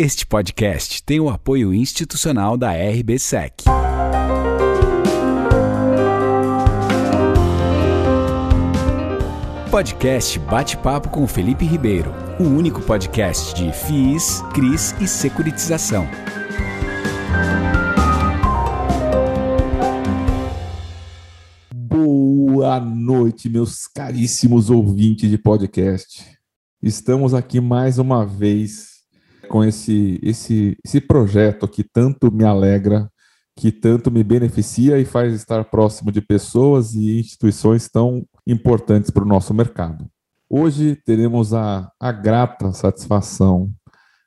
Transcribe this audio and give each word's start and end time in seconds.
Este 0.00 0.24
podcast 0.24 1.02
tem 1.02 1.18
o 1.18 1.28
apoio 1.28 1.74
institucional 1.74 2.56
da 2.56 2.70
RBSEC. 2.70 3.64
Podcast 9.68 10.38
Bate-Papo 10.38 11.08
com 11.08 11.26
Felipe 11.26 11.64
Ribeiro, 11.64 12.12
o 12.38 12.44
único 12.44 12.80
podcast 12.80 13.52
de 13.56 13.72
FIIs, 13.72 14.40
CRIs 14.54 14.94
e 15.00 15.08
securitização. 15.08 16.06
Boa 21.74 22.78
noite, 22.78 23.48
meus 23.48 23.88
caríssimos 23.88 24.70
ouvintes 24.70 25.28
de 25.28 25.38
podcast. 25.38 26.24
Estamos 26.80 27.34
aqui 27.34 27.60
mais 27.60 27.98
uma 27.98 28.24
vez 28.24 28.87
com 29.48 29.64
esse, 29.64 30.20
esse, 30.22 30.76
esse 30.84 31.00
projeto 31.00 31.66
que 31.66 31.82
tanto 31.82 32.30
me 32.30 32.44
alegra, 32.44 33.10
que 33.56 33.72
tanto 33.72 34.10
me 34.10 34.22
beneficia 34.22 35.00
e 35.00 35.04
faz 35.04 35.34
estar 35.34 35.64
próximo 35.64 36.12
de 36.12 36.20
pessoas 36.20 36.94
e 36.94 37.18
instituições 37.18 37.88
tão 37.88 38.24
importantes 38.46 39.10
para 39.10 39.24
o 39.24 39.28
nosso 39.28 39.52
mercado. 39.52 40.08
Hoje 40.48 40.96
teremos 41.04 41.52
a, 41.52 41.90
a 41.98 42.12
grata 42.12 42.72
satisfação 42.72 43.70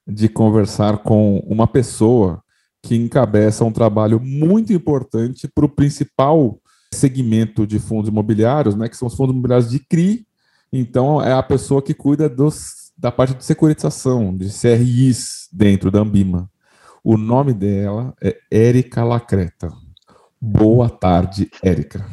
de 0.05 0.27
conversar 0.27 0.97
com 0.97 1.37
uma 1.47 1.65
pessoa 1.67 2.43
que 2.83 2.95
encabeça 2.95 3.63
um 3.63 3.71
trabalho 3.71 4.19
muito 4.19 4.73
importante 4.73 5.47
para 5.47 5.65
o 5.65 5.69
principal 5.69 6.59
segmento 6.93 7.65
de 7.65 7.79
fundos 7.79 8.09
imobiliários, 8.09 8.75
né, 8.75 8.89
que 8.89 8.97
são 8.97 9.07
os 9.07 9.15
fundos 9.15 9.33
imobiliários 9.33 9.69
de 9.69 9.79
CRI. 9.79 10.25
Então, 10.73 11.21
é 11.21 11.31
a 11.31 11.43
pessoa 11.43 11.81
que 11.81 11.93
cuida 11.93 12.27
dos 12.27 12.80
da 13.01 13.11
parte 13.11 13.33
de 13.33 13.43
securitização, 13.43 14.37
de 14.37 14.47
CRIs 14.47 15.49
dentro 15.51 15.89
da 15.89 16.01
Ambima. 16.01 16.47
O 17.03 17.17
nome 17.17 17.51
dela 17.51 18.13
é 18.21 18.37
Érica 18.51 19.03
Lacreta. 19.03 19.73
Boa 20.39 20.87
tarde, 20.87 21.49
Érica. 21.63 22.05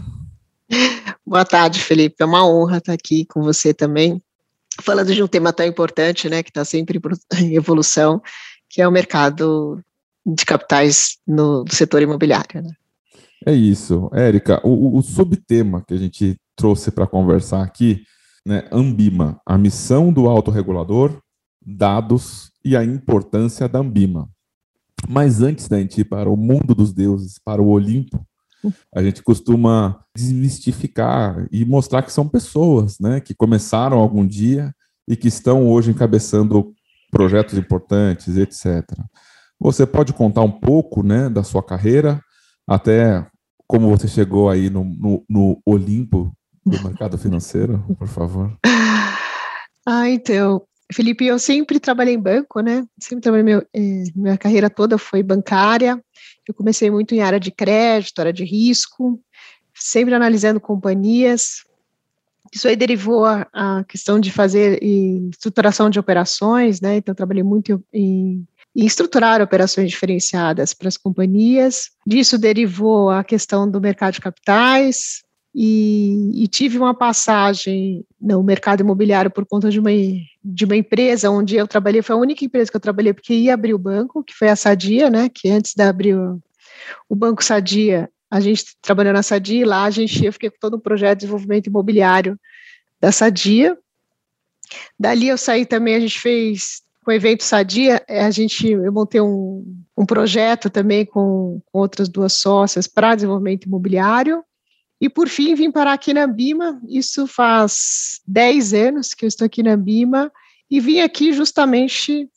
Boa 1.27 1.45
tarde, 1.45 1.79
Felipe. 1.79 2.17
É 2.19 2.25
uma 2.25 2.49
honra 2.49 2.79
estar 2.79 2.95
aqui 2.95 3.27
com 3.27 3.43
você 3.43 3.75
também, 3.75 4.19
falando 4.81 5.15
de 5.15 5.23
um 5.23 5.27
tema 5.27 5.53
tão 5.53 5.67
importante, 5.67 6.27
né, 6.27 6.43
que 6.43 6.49
está 6.49 6.65
sempre 6.65 6.99
em 7.37 7.55
evolução, 7.55 8.23
que 8.67 8.81
é 8.81 8.89
o 8.89 8.93
mercado 8.93 9.85
de 10.25 10.47
capitais 10.47 11.19
no 11.27 11.67
setor 11.71 12.01
imobiliário. 12.01 12.63
Né? 12.63 12.71
É 13.45 13.53
isso, 13.53 14.09
Érica. 14.15 14.59
O, 14.65 14.97
o 14.97 15.03
subtema 15.03 15.85
que 15.87 15.93
a 15.93 15.99
gente 15.99 16.41
trouxe 16.57 16.91
para 16.91 17.07
conversar 17.07 17.63
aqui 17.63 18.05
né, 18.49 18.67
Ambima, 18.73 19.39
a 19.45 19.59
missão 19.59 20.11
do 20.11 20.27
autorregulador, 20.27 21.21
dados 21.61 22.51
e 22.65 22.75
a 22.75 22.83
importância 22.83 23.69
da 23.69 23.81
Ambima. 23.81 24.27
Mas 25.07 25.43
antes 25.43 25.69
da 25.69 25.79
gente 25.79 26.01
ir 26.01 26.05
para 26.05 26.31
o 26.31 26.37
mundo 26.37 26.75
dos 26.75 26.91
deuses, 26.95 27.39
para 27.45 27.61
o 27.61 27.69
Olimpo, 27.69 28.27
a 28.93 29.03
gente 29.03 29.23
costuma 29.23 30.03
desmistificar 30.17 31.47
e 31.53 31.63
mostrar 31.67 32.03
que 32.03 32.11
são 32.11 32.27
pessoas, 32.27 32.99
né, 32.99 33.21
que 33.21 33.35
começaram 33.35 33.99
algum 33.99 34.27
dia 34.27 34.75
e 35.07 35.15
que 35.15 35.29
estão 35.29 35.69
hoje 35.69 35.91
encabeçando 35.91 36.73
projetos 37.11 37.59
importantes, 37.59 38.35
etc. 38.39 38.83
Você 39.61 39.87
pode 39.87 40.15
contar 40.15 40.41
um 40.41 40.51
pouco, 40.51 41.03
né, 41.03 41.29
da 41.29 41.43
sua 41.43 41.63
carreira, 41.63 42.19
até 42.67 43.27
como 43.67 43.91
você 43.91 44.09
chegou 44.09 44.49
aí 44.49 44.71
no, 44.71 44.85
no, 44.85 45.25
no 45.29 45.63
Olimpo 45.67 46.33
do 46.65 46.83
mercado 46.83 47.19
financeiro, 47.19 47.85
por 47.99 48.09
favor? 48.09 48.57
Ah, 49.87 50.07
então, 50.11 50.63
Felipe, 50.93 51.25
eu 51.25 51.39
sempre 51.39 51.81
trabalhei 51.81 52.15
em 52.15 52.21
banco, 52.21 52.61
né? 52.61 52.87
Sempre 53.01 53.23
trabalhei, 53.23 53.45
meu, 53.45 53.67
eh, 53.75 54.05
minha 54.15 54.37
carreira 54.37 54.69
toda 54.69 54.99
foi 54.99 55.23
bancária. 55.23 56.03
Eu 56.47 56.55
comecei 56.55 56.91
muito 56.91 57.15
em 57.15 57.21
área 57.21 57.39
de 57.39 57.51
crédito, 57.51 58.19
área 58.21 58.33
de 58.33 58.45
risco, 58.45 59.21
sempre 59.75 60.15
analisando 60.15 60.61
companhias. 60.61 61.63
Isso 62.53 62.67
aí 62.67 62.75
derivou 62.75 63.27
a, 63.27 63.47
a 63.53 63.85
questão 63.85 64.19
de 64.19 64.33
fazer 64.33 64.83
estruturação 64.83 65.91
de 65.91 65.99
operações, 65.99 66.81
né? 66.81 66.97
Então, 66.97 67.15
trabalhei 67.15 67.43
muito 67.43 67.83
em, 67.93 68.47
em 68.75 68.87
estruturar 68.87 69.43
operações 69.43 69.91
diferenciadas 69.91 70.73
para 70.73 70.89
as 70.89 70.97
companhias. 70.97 71.91
Disso 72.07 72.39
derivou 72.39 73.11
a 73.11 73.23
questão 73.23 73.71
do 73.71 73.81
mercado 73.81 74.15
de 74.15 74.21
capitais, 74.21 75.23
e, 75.55 76.45
e, 76.45 76.47
tive 76.47 76.79
uma 76.79 76.95
passagem 76.95 78.05
no 78.21 78.43
mercado 78.43 78.81
imobiliário 78.81 79.31
por 79.31 79.47
conta 79.47 79.71
de 79.71 79.81
uma, 79.81 79.91
de 80.45 80.65
uma 80.65 80.77
empresa 80.77 81.31
onde 81.31 81.57
eu 81.57 81.67
trabalhei, 81.67 82.03
foi 82.03 82.15
a 82.15 82.19
única 82.19 82.45
empresa 82.45 82.71
que 82.71 82.77
eu 82.77 82.81
trabalhei 82.81 83.13
porque 83.13 83.35
ia 83.35 83.55
abrir 83.55 83.75
o 83.75 83.79
banco, 83.79 84.23
que 84.23 84.35
foi 84.35 84.49
a 84.49 84.57
Sadia, 84.57 85.09
né, 85.11 85.29
que 85.29 85.49
antes 85.49 85.75
de 85.75 85.83
abrir 85.83 86.15
o, 86.15 86.41
o 87.09 87.17
Banco 87.17 87.43
Sadia, 87.43 88.11
a 88.31 88.41
gente 88.41 88.77
trabalhou 88.83 89.13
na 89.13 89.23
Sadia, 89.23 89.61
e 89.61 89.65
lá 89.65 89.85
a 89.85 89.91
gente, 89.91 90.25
eu 90.25 90.33
fiquei 90.33 90.51
com 90.51 90.59
todo 90.61 90.75
o 90.75 90.81
projeto 90.81 91.19
de 91.19 91.25
desenvolvimento 91.25 91.67
imobiliário 91.67 92.39
da 93.01 93.11
Sadia, 93.11 93.77
dali 94.99 95.29
eu 95.29 95.39
saí 95.39 95.65
também, 95.65 95.95
a 95.95 96.01
gente 96.01 96.21
fez 96.21 96.83
com 97.03 97.11
o 97.11 97.15
evento 97.15 97.43
Sadia, 97.43 98.05
é, 98.07 98.23
a 98.23 98.31
gente, 98.31 98.71
eu 98.71 98.93
montei 98.93 99.21
um, 99.21 99.65
um 99.97 100.05
projeto 100.05 100.69
também 100.69 101.07
com, 101.07 101.59
com 101.67 101.79
outras 101.79 102.07
duas 102.07 102.35
sócias 102.35 102.87
para 102.87 103.15
desenvolvimento 103.15 103.65
imobiliário, 103.65 104.45
e 105.01 105.09
por 105.09 105.29
fim, 105.29 105.55
vim 105.55 105.71
parar 105.71 105.93
aqui 105.93 106.13
na 106.13 106.27
Bima. 106.27 106.81
Isso 106.89 107.27
faz 107.27 108.21
10 108.27 108.75
anos 108.75 109.15
que 109.15 109.25
eu 109.25 109.29
estou 109.29 109.47
aqui 109.47 109.63
na 109.63 109.77
Bima 109.77 110.33
e 110.71 110.81
vim 110.81 111.01
aqui 111.01 111.33
justamente. 111.33 112.29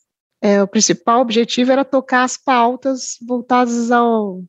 É, 0.44 0.60
o 0.60 0.66
principal 0.66 1.20
objetivo 1.20 1.70
era 1.70 1.84
tocar 1.84 2.24
as 2.24 2.36
pautas 2.36 3.16
voltadas 3.24 3.92
ao, 3.92 4.42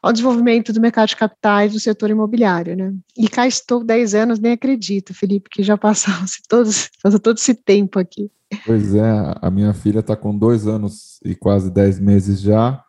ao 0.00 0.12
desenvolvimento 0.12 0.72
do 0.72 0.80
mercado 0.80 1.08
de 1.08 1.16
capitais 1.16 1.72
do 1.72 1.80
setor 1.80 2.10
imobiliário, 2.10 2.76
né? 2.76 2.94
E 3.16 3.28
cá 3.28 3.44
estou 3.44 3.82
10 3.82 4.14
anos, 4.14 4.38
nem 4.38 4.52
acredito, 4.52 5.12
Felipe, 5.12 5.50
que 5.50 5.64
já 5.64 5.76
passaram-se 5.76 6.40
todos, 6.48 6.88
passou 7.02 7.18
todo 7.18 7.36
esse 7.36 7.52
tempo 7.52 7.98
aqui. 7.98 8.30
Pois 8.64 8.94
é, 8.94 9.34
a 9.42 9.50
minha 9.50 9.74
filha 9.74 9.98
está 9.98 10.14
com 10.14 10.36
dois 10.36 10.68
anos 10.68 11.18
e 11.24 11.34
quase 11.34 11.68
10 11.68 11.98
meses 11.98 12.40
já, 12.40 12.80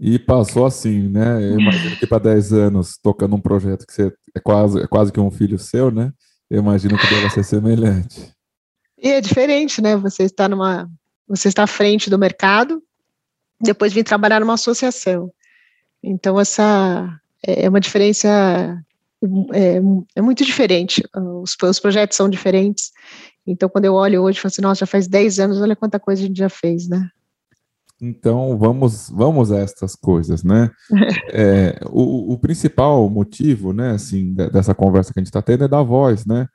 e 0.00 0.18
passou 0.18 0.64
assim, 0.64 1.08
né? 1.08 1.42
Eu 1.42 1.58
imagino 1.60 1.96
que 1.96 2.06
para 2.06 2.18
10 2.18 2.52
anos, 2.52 2.96
tocando 3.02 3.34
um 3.34 3.40
projeto 3.40 3.86
que 3.86 3.92
você 3.92 4.12
é 4.34 4.40
quase, 4.40 4.80
é 4.80 4.86
quase 4.86 5.12
que 5.12 5.18
um 5.18 5.30
filho 5.30 5.58
seu, 5.58 5.90
né? 5.90 6.12
Eu 6.48 6.60
imagino 6.60 6.96
que 6.96 7.06
deve 7.06 7.28
ser 7.30 7.44
semelhante. 7.44 8.32
E 9.02 9.08
é 9.08 9.20
diferente, 9.20 9.82
né? 9.82 9.96
Você 9.96 10.24
está 10.24 10.48
numa. 10.48 10.88
Você 11.26 11.48
está 11.48 11.64
à 11.64 11.66
frente 11.66 12.08
do 12.08 12.18
mercado, 12.18 12.82
depois 13.60 13.92
vir 13.92 14.04
trabalhar 14.04 14.40
numa 14.40 14.54
associação. 14.54 15.30
Então, 16.02 16.38
essa 16.40 17.20
é 17.44 17.68
uma 17.68 17.80
diferença. 17.80 18.28
É, 19.52 19.80
é 20.14 20.22
muito 20.22 20.44
diferente. 20.44 21.02
Os, 21.42 21.56
os 21.60 21.80
projetos 21.80 22.16
são 22.16 22.30
diferentes. 22.30 22.92
Então, 23.46 23.68
quando 23.68 23.86
eu 23.86 23.94
olho 23.94 24.22
hoje, 24.22 24.38
eu 24.38 24.42
falo 24.42 24.52
assim, 24.52 24.62
nossa, 24.62 24.80
já 24.80 24.86
faz 24.86 25.08
10 25.08 25.40
anos, 25.40 25.60
olha 25.60 25.74
quanta 25.74 25.98
coisa 25.98 26.22
a 26.22 26.26
gente 26.26 26.38
já 26.38 26.48
fez, 26.48 26.88
né? 26.88 27.10
Então 28.00 28.56
vamos 28.56 29.10
vamos 29.10 29.50
a 29.50 29.58
estas 29.58 29.94
coisas, 29.96 30.44
né? 30.44 30.70
É, 31.30 31.78
o, 31.90 32.32
o, 32.32 32.38
principal 32.38 33.08
motivo, 33.10 33.72
né, 33.72 33.90
assim, 33.90 34.32
dessa 34.32 34.74
conversa 34.74 35.12
que 35.12 35.18
a 35.18 35.22
gente 35.22 35.28
está 35.28 35.42
tendo 35.42 35.64
é 35.64 35.68
dar 35.68 35.82
voz, 35.82 36.24
né? 36.24 36.46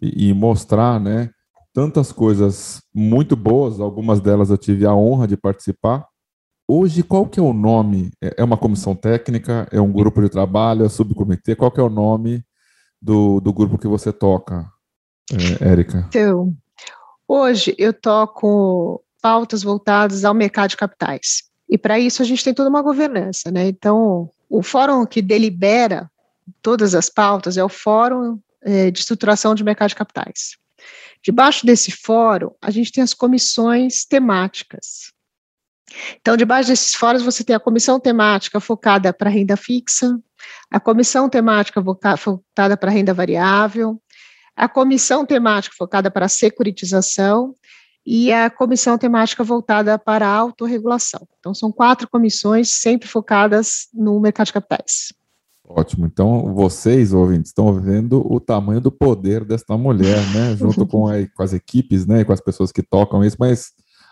E, 0.00 0.30
e, 0.30 0.34
mostrar, 0.34 0.98
né? 0.98 1.30
Tantas 1.72 2.10
coisas 2.12 2.82
muito 2.94 3.36
boas, 3.36 3.78
algumas 3.78 4.20
delas 4.20 4.50
eu 4.50 4.56
tive 4.56 4.86
a 4.86 4.94
honra 4.94 5.28
de 5.28 5.36
participar. 5.36 6.06
Hoje, 6.66 7.02
qual 7.02 7.26
que 7.26 7.38
é 7.38 7.42
o 7.42 7.52
nome? 7.52 8.10
É, 8.22 8.36
é 8.38 8.44
uma 8.44 8.56
comissão 8.56 8.94
técnica? 8.94 9.68
É 9.70 9.80
um 9.80 9.92
grupo 9.92 10.22
de 10.22 10.30
trabalho? 10.30 10.84
É 10.84 10.88
subcomitê? 10.88 11.54
Qual 11.54 11.70
que 11.70 11.80
é 11.80 11.82
o 11.82 11.90
nome 11.90 12.42
do, 13.00 13.40
do 13.40 13.52
grupo 13.52 13.78
que 13.78 13.86
você 13.86 14.12
toca, 14.12 14.66
é, 15.60 15.68
Érica? 15.68 16.06
Então, 16.08 16.56
hoje 17.28 17.74
eu 17.78 17.92
toco 17.92 19.04
pautas 19.22 19.62
voltadas 19.62 20.24
ao 20.24 20.34
mercado 20.34 20.70
de 20.70 20.76
capitais. 20.76 21.44
E 21.68 21.78
para 21.78 21.98
isso 21.98 22.20
a 22.20 22.24
gente 22.24 22.44
tem 22.44 22.52
toda 22.52 22.68
uma 22.68 22.82
governança, 22.82 23.50
né? 23.50 23.68
Então, 23.68 24.28
o 24.50 24.62
fórum 24.62 25.06
que 25.06 25.22
delibera 25.22 26.10
todas 26.60 26.94
as 26.94 27.08
pautas 27.08 27.56
é 27.56 27.64
o 27.64 27.68
Fórum 27.68 28.38
é, 28.60 28.90
de 28.90 28.98
Estruturação 28.98 29.54
de 29.54 29.64
Mercado 29.64 29.90
de 29.90 29.96
Capitais. 29.96 30.56
Debaixo 31.22 31.64
desse 31.64 31.92
fórum, 31.92 32.50
a 32.60 32.70
gente 32.70 32.90
tem 32.90 33.02
as 33.02 33.14
comissões 33.14 34.04
temáticas. 34.04 35.12
Então, 36.20 36.36
debaixo 36.36 36.68
desses 36.68 36.94
fóruns, 36.94 37.22
você 37.22 37.44
tem 37.44 37.54
a 37.54 37.60
comissão 37.60 38.00
temática 38.00 38.58
focada 38.58 39.12
para 39.12 39.30
renda 39.30 39.56
fixa, 39.56 40.18
a 40.70 40.80
comissão 40.80 41.28
temática 41.28 41.82
focada 42.16 42.76
para 42.76 42.90
renda 42.90 43.14
variável, 43.14 44.00
a 44.56 44.68
comissão 44.68 45.24
temática 45.24 45.74
focada 45.78 46.10
para 46.10 46.28
securitização 46.28 47.54
e 48.04 48.32
a 48.32 48.50
comissão 48.50 48.98
temática 48.98 49.44
voltada 49.44 49.98
para 49.98 50.26
a 50.26 50.34
autorregulação. 50.34 51.26
Então, 51.38 51.54
são 51.54 51.70
quatro 51.70 52.08
comissões 52.10 52.74
sempre 52.74 53.08
focadas 53.08 53.88
no 53.94 54.18
mercado 54.20 54.46
de 54.46 54.52
capitais. 54.52 55.12
Ótimo. 55.68 56.06
Então, 56.06 56.52
vocês, 56.54 57.12
ouvintes, 57.12 57.50
estão 57.50 57.72
vendo 57.80 58.20
o 58.30 58.40
tamanho 58.40 58.80
do 58.80 58.90
poder 58.90 59.44
desta 59.44 59.76
mulher, 59.76 60.18
né? 60.32 60.54
Junto 60.58 60.86
com, 60.86 61.08
a, 61.08 61.14
com 61.34 61.42
as 61.42 61.52
equipes, 61.52 62.04
né? 62.06 62.20
E 62.20 62.24
com 62.24 62.32
as 62.32 62.40
pessoas 62.40 62.72
que 62.72 62.82
tocam 62.82 63.24
isso, 63.24 63.36
mas 63.38 63.70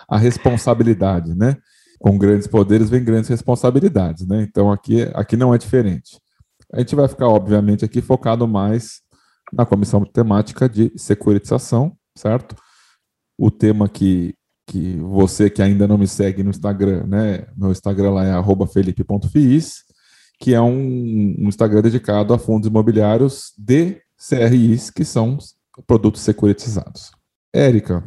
a 0.08 0.16
responsabilidade, 0.16 1.34
né? 1.34 1.56
Com 1.98 2.16
grandes 2.16 2.46
poderes 2.46 2.88
vem 2.88 3.04
grandes 3.04 3.28
responsabilidades, 3.28 4.26
né? 4.26 4.46
Então 4.48 4.72
aqui, 4.72 5.02
aqui 5.14 5.36
não 5.36 5.52
é 5.52 5.58
diferente. 5.58 6.18
A 6.72 6.78
gente 6.78 6.94
vai 6.94 7.08
ficar, 7.08 7.28
obviamente, 7.28 7.84
aqui 7.84 8.00
focado 8.00 8.46
mais 8.46 9.00
na 9.52 9.66
comissão 9.66 10.04
temática 10.04 10.68
de 10.68 10.92
securitização, 10.96 11.92
certo? 12.16 12.54
O 13.42 13.50
tema 13.50 13.88
que, 13.88 14.34
que 14.66 14.96
você 14.96 15.48
que 15.48 15.62
ainda 15.62 15.88
não 15.88 15.96
me 15.96 16.06
segue 16.06 16.42
no 16.42 16.50
Instagram, 16.50 17.06
né? 17.06 17.46
Meu 17.56 17.72
Instagram 17.72 18.10
lá 18.10 18.24
é 18.26 18.66
felipe.fiis, 18.66 19.76
que 20.38 20.52
é 20.52 20.60
um, 20.60 21.36
um 21.38 21.48
Instagram 21.48 21.80
dedicado 21.80 22.34
a 22.34 22.38
fundos 22.38 22.68
imobiliários 22.68 23.54
de 23.56 24.02
CRIs, 24.28 24.90
que 24.90 25.06
são 25.06 25.38
produtos 25.86 26.20
securitizados. 26.20 27.12
Érica, 27.50 28.04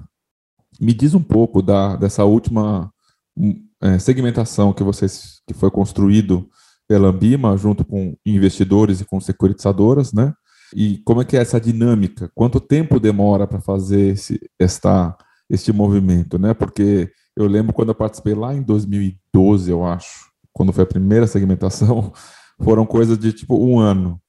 me 0.79 0.93
diz 0.93 1.15
um 1.15 1.23
pouco 1.23 1.63
da, 1.63 1.95
dessa 1.95 2.23
última 2.23 2.91
hum, 3.35 3.65
é, 3.81 3.97
segmentação 3.97 4.71
que 4.71 4.83
vocês 4.83 5.41
que 5.47 5.53
foi 5.55 5.71
construído 5.71 6.47
pela 6.87 7.07
Ambima 7.07 7.57
junto 7.57 7.83
com 7.83 8.15
investidores 8.23 9.01
e 9.01 9.05
com 9.05 9.19
securitizadoras, 9.19 10.13
né? 10.13 10.31
E 10.75 10.99
como 11.05 11.21
é 11.21 11.25
que 11.25 11.37
é 11.37 11.41
essa 11.41 11.59
dinâmica? 11.59 12.31
Quanto 12.33 12.59
tempo 12.59 12.99
demora 12.99 13.47
para 13.47 13.59
fazer 13.59 14.13
esse, 14.13 14.39
esta, 14.59 15.15
este 15.49 15.71
movimento, 15.71 16.37
né? 16.37 16.53
Porque 16.53 17.11
eu 17.35 17.47
lembro 17.47 17.73
quando 17.73 17.89
eu 17.89 17.95
participei 17.95 18.33
lá 18.33 18.53
em 18.53 18.61
2012, 18.61 19.71
eu 19.71 19.85
acho, 19.85 20.31
quando 20.51 20.73
foi 20.73 20.83
a 20.83 20.87
primeira 20.87 21.27
segmentação, 21.27 22.11
foram 22.61 22.85
coisas 22.85 23.17
de 23.17 23.33
tipo 23.33 23.57
um 23.57 23.79
ano, 23.79 24.21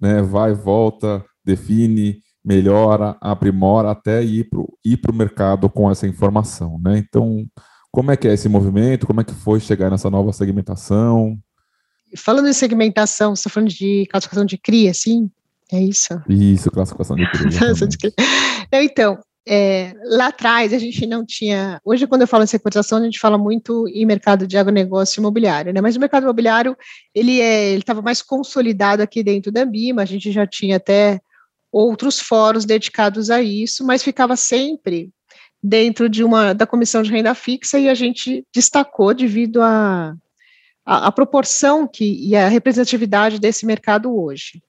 né? 0.00 0.22
Vai, 0.22 0.54
volta, 0.54 1.24
define, 1.44 2.20
melhora, 2.44 3.16
aprimora 3.20 3.90
até 3.90 4.22
ir 4.22 4.48
para 4.48 4.62
ir 4.84 5.00
o 5.08 5.14
mercado 5.14 5.68
com 5.68 5.90
essa 5.90 6.06
informação, 6.06 6.78
né? 6.82 6.98
Então, 6.98 7.46
como 7.90 8.10
é 8.10 8.16
que 8.16 8.28
é 8.28 8.34
esse 8.34 8.48
movimento? 8.48 9.06
Como 9.06 9.20
é 9.20 9.24
que 9.24 9.34
foi 9.34 9.60
chegar 9.60 9.90
nessa 9.90 10.10
nova 10.10 10.32
segmentação? 10.32 11.38
Falando 12.16 12.48
em 12.48 12.52
segmentação, 12.52 13.36
você 13.36 13.40
está 13.40 13.50
falando 13.50 13.68
de 13.68 14.06
classificação 14.10 14.46
de 14.46 14.56
CRI, 14.56 14.88
assim? 14.88 15.30
É 15.72 15.80
isso? 15.80 16.20
Isso, 16.28 16.70
classificação 16.70 17.16
de 17.16 17.26
CRI. 17.98 18.14
Não, 18.72 18.80
então, 18.82 19.18
é, 19.46 19.94
lá 20.04 20.26
atrás 20.26 20.72
a 20.72 20.78
gente 20.78 21.06
não 21.06 21.24
tinha. 21.24 21.80
Hoje, 21.84 22.06
quando 22.06 22.22
eu 22.22 22.28
falo 22.28 22.44
em 22.44 22.46
securitização, 22.46 22.98
a 22.98 23.04
gente 23.04 23.18
fala 23.18 23.38
muito 23.38 23.88
em 23.88 24.04
mercado 24.04 24.46
de 24.46 24.58
agronegócio 24.58 25.20
imobiliário, 25.20 25.72
né? 25.72 25.80
Mas 25.80 25.96
o 25.96 26.00
mercado 26.00 26.24
imobiliário 26.24 26.76
ele 27.14 27.40
é, 27.40 27.74
estava 27.74 28.02
mais 28.02 28.20
consolidado 28.20 29.02
aqui 29.02 29.22
dentro 29.22 29.50
da 29.50 29.62
Ambima. 29.62 30.02
A 30.02 30.04
gente 30.04 30.30
já 30.30 30.46
tinha 30.46 30.76
até 30.76 31.20
outros 31.72 32.20
fóruns 32.20 32.66
dedicados 32.66 33.30
a 33.30 33.40
isso, 33.40 33.84
mas 33.86 34.02
ficava 34.02 34.36
sempre 34.36 35.10
dentro 35.62 36.08
de 36.08 36.22
uma 36.22 36.52
da 36.52 36.66
comissão 36.66 37.02
de 37.02 37.10
renda 37.10 37.34
fixa 37.34 37.78
e 37.78 37.88
a 37.88 37.94
gente 37.94 38.44
destacou 38.54 39.14
devido 39.14 39.62
a 39.62 40.14
a, 40.88 41.08
a 41.08 41.12
proporção 41.12 41.86
que 41.86 42.26
e 42.26 42.34
a 42.34 42.48
representatividade 42.48 43.38
desse 43.38 43.66
mercado 43.66 44.16
hoje. 44.18 44.62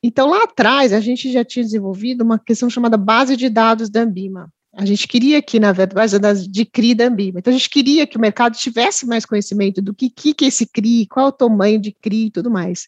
Então, 0.00 0.28
lá 0.28 0.44
atrás, 0.44 0.92
a 0.92 1.00
gente 1.00 1.32
já 1.32 1.44
tinha 1.44 1.64
desenvolvido 1.64 2.22
uma 2.22 2.38
questão 2.38 2.70
chamada 2.70 2.96
base 2.96 3.36
de 3.36 3.48
dados 3.48 3.90
da 3.90 4.02
Ambima. 4.02 4.48
A 4.72 4.84
gente 4.84 5.08
queria 5.08 5.42
que, 5.42 5.58
na 5.58 5.72
verdade, 5.72 6.46
de 6.48 6.64
CRI 6.64 6.94
da 6.94 7.06
Ambima. 7.06 7.40
Então, 7.40 7.52
a 7.52 7.56
gente 7.56 7.68
queria 7.68 8.06
que 8.06 8.16
o 8.16 8.20
mercado 8.20 8.56
tivesse 8.56 9.06
mais 9.06 9.26
conhecimento 9.26 9.82
do 9.82 9.92
que, 9.92 10.08
que, 10.08 10.34
que 10.34 10.44
é 10.44 10.48
esse 10.48 10.66
CRI, 10.66 11.06
qual 11.06 11.26
é 11.26 11.28
o 11.30 11.32
tamanho 11.32 11.80
de 11.80 11.90
CRI 11.90 12.26
e 12.26 12.30
tudo 12.30 12.48
mais. 12.48 12.86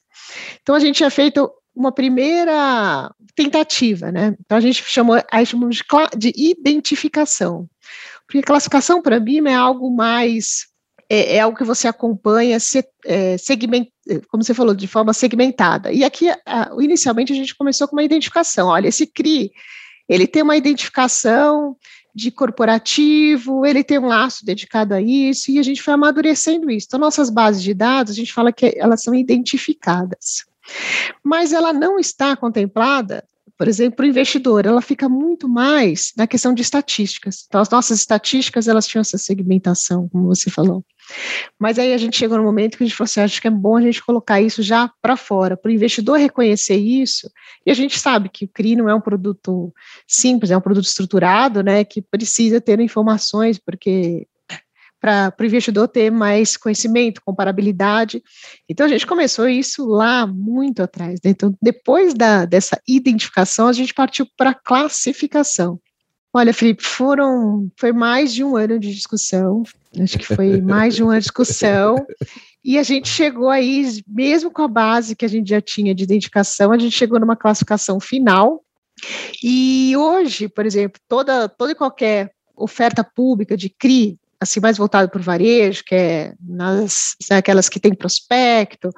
Então, 0.63 0.77
a 0.77 0.79
gente 0.79 0.97
tinha 0.97 1.11
feito 1.11 1.51
uma 1.75 1.91
primeira 1.91 3.13
tentativa, 3.35 4.13
né? 4.13 4.37
Então, 4.45 4.57
a 4.57 4.61
gente 4.61 4.85
chamou, 4.85 5.21
aí 5.33 5.45
chamamos 5.45 5.77
de, 5.77 5.85
de 6.17 6.33
identificação. 6.37 7.69
Porque 8.27 8.43
classificação 8.43 9.03
para 9.03 9.17
a 9.17 9.21
BIM 9.21 9.49
é 9.49 9.55
algo 9.55 9.91
mais 9.91 10.68
é, 11.09 11.37
é, 11.37 11.41
algo 11.41 11.57
que 11.57 11.65
você 11.65 11.89
acompanha 11.89 12.61
se, 12.61 12.85
é, 13.07 13.39
segment, 13.39 13.87
como 14.29 14.45
você 14.45 14.53
falou, 14.53 14.75
de 14.75 14.87
forma 14.87 15.13
segmentada. 15.13 15.91
E 15.93 16.05
aqui, 16.05 16.29
a, 16.47 16.71
inicialmente, 16.79 17.33
a 17.33 17.37
gente 17.37 17.57
começou 17.57 17.89
com 17.89 17.97
uma 17.97 18.03
identificação. 18.03 18.69
Olha, 18.69 18.89
esse 18.89 19.07
CRI, 19.07 19.51
ele 20.09 20.27
tem 20.27 20.43
uma 20.43 20.57
identificação 20.57 21.77
de 22.15 22.31
corporativo, 22.31 23.65
ele 23.65 23.85
tem 23.85 23.99
um 23.99 24.07
laço 24.07 24.45
dedicado 24.45 24.93
a 24.93 25.01
isso, 25.01 25.51
e 25.51 25.59
a 25.59 25.63
gente 25.63 25.83
foi 25.83 25.95
amadurecendo 25.95 26.71
isso. 26.71 26.87
Então, 26.89 27.01
nossas 27.01 27.31
bases 27.31 27.63
de 27.63 27.73
dados, 27.73 28.13
a 28.13 28.17
gente 28.17 28.33
fala 28.33 28.53
que 28.53 28.75
elas 28.77 29.03
são 29.03 29.15
identificadas. 29.15 30.45
Mas 31.23 31.53
ela 31.53 31.73
não 31.73 31.99
está 31.99 32.37
contemplada 32.37 33.25
por 33.59 33.67
exemplo, 33.67 34.05
o 34.05 34.09
investidor, 34.09 34.65
ela 34.67 34.81
fica 34.81 35.09
muito 35.09 35.49
mais 35.49 36.13
na 36.17 36.29
questão 36.29 36.55
de 36.55 36.63
estatísticas. 36.63 37.45
Então, 37.49 37.61
as 37.61 37.69
nossas 37.69 37.99
estatísticas, 37.99 38.69
elas 38.69 38.87
tinham 38.87 39.01
essa 39.01 39.19
segmentação, 39.19 40.09
como 40.09 40.27
você 40.27 40.49
falou. 40.49 40.85
Mas 41.59 41.77
aí 41.77 41.93
a 41.93 41.99
gente 41.99 42.17
chegou 42.17 42.39
no 42.39 42.45
momento 42.45 42.79
que 42.79 42.85
a 42.85 42.87
gente 42.87 42.95
falou 42.95 43.07
assim, 43.07 43.21
acho 43.21 43.41
que 43.41 43.49
é 43.49 43.51
bom 43.51 43.77
a 43.77 43.81
gente 43.81 44.05
colocar 44.05 44.41
isso 44.41 44.63
já 44.63 44.89
para 45.03 45.17
fora, 45.17 45.57
para 45.57 45.71
o 45.71 45.73
investidor 45.73 46.19
reconhecer 46.19 46.77
isso, 46.77 47.29
e 47.67 47.71
a 47.71 47.75
gente 47.75 47.99
sabe 47.99 48.29
que 48.29 48.45
o 48.45 48.49
CRI 48.49 48.77
não 48.77 48.89
é 48.89 48.95
um 48.95 49.01
produto 49.01 49.75
simples, 50.07 50.53
é 50.53 50.57
um 50.57 50.61
produto 50.61 50.85
estruturado, 50.85 51.61
né, 51.61 51.83
que 51.83 52.01
precisa 52.01 52.61
ter 52.61 52.79
informações, 52.79 53.59
porque 53.59 54.29
para 55.01 55.35
o 55.39 55.45
investidor 55.45 55.89
ter 55.89 56.11
mais 56.11 56.57
conhecimento, 56.57 57.23
comparabilidade. 57.25 58.23
Então, 58.69 58.87
a 58.87 58.89
gente 58.89 59.07
começou 59.07 59.49
isso 59.49 59.87
lá 59.87 60.27
muito 60.27 60.83
atrás. 60.83 61.21
Né? 61.25 61.31
Então, 61.31 61.55
depois 61.63 62.15
da, 62.15 62.45
dessa 62.45 62.81
identificação, 62.87 63.69
a 63.69 63.73
gente 63.73 63.95
partiu 63.95 64.27
para 64.37 64.55
classificação. 64.55 65.81
Olha, 66.33 66.53
Felipe, 66.53 66.85
foram, 66.85 67.71
foi 67.77 67.93
mais 67.93 68.35
de 68.35 68.45
um 68.45 68.55
ano 68.55 68.79
de 68.79 68.95
discussão, 68.95 69.63
acho 69.99 70.19
que 70.19 70.27
foi 70.27 70.61
mais 70.61 70.95
de 70.95 71.03
uma 71.03 71.19
discussão, 71.19 71.97
e 72.63 72.79
a 72.79 72.83
gente 72.83 73.09
chegou 73.09 73.49
aí, 73.49 74.03
mesmo 74.07 74.51
com 74.51 74.63
a 74.63 74.69
base 74.69 75.17
que 75.17 75.25
a 75.25 75.29
gente 75.29 75.49
já 75.49 75.61
tinha 75.61 75.95
de 75.95 76.05
identificação, 76.05 76.71
a 76.71 76.79
gente 76.79 76.95
chegou 76.95 77.19
numa 77.19 77.35
classificação 77.35 77.99
final, 77.99 78.63
e 79.43 79.97
hoje, 79.97 80.49
por 80.49 80.67
exemplo, 80.67 81.01
toda, 81.09 81.49
toda 81.49 81.73
e 81.73 81.75
qualquer 81.75 82.31
oferta 82.55 83.03
pública 83.03 83.57
de 83.57 83.71
CRI, 83.71 84.19
assim 84.41 84.61
mais 84.61 84.79
voltado 84.79 85.11
para 85.11 85.21
o 85.21 85.25
varejo, 85.25 85.83
que 85.85 85.95
é 85.95 86.35
nas 86.41 87.15
né, 87.31 87.39
aquelas 87.39 87.69
que 87.69 87.81
têm 87.81 87.95
prospecto, 87.95 88.91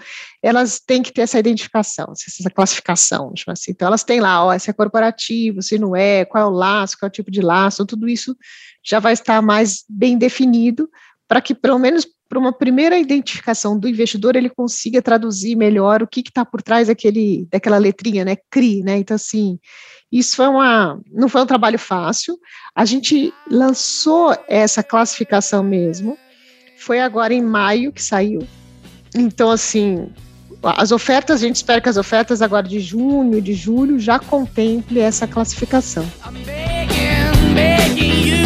elas 0.42 0.80
têm 0.80 1.02
que 1.02 1.12
ter 1.12 1.22
essa 1.22 1.38
identificação, 1.38 2.12
essa 2.12 2.50
classificação, 2.50 3.32
assim. 3.48 3.70
Então 3.70 3.88
elas 3.88 4.04
têm 4.04 4.20
lá, 4.20 4.44
ó, 4.44 4.58
se 4.58 4.70
é 4.70 4.72
corporativo, 4.72 5.62
se 5.62 5.78
não 5.78 5.96
é, 5.96 6.24
qual 6.24 6.44
é 6.44 6.46
o 6.46 6.50
laço, 6.50 6.96
qual 6.98 7.06
é 7.06 7.10
o 7.10 7.12
tipo 7.12 7.30
de 7.30 7.40
laço, 7.40 7.86
tudo 7.86 8.08
isso 8.08 8.36
já 8.84 8.98
vai 8.98 9.14
estar 9.14 9.40
mais 9.40 9.84
bem 9.88 10.18
definido 10.18 10.88
para 11.26 11.40
que 11.40 11.54
pelo 11.54 11.78
menos 11.78 12.06
para 12.30 12.38
uma 12.38 12.52
primeira 12.52 12.96
identificação 12.96 13.76
do 13.76 13.88
investidor 13.88 14.36
ele 14.36 14.48
consiga 14.48 15.02
traduzir 15.02 15.56
melhor 15.56 16.00
o 16.00 16.06
que 16.06 16.20
está 16.20 16.44
por 16.44 16.62
trás 16.62 16.86
daquele, 16.86 17.48
daquela 17.50 17.76
letrinha, 17.76 18.24
né, 18.24 18.36
CRI, 18.48 18.84
né? 18.84 18.98
Então 18.98 19.16
assim 19.16 19.58
isso 20.12 20.36
foi 20.36 20.46
uma, 20.46 21.00
não 21.12 21.28
foi 21.28 21.42
um 21.42 21.46
trabalho 21.46 21.78
fácil. 21.78 22.36
A 22.74 22.84
gente 22.84 23.32
lançou 23.48 24.36
essa 24.48 24.82
classificação 24.82 25.62
mesmo. 25.62 26.18
Foi 26.78 27.00
agora 27.00 27.32
em 27.32 27.42
maio 27.42 27.92
que 27.92 28.02
saiu. 28.02 28.44
Então, 29.14 29.50
assim, 29.50 30.08
as 30.64 30.90
ofertas, 30.90 31.42
a 31.42 31.46
gente 31.46 31.56
espera 31.56 31.80
que 31.80 31.88
as 31.88 31.96
ofertas 31.96 32.42
agora 32.42 32.66
de 32.66 32.80
junho, 32.80 33.40
de 33.40 33.54
julho, 33.54 34.00
já 34.00 34.18
contemple 34.18 34.98
essa 34.98 35.28
classificação. 35.28 36.02
I'm 36.24 36.42
begging, 36.44 37.54
begging 37.54 38.26
you 38.26 38.40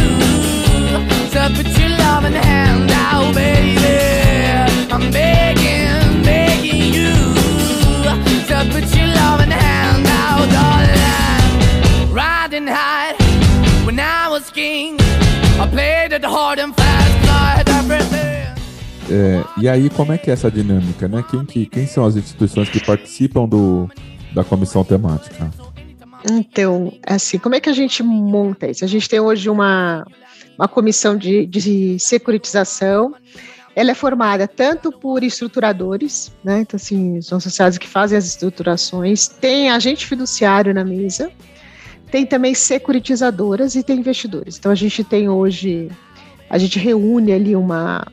to 2.14 2.20
put 2.20 2.22
your 2.22 2.22
love 2.22 2.24
in 2.24 2.32
hand 2.34 2.90
out, 2.92 3.34
baby. 3.34 3.82
I'm 4.92 5.10
begging, 5.10 6.22
begging 6.22 6.94
you 6.94 7.14
to 8.48 8.56
put 8.70 8.96
your 8.96 9.08
love 9.08 9.40
in 9.40 9.50
hand 9.50 10.06
out, 10.06 10.48
darling 10.50 12.12
riding 12.12 12.66
high 12.66 13.14
when 13.84 13.98
I 13.98 14.28
was 14.28 14.50
king. 14.50 14.96
I 15.58 15.68
played 15.68 16.12
it 16.12 16.24
hard 16.24 16.58
and 16.58 16.74
fast, 16.74 17.68
everything. 17.68 18.24
É, 19.10 19.44
e 19.58 19.68
aí, 19.68 19.90
como 19.90 20.12
é 20.12 20.18
que 20.18 20.30
é 20.30 20.32
essa 20.32 20.50
dinâmica, 20.50 21.06
né? 21.08 21.22
Quem, 21.30 21.44
que, 21.44 21.66
quem 21.66 21.86
são 21.86 22.06
as 22.06 22.16
instituições 22.16 22.70
que 22.70 22.80
participam 22.80 23.46
do, 23.46 23.88
da 24.32 24.42
comissão 24.42 24.82
temática? 24.82 25.50
Então, 26.30 26.90
assim, 27.06 27.38
como 27.38 27.54
é 27.54 27.60
que 27.60 27.68
a 27.68 27.72
gente 27.74 28.02
monta 28.02 28.66
isso? 28.66 28.82
A 28.82 28.88
gente 28.88 29.06
tem 29.08 29.20
hoje 29.20 29.50
uma, 29.50 30.06
uma 30.58 30.68
comissão 30.68 31.16
de, 31.16 31.46
de 31.46 31.98
securitização. 31.98 33.14
Ela 33.76 33.90
é 33.90 33.94
formada 33.94 34.46
tanto 34.46 34.92
por 34.92 35.24
estruturadores, 35.24 36.32
né? 36.44 36.60
Então, 36.60 36.76
assim, 36.76 37.20
são 37.20 37.38
associados 37.38 37.76
que 37.76 37.88
fazem 37.88 38.16
as 38.16 38.24
estruturações, 38.24 39.26
tem 39.26 39.68
agente 39.70 40.06
fiduciário 40.06 40.72
na 40.72 40.84
mesa, 40.84 41.30
tem 42.10 42.24
também 42.24 42.54
securitizadoras 42.54 43.74
e 43.74 43.82
tem 43.82 43.98
investidores. 43.98 44.56
Então 44.56 44.70
a 44.70 44.76
gente 44.76 45.02
tem 45.02 45.28
hoje, 45.28 45.90
a 46.48 46.56
gente 46.56 46.78
reúne 46.78 47.32
ali 47.32 47.56
uma, 47.56 48.06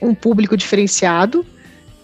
um 0.00 0.14
público 0.14 0.56
diferenciado, 0.56 1.44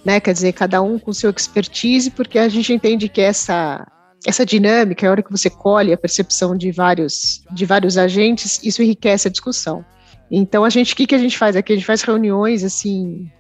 né? 0.05 0.19
Quer 0.19 0.33
dizer, 0.33 0.53
cada 0.53 0.83
um 0.83 0.99
com 0.99 1.13
seu 1.13 1.31
expertise, 1.31 2.11
porque 2.11 2.41
a 2.41 2.49
gente 2.49 2.73
entende 2.73 3.09
que 3.09 3.21
essa 3.21 3.87
essa 4.27 4.45
dinâmica, 4.45 5.07
a 5.07 5.11
hora 5.11 5.23
que 5.23 5.31
você 5.31 5.49
colhe 5.49 5.93
a 5.93 5.97
percepção 5.97 6.57
de 6.57 6.71
vários 6.73 7.43
de 7.53 7.65
vários 7.65 7.97
agentes, 7.97 8.61
isso 8.63 8.83
enriquece 8.83 9.29
a 9.29 9.31
discussão. 9.31 9.85
Então 10.31 10.65
a 10.65 10.71
gente, 10.71 10.93
o 10.93 10.97
que, 10.97 11.07
que 11.07 11.15
a 11.15 11.19
gente 11.19 11.39
faz 11.39 11.57
aqui? 11.57 11.73
A 11.73 11.77
gente 11.77 11.87
faz 11.87 12.03
reuniões 12.03 12.65
assim. 12.65 13.31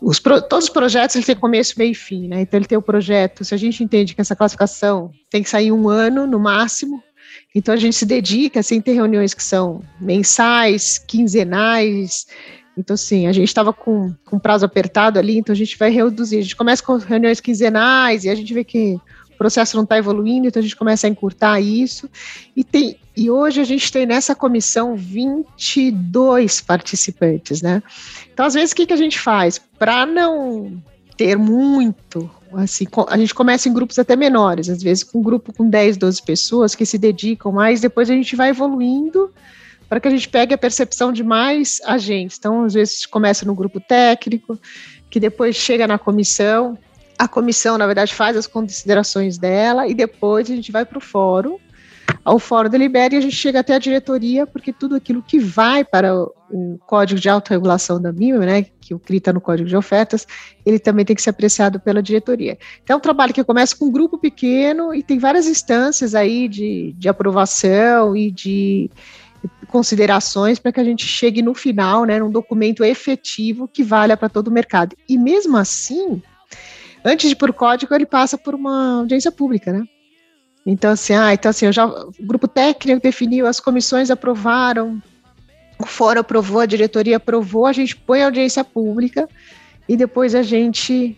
Os 0.00 0.18
pro, 0.18 0.40
todos 0.40 0.66
os 0.66 0.70
projetos 0.70 1.16
ele 1.16 1.24
têm 1.24 1.36
começo, 1.36 1.74
meio 1.76 1.92
e 1.92 1.94
fim, 1.94 2.28
né? 2.28 2.42
Então 2.42 2.58
ele 2.58 2.66
tem 2.66 2.78
o 2.78 2.82
projeto. 2.82 3.44
Se 3.44 3.54
a 3.54 3.58
gente 3.58 3.82
entende 3.82 4.14
que 4.14 4.20
essa 4.20 4.36
classificação 4.36 5.10
tem 5.28 5.42
que 5.42 5.50
sair 5.50 5.72
um 5.72 5.88
ano 5.88 6.26
no 6.26 6.38
máximo, 6.38 7.02
então 7.54 7.74
a 7.74 7.76
gente 7.76 7.96
se 7.96 8.06
dedica, 8.06 8.60
assim, 8.60 8.80
ter 8.80 8.92
reuniões 8.92 9.34
que 9.34 9.42
são 9.42 9.82
mensais, 10.00 10.98
quinzenais. 10.98 12.26
Então, 12.76 12.94
assim, 12.94 13.26
a 13.26 13.32
gente 13.32 13.48
estava 13.48 13.72
com, 13.72 14.14
com 14.24 14.38
prazo 14.38 14.64
apertado 14.64 15.18
ali, 15.18 15.36
então 15.36 15.52
a 15.52 15.56
gente 15.56 15.76
vai 15.76 15.90
reduzir. 15.90 16.38
A 16.38 16.42
gente 16.42 16.56
começa 16.56 16.82
com 16.82 16.96
reuniões 16.96 17.40
quinzenais 17.40 18.24
e 18.24 18.30
a 18.30 18.34
gente 18.34 18.54
vê 18.54 18.64
que 18.64 18.98
processo 19.40 19.74
não 19.74 19.84
está 19.84 19.96
evoluindo, 19.96 20.46
então 20.46 20.60
a 20.60 20.62
gente 20.62 20.76
começa 20.76 21.06
a 21.06 21.10
encurtar 21.10 21.58
isso. 21.60 22.10
E, 22.54 22.62
tem, 22.62 22.98
e 23.16 23.30
hoje 23.30 23.58
a 23.58 23.64
gente 23.64 23.90
tem 23.90 24.04
nessa 24.04 24.34
comissão 24.34 24.94
22 24.94 26.60
participantes, 26.60 27.62
né? 27.62 27.82
Então, 28.30 28.44
às 28.44 28.52
vezes, 28.52 28.72
o 28.72 28.76
que, 28.76 28.84
que 28.84 28.92
a 28.92 28.98
gente 28.98 29.18
faz? 29.18 29.58
Para 29.78 30.04
não 30.04 30.82
ter 31.16 31.38
muito 31.38 32.30
assim, 32.52 32.84
a 33.08 33.16
gente 33.16 33.34
começa 33.34 33.66
em 33.66 33.72
grupos 33.72 33.98
até 33.98 34.14
menores, 34.14 34.68
às 34.68 34.82
vezes 34.82 35.04
com 35.04 35.20
um 35.20 35.22
grupo 35.22 35.54
com 35.54 35.70
10, 35.70 35.96
12 35.96 36.22
pessoas 36.22 36.74
que 36.74 36.84
se 36.84 36.98
dedicam 36.98 37.50
mais, 37.50 37.80
depois 37.80 38.10
a 38.10 38.14
gente 38.14 38.36
vai 38.36 38.50
evoluindo 38.50 39.32
para 39.88 40.00
que 40.00 40.08
a 40.08 40.10
gente 40.10 40.28
pegue 40.28 40.52
a 40.52 40.58
percepção 40.58 41.12
de 41.12 41.22
mais 41.22 41.80
agentes. 41.86 42.36
Então, 42.38 42.64
às 42.64 42.74
vezes 42.74 43.06
começa 43.06 43.46
no 43.46 43.54
grupo 43.54 43.80
técnico, 43.80 44.58
que 45.08 45.18
depois 45.18 45.56
chega 45.56 45.86
na 45.86 45.98
comissão, 45.98 46.76
a 47.20 47.28
comissão, 47.28 47.76
na 47.76 47.86
verdade, 47.86 48.14
faz 48.14 48.34
as 48.34 48.46
considerações 48.46 49.36
dela 49.36 49.86
e 49.86 49.92
depois 49.92 50.50
a 50.50 50.54
gente 50.54 50.72
vai 50.72 50.86
para 50.86 50.96
o 50.96 51.02
fórum 51.02 51.58
ao 52.24 52.38
Fórum 52.38 52.70
Delibera 52.70 53.14
e 53.14 53.18
a 53.18 53.20
gente 53.20 53.36
chega 53.36 53.60
até 53.60 53.74
a 53.74 53.78
diretoria, 53.78 54.46
porque 54.46 54.72
tudo 54.72 54.94
aquilo 54.94 55.22
que 55.22 55.38
vai 55.38 55.84
para 55.84 56.14
o 56.50 56.78
Código 56.86 57.20
de 57.20 57.28
Autorregulação 57.28 58.00
da 58.00 58.10
MIMA, 58.10 58.46
né, 58.46 58.66
que 58.80 58.94
o 58.94 58.98
CRI 58.98 59.18
está 59.18 59.34
no 59.34 59.40
Código 59.40 59.68
de 59.68 59.76
Ofertas, 59.76 60.26
ele 60.64 60.78
também 60.78 61.04
tem 61.04 61.14
que 61.14 61.20
ser 61.20 61.28
apreciado 61.28 61.78
pela 61.78 62.02
diretoria. 62.02 62.58
Então, 62.82 62.94
é 62.94 62.96
um 62.96 63.02
trabalho 63.02 63.34
que 63.34 63.44
começa 63.44 63.76
com 63.76 63.86
um 63.86 63.92
grupo 63.92 64.16
pequeno 64.16 64.94
e 64.94 65.02
tem 65.02 65.18
várias 65.18 65.46
instâncias 65.46 66.14
aí 66.14 66.48
de, 66.48 66.94
de 66.96 67.08
aprovação 67.08 68.16
e 68.16 68.30
de 68.30 68.90
considerações 69.68 70.58
para 70.58 70.72
que 70.72 70.80
a 70.80 70.84
gente 70.84 71.06
chegue 71.06 71.42
no 71.42 71.54
final, 71.54 72.06
né, 72.06 72.18
num 72.18 72.30
documento 72.30 72.82
efetivo 72.82 73.68
que 73.68 73.82
valha 73.82 74.16
para 74.16 74.30
todo 74.30 74.48
o 74.48 74.52
mercado. 74.52 74.96
E 75.06 75.18
mesmo 75.18 75.56
assim, 75.56 76.22
antes 77.04 77.28
de 77.28 77.34
ir 77.34 77.36
por 77.36 77.52
código, 77.52 77.94
ele 77.94 78.06
passa 78.06 78.36
por 78.36 78.54
uma 78.54 79.00
audiência 79.00 79.32
pública, 79.32 79.72
né? 79.72 79.84
Então, 80.64 80.90
assim, 80.90 81.14
ah, 81.14 81.32
então 81.32 81.50
assim, 81.50 81.66
eu 81.66 81.72
já, 81.72 81.86
o 81.86 82.12
grupo 82.20 82.46
técnico 82.46 83.00
definiu, 83.02 83.46
as 83.46 83.58
comissões 83.60 84.10
aprovaram, 84.10 85.02
o 85.78 85.86
fórum 85.86 86.20
aprovou, 86.20 86.60
a 86.60 86.66
diretoria 86.66 87.16
aprovou, 87.16 87.66
a 87.66 87.72
gente 87.72 87.96
põe 87.96 88.22
a 88.22 88.26
audiência 88.26 88.62
pública 88.62 89.28
e 89.88 89.96
depois 89.96 90.34
a 90.34 90.42
gente, 90.42 91.16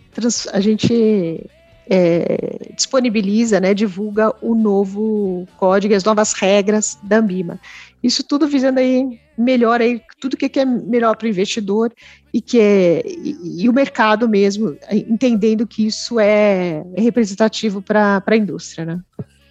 a 0.52 0.60
gente 0.60 1.44
é, 1.88 2.72
disponibiliza, 2.74 3.60
né, 3.60 3.74
divulga 3.74 4.34
o 4.40 4.54
novo 4.54 5.46
código, 5.56 5.94
as 5.94 6.04
novas 6.04 6.32
regras 6.32 6.98
da 7.02 7.18
Ambima. 7.18 7.60
Isso 8.02 8.22
tudo 8.22 8.46
visando 8.48 8.80
aí 8.80 9.20
melhor 9.36 9.80
aí 9.80 10.02
tudo 10.20 10.36
que 10.36 10.58
é 10.58 10.64
melhor 10.64 11.16
para 11.16 11.26
o 11.26 11.28
investidor 11.28 11.92
e 12.32 12.40
que 12.40 12.60
é 12.60 13.02
e, 13.06 13.62
e, 13.62 13.68
o 13.68 13.72
mercado 13.72 14.28
mesmo 14.28 14.76
entendendo 14.90 15.66
que 15.66 15.86
isso 15.86 16.20
é, 16.20 16.84
é 16.94 17.00
representativo 17.00 17.80
para 17.80 18.22
a 18.24 18.36
indústria, 18.36 18.84
né? 18.84 19.00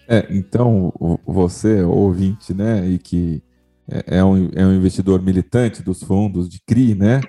É, 0.08 0.26
então, 0.30 0.92
você, 1.26 1.82
ouvinte, 1.82 2.52
né, 2.52 2.86
e 2.86 2.98
que 2.98 3.42
é, 3.88 4.18
é 4.18 4.24
um, 4.24 4.50
é 4.54 4.66
um 4.66 4.74
investidor 4.74 5.22
militante 5.22 5.82
dos 5.82 6.02
fundos 6.02 6.48
de 6.48 6.60
CRI, 6.60 6.94
né, 6.94 7.20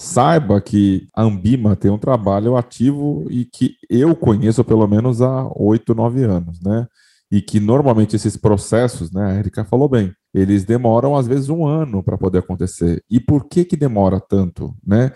saiba 0.00 0.60
que 0.60 1.08
a 1.12 1.24
Ambima 1.24 1.74
tem 1.74 1.90
um 1.90 1.98
trabalho 1.98 2.56
ativo 2.56 3.26
e 3.28 3.44
que 3.44 3.74
eu 3.90 4.14
conheço 4.14 4.62
pelo 4.62 4.86
menos 4.86 5.20
há 5.20 5.50
oito, 5.56 5.92
nove 5.92 6.22
anos, 6.22 6.60
né, 6.62 6.86
e 7.32 7.42
que 7.42 7.58
normalmente 7.58 8.14
esses 8.14 8.36
processos, 8.36 9.10
né, 9.10 9.24
a 9.24 9.34
Erika 9.34 9.64
falou 9.64 9.88
bem, 9.88 10.14
eles 10.32 10.64
demoram 10.64 11.16
às 11.16 11.26
vezes 11.26 11.48
um 11.48 11.66
ano 11.66 12.00
para 12.00 12.16
poder 12.16 12.38
acontecer. 12.38 13.02
E 13.10 13.18
por 13.18 13.48
que 13.48 13.64
que 13.64 13.76
demora 13.76 14.20
tanto, 14.20 14.72
né? 14.86 15.10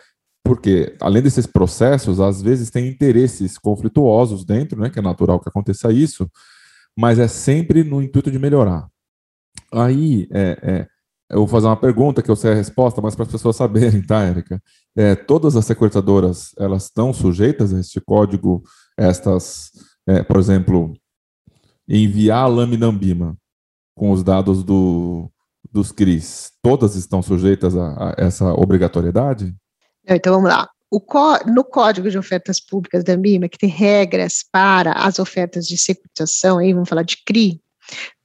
Porque, 0.45 0.97
além 1.01 1.23
desses 1.23 1.47
processos, 1.47 2.19
às 2.19 2.43
vezes 2.43 2.69
tem 2.69 2.89
interesses 2.89 3.57
conflituosos 3.57 4.45
dentro, 4.45 4.81
né, 4.81 4.91
que 4.91 4.99
é 4.99 5.03
natural 5.03 5.39
que 5.39 5.49
aconteça 5.49 5.93
isso, 5.93 6.29
mas 6.99 7.21
é 7.21 7.29
sempre 7.29 7.85
no 7.85 8.03
intuito 8.03 8.33
de 8.33 8.39
melhorar. 8.39 8.89
Aí, 9.73 10.29
é, 10.33 10.59
é, 10.61 10.89
eu 11.33 11.39
vou 11.39 11.49
fazer 11.49 11.67
uma 11.67 11.77
pergunta 11.77 12.23
que 12.23 12.31
eu 12.31 12.37
sei 12.37 12.53
a 12.53 12.55
resposta, 12.55 13.01
mas 13.01 13.15
para 13.15 13.25
as 13.25 13.33
pessoas 13.33 13.57
saberem, 13.57 14.03
tá, 14.03 14.23
Érica? 14.23 14.63
É, 14.95 15.15
todas 15.15 15.57
as 15.57 15.65
securitadoras, 15.65 16.53
elas 16.59 16.85
estão 16.85 17.13
sujeitas 17.13 17.73
a 17.73 17.81
este 17.81 18.01
código, 18.01 18.63
estas, 18.99 19.71
é, 20.07 20.23
por 20.23 20.39
exemplo, 20.39 20.93
enviar 21.89 22.45
a 22.45 22.47
lâmina 22.47 22.87
Ambima 22.87 23.37
com 23.95 24.11
os 24.11 24.23
dados 24.23 24.63
do, 24.63 25.31
dos 25.71 25.91
CRIs, 25.91 26.53
todas 26.63 26.97
estão 26.97 27.23
sujeitas 27.23 27.75
a, 27.77 28.11
a 28.11 28.15
essa 28.19 28.53
obrigatoriedade? 28.53 29.55
Então 30.07 30.35
vamos 30.35 30.51
lá 30.51 30.69
no 31.47 31.65
Código 31.65 32.11
de 32.11 32.19
Ofertas 32.19 32.61
Públicas 32.61 33.03
da 33.03 33.17
MIMA, 33.17 33.49
que 33.49 33.57
tem 33.57 33.71
regras 33.71 34.45
para 34.53 34.93
as 34.93 35.19
ofertas 35.19 35.67
de 35.67 35.79
securitização, 35.79 36.59
aí 36.59 36.75
vamos 36.75 36.89
falar 36.89 37.03
de 37.03 37.17
CRI, 37.25 37.63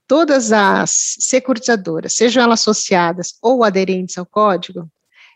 todas 0.08 0.50
as 0.50 1.16
securitizadoras, 1.20 2.14
sejam 2.14 2.42
elas 2.42 2.60
associadas 2.60 3.34
ou 3.42 3.62
aderentes 3.62 4.16
ao 4.16 4.26
código, 4.26 4.90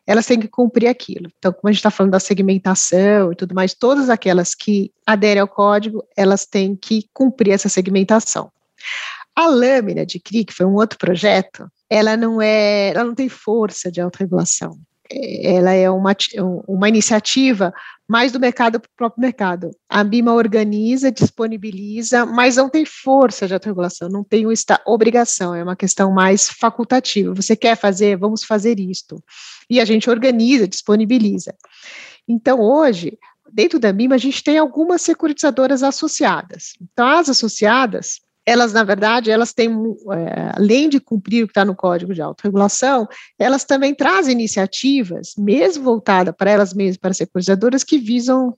elas 0.07 0.27
têm 0.27 0.41
que 0.41 0.49
cumprir 0.49 0.89
aquilo. 0.89 1.31
Então, 1.39 1.53
como 1.53 1.69
a 1.69 1.71
gente 1.71 1.79
está 1.79 1.91
falando 1.91 2.13
da 2.13 2.19
segmentação 2.19 3.31
e 3.31 3.37
tudo 3.37 3.55
mais, 3.55 3.75
todas 3.75 4.11
aquelas 4.11 4.55
que 4.55 4.91
aderem 5.07 5.43
ao 5.43 5.47
código, 5.47 6.03
elas 6.17 6.47
têm 6.47 6.75
que 6.75 7.09
cumprir 7.13 7.53
essa 7.53 7.69
segmentação. 7.69 8.51
A 9.37 9.47
lâmina 9.47 10.05
de 10.05 10.19
CRI, 10.19 10.45
que 10.45 10.53
foi 10.53 10.67
um 10.67 10.75
outro 10.75 10.99
projeto, 10.99 11.69
ela 11.89 12.17
não 12.17 12.43
é, 12.43 12.89
ela 12.89 13.05
não 13.05 13.15
tem 13.15 13.29
força 13.29 13.93
de 13.93 14.01
autorregulação 14.01 14.77
ela 15.43 15.73
é 15.73 15.91
uma, 15.91 16.15
uma 16.67 16.89
iniciativa 16.89 17.73
mais 18.09 18.33
do 18.33 18.41
mercado 18.41 18.81
para 18.81 18.89
o 18.89 18.97
próprio 18.97 19.21
mercado. 19.23 19.71
A 19.89 20.03
BIMA 20.05 20.35
organiza, 20.35 21.11
disponibiliza, 21.11 22.27
mas 22.27 22.57
não 22.57 22.69
tem 22.69 22.85
força 22.85 23.47
de 23.47 23.55
autorregulação, 23.55 24.09
não 24.09 24.25
tem 24.25 24.51
esta 24.53 24.81
obrigação, 24.87 25.55
é 25.55 25.63
uma 25.63 25.77
questão 25.77 26.13
mais 26.13 26.49
facultativa. 26.49 27.35
Você 27.35 27.57
quer 27.57 27.77
fazer, 27.77 28.17
vamos 28.17 28.45
fazer 28.45 28.79
isto. 28.79 29.23
E 29.69 29.81
a 29.81 29.85
gente 29.85 30.11
organiza, 30.11 30.69
disponibiliza. 30.69 31.55
Então, 32.29 32.61
hoje, 32.61 33.19
dentro 33.53 33.79
da 33.79 33.93
BIMA, 33.93 34.15
a 34.15 34.19
gente 34.19 34.43
tem 34.43 34.59
algumas 34.59 35.03
securitizadoras 35.03 35.83
associadas. 35.83 36.73
Então, 36.81 37.07
as 37.07 37.29
associadas, 37.29 38.21
elas, 38.45 38.73
na 38.73 38.83
verdade, 38.83 39.31
elas 39.31 39.53
têm, 39.53 39.71
é, 39.71 40.53
além 40.57 40.89
de 40.89 41.01
cumprir 41.01 41.45
o 41.45 41.47
que 41.47 41.53
está 41.53 41.65
no 41.65 41.77
Código 41.77 42.13
de 42.13 42.21
Autorregulação, 42.21 43.09
elas 43.39 43.65
também 43.65 43.95
trazem 43.95 44.33
iniciativas, 44.33 45.35
mesmo 45.39 45.85
voltadas 45.85 46.35
para 46.37 46.51
elas 46.51 46.75
mesmas, 46.75 46.97
para 46.97 47.15
securitizadoras, 47.15 47.85
que 47.85 47.99
visam 47.99 48.57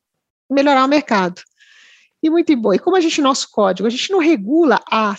melhorar 0.51 0.85
o 0.85 0.89
mercado. 0.89 1.43
E 2.23 2.31
muito 2.31 2.57
bom. 2.57 2.73
E 2.73 2.79
como 2.79 2.97
a 2.97 3.01
gente, 3.01 3.21
nosso 3.21 3.51
código, 3.51 3.87
a 3.87 3.91
gente 3.91 4.11
não 4.11 4.19
regula 4.19 4.81
a, 4.91 5.15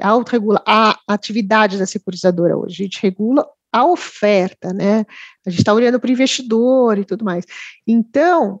a 0.00 0.08
autorregula 0.08 0.62
a 0.64 0.96
atividade 1.08 1.76
da 1.76 1.86
securitizadora 1.86 2.56
hoje, 2.56 2.82
a 2.82 2.84
gente 2.84 3.02
regula 3.02 3.44
a 3.72 3.84
oferta, 3.84 4.72
né? 4.72 5.04
A 5.44 5.50
gente 5.50 5.60
está 5.60 5.72
olhando 5.72 5.98
para 5.98 6.08
o 6.08 6.12
investidor 6.12 6.98
e 6.98 7.04
tudo 7.04 7.24
mais. 7.24 7.44
Então, 7.86 8.60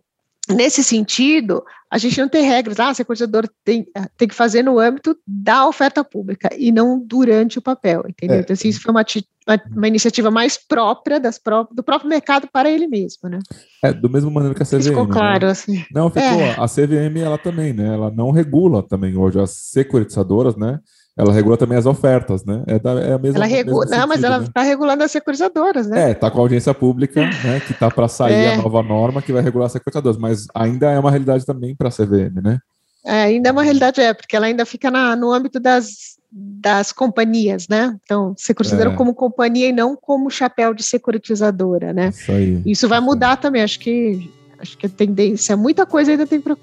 nesse 0.54 0.82
sentido, 0.84 1.62
a 1.90 1.98
gente 1.98 2.20
não 2.20 2.28
tem 2.28 2.44
regras, 2.44 2.78
ah, 2.78 2.90
a 2.90 2.94
securitizadora 2.94 3.48
tem, 3.64 3.86
ah, 3.96 4.08
tem 4.16 4.28
que 4.28 4.34
fazer 4.34 4.62
no 4.62 4.78
âmbito 4.78 5.16
da 5.26 5.66
oferta 5.66 6.04
pública 6.04 6.48
e 6.56 6.70
não 6.70 6.98
durante 6.98 7.58
o 7.58 7.62
papel, 7.62 8.04
entendeu? 8.08 8.36
É. 8.36 8.40
Então, 8.40 8.54
assim, 8.54 8.68
isso 8.68 8.80
foi 8.80 8.92
uma, 8.92 9.04
uma, 9.46 9.62
uma, 9.76 9.88
iniciativa 9.88 10.30
mais 10.30 10.56
própria 10.56 11.18
das 11.18 11.38
pró 11.38 11.66
do 11.72 11.82
próprio 11.82 12.08
mercado 12.08 12.48
para 12.52 12.70
ele 12.70 12.86
mesmo, 12.86 13.28
né? 13.28 13.40
É, 13.82 13.92
do 13.92 14.08
mesmo 14.08 14.30
maneira 14.30 14.54
que 14.54 14.62
a 14.62 14.66
CVM. 14.66 14.82
Ficou 14.82 15.06
né? 15.06 15.12
claro, 15.12 15.46
né? 15.46 15.52
assim. 15.52 15.84
Não, 15.92 16.08
ficou, 16.08 16.22
é. 16.22 16.52
a 16.52 16.66
CVM, 16.66 17.18
ela 17.18 17.38
também, 17.38 17.72
né? 17.72 17.94
Ela 17.94 18.10
não 18.10 18.30
regula 18.30 18.82
também 18.82 19.16
hoje 19.16 19.40
as 19.40 19.50
securitizadoras, 19.50 20.56
né? 20.56 20.78
Ela 21.20 21.32
regula 21.34 21.56
também 21.56 21.76
as 21.76 21.84
ofertas, 21.84 22.44
né? 22.44 22.62
É, 22.66 22.78
da, 22.78 22.92
é 22.92 23.12
a 23.12 23.18
mesma 23.18 23.38
Ela 23.38 23.46
regula, 23.46 23.84
não, 23.84 24.08
mas 24.08 24.22
ela 24.22 24.42
está 24.42 24.62
né? 24.62 24.68
regulando 24.68 25.04
as 25.04 25.10
securitizadoras, 25.10 25.86
né? 25.86 26.08
É, 26.08 26.12
está 26.12 26.30
com 26.30 26.38
a 26.38 26.40
audiência 26.40 26.72
pública, 26.72 27.20
né? 27.20 27.60
Que 27.60 27.72
está 27.72 27.90
para 27.90 28.08
sair 28.08 28.32
é. 28.32 28.54
a 28.54 28.56
nova 28.56 28.82
norma 28.82 29.20
que 29.20 29.32
vai 29.32 29.42
regular 29.42 29.66
as 29.66 29.72
securitizadoras, 29.72 30.16
mas 30.16 30.46
ainda 30.54 30.90
é 30.90 30.98
uma 30.98 31.10
realidade 31.10 31.44
também 31.44 31.76
para 31.76 31.88
a 31.88 31.92
CVM, 31.92 32.40
né? 32.42 32.58
É, 33.04 33.24
ainda 33.24 33.50
é 33.50 33.52
uma 33.52 33.62
realidade, 33.62 34.00
é, 34.00 34.14
porque 34.14 34.34
ela 34.34 34.46
ainda 34.46 34.64
fica 34.64 34.90
na, 34.90 35.14
no 35.14 35.32
âmbito 35.32 35.60
das, 35.60 36.16
das 36.32 36.90
companhias, 36.90 37.68
né? 37.68 37.94
Então, 38.02 38.34
securitizadora 38.36 38.94
é. 38.94 38.96
como 38.96 39.14
companhia 39.14 39.68
e 39.68 39.72
não 39.72 39.96
como 39.96 40.30
chapéu 40.30 40.72
de 40.72 40.82
securitizadora, 40.82 41.92
né? 41.92 42.08
Isso 42.08 42.32
aí. 42.32 42.62
Isso 42.64 42.88
vai 42.88 43.00
mudar 43.00 43.36
também, 43.36 43.62
acho 43.62 43.78
que 43.78 44.30
acho 44.58 44.76
que 44.76 44.86
a 44.86 44.90
tendência, 44.90 45.56
muita 45.56 45.86
coisa 45.86 46.10
ainda 46.10 46.26
tem 46.26 46.40
para 46.40 46.56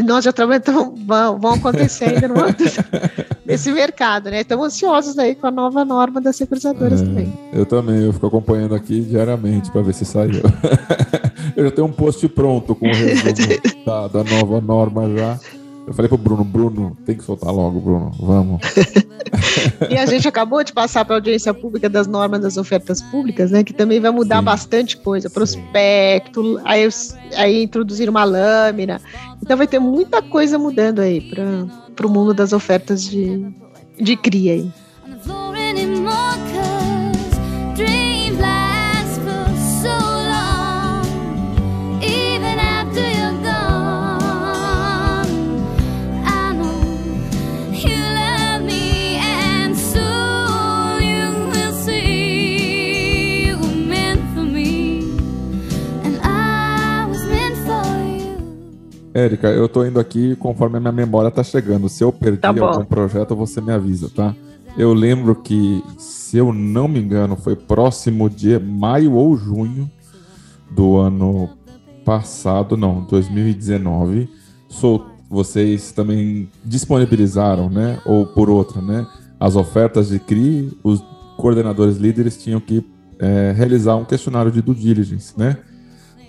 nós 0.00 0.24
já 0.24 0.32
trabalhamos, 0.32 0.68
então, 0.68 0.94
vão, 1.06 1.38
vão 1.38 1.54
acontecer 1.54 2.06
ainda 2.06 2.28
no 2.28 2.42
âmbito 2.42 2.64
desse 3.44 3.70
mercado, 3.72 4.30
né? 4.30 4.40
Estamos 4.40 4.66
ansiosos 4.66 5.18
aí 5.18 5.34
com 5.34 5.46
a 5.46 5.50
nova 5.50 5.84
norma 5.84 6.20
das 6.20 6.36
securitizadoras 6.36 7.02
é, 7.02 7.04
também. 7.04 7.32
Eu 7.52 7.66
também, 7.66 8.02
eu 8.02 8.12
fico 8.12 8.26
acompanhando 8.26 8.74
aqui 8.74 9.00
diariamente 9.00 9.70
para 9.70 9.82
ver 9.82 9.92
se 9.92 10.04
saiu. 10.04 10.42
eu 11.56 11.64
já 11.64 11.70
tenho 11.70 11.86
um 11.86 11.92
post 11.92 12.26
pronto 12.28 12.74
com 12.74 12.86
o 12.86 12.94
resumo 12.94 13.34
da, 13.84 14.08
da 14.08 14.24
nova 14.24 14.60
norma 14.60 15.10
já. 15.16 15.38
Eu 15.86 15.92
falei 15.92 16.08
pro 16.08 16.16
Bruno, 16.16 16.44
Bruno, 16.44 16.96
tem 17.04 17.16
que 17.16 17.24
soltar 17.24 17.52
logo, 17.52 17.80
Bruno, 17.80 18.12
vamos. 18.18 18.60
e 19.90 19.96
a 19.98 20.06
gente 20.06 20.28
acabou 20.28 20.62
de 20.62 20.72
passar 20.72 21.04
para 21.04 21.16
a 21.16 21.18
audiência 21.18 21.52
pública 21.52 21.88
das 21.88 22.06
normas 22.06 22.40
das 22.40 22.56
ofertas 22.56 23.00
públicas, 23.02 23.50
né? 23.50 23.64
Que 23.64 23.72
também 23.72 23.98
vai 23.98 24.10
mudar 24.10 24.38
Sim. 24.38 24.44
bastante 24.44 24.96
coisa. 24.96 25.28
Prospecto, 25.28 26.60
aí, 26.64 26.88
aí 27.36 27.62
introduzir 27.64 28.08
uma 28.08 28.22
lâmina. 28.22 29.00
Então 29.42 29.56
vai 29.56 29.66
ter 29.66 29.80
muita 29.80 30.22
coisa 30.22 30.56
mudando 30.58 31.00
aí 31.00 31.20
para 31.96 32.06
o 32.06 32.10
mundo 32.10 32.32
das 32.32 32.52
ofertas 32.52 33.02
de, 33.02 33.44
de 34.00 34.16
cria 34.16 34.52
aí. 34.52 34.72
Érica, 59.14 59.48
eu 59.48 59.68
tô 59.68 59.84
indo 59.84 60.00
aqui 60.00 60.34
conforme 60.36 60.78
a 60.78 60.80
minha 60.80 60.92
memória 60.92 61.30
tá 61.30 61.44
chegando. 61.44 61.88
Se 61.88 62.02
eu 62.02 62.12
perdi 62.12 62.38
tá 62.38 62.48
algum 62.48 62.84
projeto, 62.84 63.36
você 63.36 63.60
me 63.60 63.72
avisa, 63.72 64.08
tá? 64.08 64.34
Eu 64.76 64.94
lembro 64.94 65.34
que, 65.34 65.84
se 65.98 66.38
eu 66.38 66.52
não 66.52 66.88
me 66.88 66.98
engano, 66.98 67.36
foi 67.36 67.54
próximo 67.54 68.30
de 68.30 68.58
maio 68.58 69.12
ou 69.12 69.36
junho 69.36 69.90
do 70.70 70.96
ano 70.96 71.50
passado, 72.06 72.74
não, 72.74 73.02
2019. 73.04 74.30
Sou, 74.68 75.06
vocês 75.28 75.92
também 75.92 76.48
disponibilizaram, 76.64 77.68
né? 77.68 78.00
Ou 78.06 78.26
por 78.26 78.48
outra, 78.48 78.80
né? 78.80 79.06
As 79.38 79.56
ofertas 79.56 80.08
de 80.08 80.18
CRI, 80.18 80.72
os 80.82 81.04
coordenadores 81.36 81.98
líderes 81.98 82.42
tinham 82.42 82.60
que 82.60 82.82
é, 83.18 83.52
realizar 83.54 83.96
um 83.96 84.04
questionário 84.04 84.50
de 84.50 84.62
due 84.62 84.74
diligence, 84.74 85.34
né? 85.36 85.58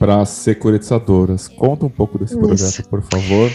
Para 0.04 0.20
as 0.20 0.30
securitizadoras. 0.30 1.48
Conta 1.48 1.86
um 1.86 1.90
pouco 1.90 2.20
desse 2.20 2.36
projeto, 2.38 2.80
Isso. 2.80 2.90
por 2.90 3.02
favor. 3.04 3.50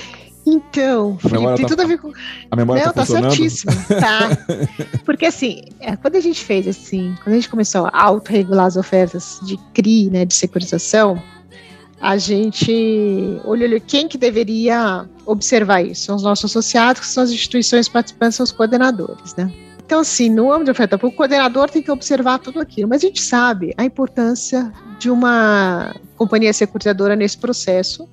Então, 0.47 1.19
Felipe, 1.19 1.45
tem 1.57 1.67
tá, 1.67 1.69
tudo 1.69 1.83
a 1.83 1.85
ver 1.85 1.99
com. 1.99 2.11
A 2.51 2.57
memória 2.57 2.87
Não, 2.87 2.93
tá, 2.95 3.05
tá 3.05 3.07
certíssimo. 3.07 3.71
Tá. 3.87 4.31
Porque 5.05 5.27
assim, 5.27 5.61
é, 5.79 5.95
quando 5.95 6.17
a 6.17 6.21
gente 6.21 6.43
fez 6.43 6.67
assim, 6.67 7.15
quando 7.23 7.35
a 7.35 7.37
gente 7.37 7.51
começou 7.51 7.91
a 7.93 8.03
autorregular 8.03 8.65
as 8.65 8.79
ofertas 8.79 9.39
de 9.43 9.59
CRI, 9.75 10.09
né, 10.09 10.25
de 10.25 10.33
securitização, 10.33 11.23
a 12.01 12.17
gente 12.17 12.73
olhou 13.45 13.79
quem 13.87 14.09
que 14.09 14.17
deveria 14.17 15.05
observar 15.27 15.83
isso. 15.83 16.07
São 16.07 16.17
os 16.17 16.23
nossos 16.23 16.51
associados, 16.51 17.03
que 17.03 17.09
são 17.09 17.25
as 17.25 17.31
instituições 17.31 17.91
participantes, 17.91 18.37
são 18.37 18.45
os 18.45 18.53
coordenadores, 18.53 19.37
né? 19.37 19.53
Então, 19.89 20.01
assim, 20.01 20.29
no 20.29 20.53
âmbito 20.53 20.67
de 20.67 20.71
oferta 20.73 20.99
pública, 20.99 21.15
o 21.15 21.17
coordenador 21.17 21.71
tem 21.71 21.81
que 21.81 21.91
observar 21.91 22.39
tudo 22.41 22.61
aquilo, 22.61 22.91
mas 22.91 23.03
a 23.03 23.07
gente 23.07 23.23
sabe 23.23 23.73
a 23.75 23.87
importância 23.87 24.71
de 24.99 25.11
uma 25.11 25.97
companhia 26.15 26.53
securitizadora 26.53 27.17
nesse 27.17 27.39
processo, 27.39 28.07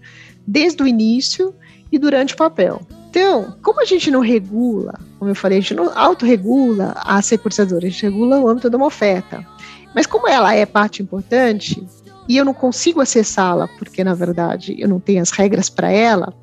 desde 0.47 0.81
o 0.81 0.87
início 0.87 1.53
e 1.91 1.99
durante 1.99 2.33
o 2.33 2.37
papel. 2.37 2.81
Então, 3.09 3.57
como 3.61 3.81
a 3.81 3.85
gente 3.85 4.09
não 4.09 4.21
regula, 4.21 4.97
como 5.19 5.31
eu 5.31 5.35
falei, 5.35 5.57
a 5.57 5.61
gente 5.61 5.73
não 5.73 5.91
autorregula 5.93 6.93
a 6.95 7.21
securitizadora, 7.21 7.87
a 7.87 7.89
gente 7.89 8.03
regula 8.03 8.39
o 8.39 8.47
âmbito 8.47 8.69
de 8.69 8.75
uma 8.77 8.85
oferta. 8.85 9.45
Mas 9.93 10.05
como 10.05 10.29
ela 10.29 10.55
é 10.55 10.65
parte 10.65 11.03
importante 11.03 11.85
e 12.29 12.37
eu 12.37 12.45
não 12.45 12.53
consigo 12.53 13.01
acessá-la, 13.01 13.67
porque 13.77 14.01
na 14.01 14.13
verdade 14.13 14.77
eu 14.79 14.87
não 14.87 15.01
tenho 15.01 15.21
as 15.21 15.31
regras 15.31 15.69
para 15.69 15.91
ela, 15.91 16.33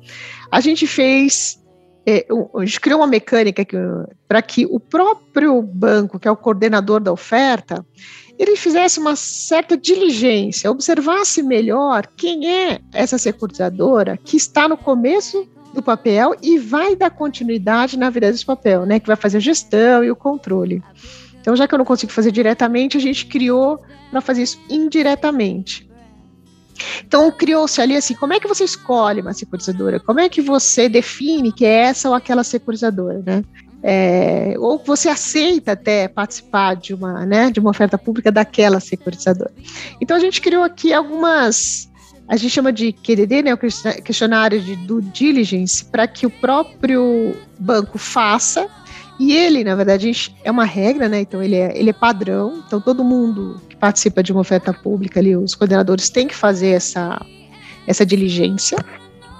a 0.51 0.61
gente 0.61 0.85
fez 0.85 1.59
é, 2.05 2.25
gente 2.61 2.81
criou 2.81 2.99
uma 2.99 3.07
mecânica 3.07 3.65
para 4.27 4.41
que 4.41 4.65
o 4.65 4.79
próprio 4.79 5.61
banco, 5.61 6.19
que 6.19 6.27
é 6.27 6.31
o 6.31 6.35
coordenador 6.35 6.99
da 6.99 7.11
oferta, 7.11 7.85
ele 8.37 8.55
fizesse 8.55 8.99
uma 8.99 9.15
certa 9.15 9.77
diligência, 9.77 10.71
observasse 10.71 11.41
melhor 11.41 12.07
quem 12.17 12.49
é 12.49 12.79
essa 12.91 13.17
securitizadora 13.17 14.17
que 14.17 14.35
está 14.35 14.67
no 14.67 14.75
começo 14.75 15.47
do 15.73 15.81
papel 15.81 16.35
e 16.41 16.59
vai 16.59 16.95
dar 16.95 17.09
continuidade 17.09 17.97
na 17.97 18.09
vida 18.09 18.31
desse 18.31 18.45
papel, 18.45 18.85
né? 18.85 18.99
Que 18.99 19.07
vai 19.07 19.15
fazer 19.15 19.37
a 19.37 19.41
gestão 19.41 20.03
e 20.03 20.11
o 20.11 20.15
controle. 20.15 20.83
Então, 21.39 21.55
já 21.55 21.67
que 21.67 21.73
eu 21.73 21.77
não 21.77 21.85
consigo 21.85 22.11
fazer 22.11 22.31
diretamente, 22.31 22.97
a 22.97 22.99
gente 22.99 23.25
criou 23.25 23.79
para 24.11 24.21
fazer 24.21 24.43
isso 24.43 24.59
indiretamente. 24.69 25.89
Então, 27.05 27.31
criou-se 27.31 27.79
ali 27.81 27.95
assim: 27.95 28.15
como 28.15 28.33
é 28.33 28.39
que 28.39 28.47
você 28.47 28.63
escolhe 28.63 29.21
uma 29.21 29.33
securitizadora? 29.33 29.99
Como 29.99 30.19
é 30.19 30.29
que 30.29 30.41
você 30.41 30.89
define 30.89 31.51
que 31.51 31.65
é 31.65 31.83
essa 31.83 32.09
ou 32.09 32.15
aquela 32.15 32.43
securitizadora, 32.43 33.21
né? 33.25 33.43
É, 33.85 34.55
ou 34.59 34.77
você 34.77 35.09
aceita 35.09 35.73
até 35.73 36.07
participar 36.07 36.75
de 36.75 36.93
uma, 36.93 37.25
né, 37.25 37.51
de 37.51 37.59
uma 37.59 37.69
oferta 37.69 37.97
pública 37.97 38.31
daquela 38.31 38.79
securitizadora. 38.79 39.51
Então 39.99 40.15
a 40.15 40.19
gente 40.21 40.39
criou 40.39 40.63
aqui 40.63 40.93
algumas, 40.93 41.91
a 42.25 42.37
gente 42.37 42.51
chama 42.51 42.71
de 42.71 42.93
QDD, 42.93 43.41
né, 43.43 43.53
o 43.53 43.57
questionário 43.57 44.61
de 44.61 44.77
due 44.77 45.01
diligence, 45.01 45.83
para 45.83 46.07
que 46.07 46.25
o 46.25 46.29
próprio 46.29 47.35
banco 47.59 47.97
faça 47.97 48.69
e 49.19 49.33
ele, 49.33 49.63
na 49.63 49.75
verdade, 49.75 50.11
é 50.43 50.49
uma 50.51 50.65
regra, 50.65 51.07
né? 51.07 51.21
Então 51.21 51.41
ele 51.41 51.55
é, 51.55 51.77
ele 51.77 51.89
é 51.89 51.93
padrão. 51.93 52.63
Então 52.65 52.81
todo 52.81 53.03
mundo 53.03 53.61
participa 53.83 54.23
de 54.23 54.31
uma 54.31 54.39
oferta 54.39 54.73
pública 54.73 55.19
ali, 55.19 55.35
os 55.35 55.55
coordenadores 55.55 56.09
têm 56.09 56.25
que 56.25 56.33
fazer 56.33 56.69
essa, 56.69 57.21
essa 57.85 58.05
diligência. 58.05 58.77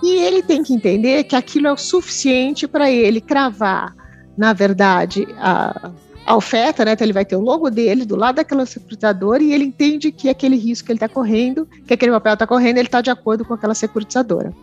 E 0.04 0.18
ele 0.18 0.44
tem 0.44 0.62
que 0.62 0.74
entender 0.74 1.24
que 1.24 1.34
aquilo 1.34 1.68
é 1.68 1.72
o 1.72 1.78
suficiente 1.78 2.68
para 2.68 2.92
ele 2.92 3.22
cravar 3.22 3.96
na 4.38 4.52
verdade, 4.52 5.26
a, 5.38 5.92
a 6.26 6.36
oferta, 6.36 6.84
né? 6.84 6.92
Então 6.92 7.06
ele 7.06 7.14
vai 7.14 7.24
ter 7.24 7.38
o 7.38 7.40
logo 7.40 7.70
dele 7.70 8.04
do 8.04 8.18
lado 8.18 8.36
daquela 8.36 8.66
securitizadora 8.66 9.42
e 9.42 9.54
ele 9.54 9.64
entende 9.64 10.12
que 10.12 10.28
aquele 10.28 10.58
risco 10.58 10.88
que 10.88 10.92
ele 10.92 10.98
está 10.98 11.08
correndo, 11.08 11.66
que 11.88 11.94
aquele 11.94 12.12
papel 12.12 12.34
está 12.34 12.48
correndo, 12.48 12.80
ele 12.80 12.88
está 12.88 13.00
de 13.00 13.12
acordo 13.12 13.46
com 13.46 13.54
aquela 13.54 13.76
securitizadora. 13.76 14.54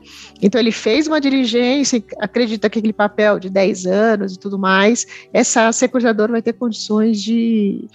Então 0.42 0.60
ele 0.60 0.72
fez 0.72 1.06
uma 1.06 1.20
diligência, 1.20 2.02
acredita 2.18 2.68
que 2.68 2.80
aquele 2.80 2.92
papel 2.92 3.38
de 3.38 3.48
10 3.48 3.86
anos 3.86 4.34
e 4.34 4.38
tudo 4.38 4.58
mais, 4.58 5.06
essa 5.32 5.70
securitizadora 5.72 6.32
vai 6.32 6.42
ter 6.42 6.52
condições 6.52 7.22
de, 7.22 7.88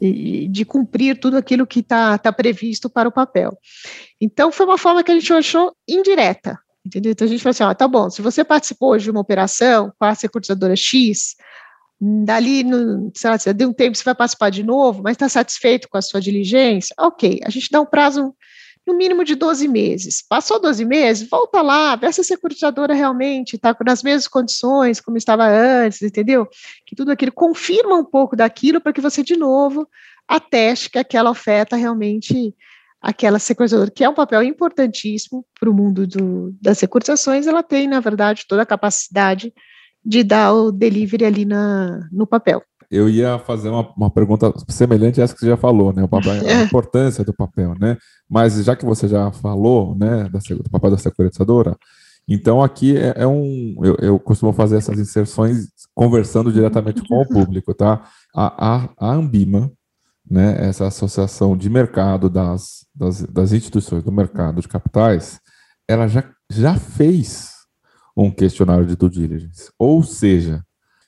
de, 0.00 0.48
de 0.48 0.64
cumprir 0.64 1.18
tudo 1.18 1.36
aquilo 1.36 1.66
que 1.66 1.80
está 1.80 2.16
tá 2.18 2.32
previsto 2.32 2.88
para 2.88 3.08
o 3.08 3.12
papel. 3.12 3.56
Então 4.20 4.50
foi 4.50 4.66
uma 4.66 4.78
forma 4.78 5.04
que 5.04 5.10
a 5.10 5.14
gente 5.14 5.32
achou 5.32 5.74
indireta, 5.88 6.58
Entendeu? 6.84 7.12
Então 7.12 7.26
a 7.26 7.28
gente 7.28 7.42
fala 7.42 7.50
assim: 7.50 7.62
ó, 7.62 7.74
tá 7.74 7.86
bom, 7.86 8.08
se 8.08 8.22
você 8.22 8.42
participou 8.42 8.96
de 8.96 9.10
uma 9.10 9.20
operação 9.20 9.92
com 9.98 10.04
a 10.04 10.14
securitizadora 10.14 10.74
X, 10.74 11.36
dali, 12.00 12.64
no, 12.64 13.12
sei 13.14 13.30
lá, 13.30 13.36
deu 13.54 13.68
um 13.68 13.72
tempo, 13.72 13.96
você 13.96 14.04
vai 14.04 14.14
participar 14.14 14.50
de 14.50 14.62
novo, 14.62 15.02
mas 15.02 15.12
está 15.12 15.28
satisfeito 15.28 15.88
com 15.90 15.98
a 15.98 16.02
sua 16.02 16.20
diligência? 16.20 16.94
Ok, 16.98 17.40
a 17.44 17.50
gente 17.50 17.68
dá 17.70 17.80
um 17.80 17.86
prazo 17.86 18.34
no 18.90 18.96
mínimo 18.96 19.24
de 19.24 19.34
12 19.34 19.68
meses. 19.68 20.22
Passou 20.28 20.60
12 20.60 20.84
meses, 20.84 21.28
volta 21.28 21.62
lá, 21.62 21.94
vê 21.96 22.12
se 22.12 22.20
a 22.20 22.24
securitizadora 22.24 22.92
realmente 22.92 23.54
está 23.54 23.76
nas 23.86 24.02
mesmas 24.02 24.26
condições 24.26 25.00
como 25.00 25.16
estava 25.16 25.46
antes, 25.46 26.02
entendeu? 26.02 26.46
Que 26.84 26.96
tudo 26.96 27.12
aquilo 27.12 27.32
confirma 27.32 27.96
um 27.96 28.04
pouco 28.04 28.34
daquilo 28.34 28.80
para 28.80 28.92
que 28.92 29.00
você, 29.00 29.22
de 29.22 29.36
novo, 29.36 29.88
ateste 30.26 30.90
que 30.90 30.98
aquela 30.98 31.30
oferta 31.30 31.76
realmente 31.76 32.54
aquela 33.00 33.38
securitizadora, 33.38 33.90
que 33.90 34.04
é 34.04 34.08
um 34.08 34.14
papel 34.14 34.42
importantíssimo 34.42 35.46
para 35.58 35.70
o 35.70 35.74
mundo 35.74 36.06
do, 36.06 36.54
das 36.60 36.78
securitizações, 36.78 37.46
ela 37.46 37.62
tem, 37.62 37.88
na 37.88 38.00
verdade, 38.00 38.44
toda 38.46 38.62
a 38.62 38.66
capacidade 38.66 39.54
de 40.04 40.22
dar 40.22 40.52
o 40.52 40.70
delivery 40.70 41.24
ali 41.24 41.44
na, 41.44 42.06
no 42.12 42.26
papel. 42.26 42.62
Eu 42.90 43.08
ia 43.08 43.38
fazer 43.38 43.68
uma, 43.68 43.88
uma 43.96 44.10
pergunta 44.10 44.52
semelhante 44.68 45.20
a 45.20 45.24
essa 45.24 45.32
que 45.32 45.40
você 45.40 45.46
já 45.46 45.56
falou, 45.56 45.92
né? 45.92 46.02
O 46.02 46.08
papel, 46.08 46.32
a 46.32 46.62
importância 46.64 47.24
do 47.24 47.32
papel, 47.32 47.74
né? 47.78 47.96
Mas 48.28 48.64
já 48.64 48.74
que 48.74 48.84
você 48.84 49.06
já 49.06 49.30
falou, 49.30 49.96
né, 49.96 50.28
da, 50.28 50.38
do 50.56 50.70
papel 50.70 50.90
da 50.90 50.98
securitizadora, 50.98 51.76
então 52.28 52.62
aqui 52.62 52.96
é, 52.96 53.14
é 53.16 53.26
um. 53.26 53.74
Eu, 53.82 53.96
eu, 54.00 54.20
costumo 54.20 54.52
fazer 54.52 54.76
essas 54.76 54.98
inserções 54.98 55.68
conversando 55.94 56.52
diretamente 56.52 57.02
com 57.06 57.20
o 57.20 57.28
público, 57.28 57.74
tá? 57.74 58.08
A, 58.34 58.74
a, 58.74 58.88
a 58.98 59.12
Ambima, 59.12 59.70
né, 60.28 60.68
essa 60.68 60.86
associação 60.86 61.56
de 61.56 61.68
mercado 61.68 62.30
das, 62.30 62.86
das, 62.94 63.22
das, 63.22 63.52
instituições 63.52 64.04
do 64.04 64.12
mercado 64.12 64.60
de 64.60 64.68
capitais, 64.68 65.40
ela 65.88 66.06
já, 66.06 66.24
já 66.48 66.76
fez 66.76 67.52
um 68.16 68.30
questionário 68.30 68.86
de 68.86 68.94
due 68.94 69.10
diligence. 69.10 69.72
Ou 69.76 70.02
seja, 70.04 70.64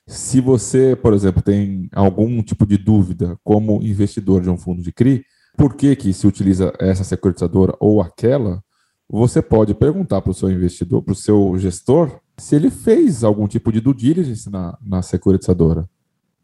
se 0.07 0.41
você, 0.41 0.95
por 0.95 1.13
exemplo, 1.13 1.41
tem 1.41 1.89
algum 1.93 2.41
tipo 2.43 2.65
de 2.65 2.77
dúvida 2.77 3.37
como 3.43 3.81
investidor 3.81 4.41
de 4.41 4.49
um 4.49 4.57
fundo 4.57 4.81
de 4.81 4.91
CRI, 4.91 5.25
por 5.57 5.75
que, 5.75 5.95
que 5.95 6.13
se 6.13 6.27
utiliza 6.27 6.73
essa 6.79 7.03
securitizadora 7.03 7.75
ou 7.79 8.01
aquela, 8.01 8.61
você 9.09 9.41
pode 9.41 9.73
perguntar 9.73 10.21
para 10.21 10.31
o 10.31 10.33
seu 10.33 10.49
investidor, 10.49 11.03
para 11.03 11.11
o 11.11 11.15
seu 11.15 11.57
gestor, 11.57 12.19
se 12.37 12.55
ele 12.55 12.69
fez 12.69 13.23
algum 13.23 13.47
tipo 13.47 13.71
de 13.71 13.79
due 13.79 13.93
diligence 13.93 14.49
na, 14.49 14.77
na 14.81 15.01
securitizadora. 15.01 15.87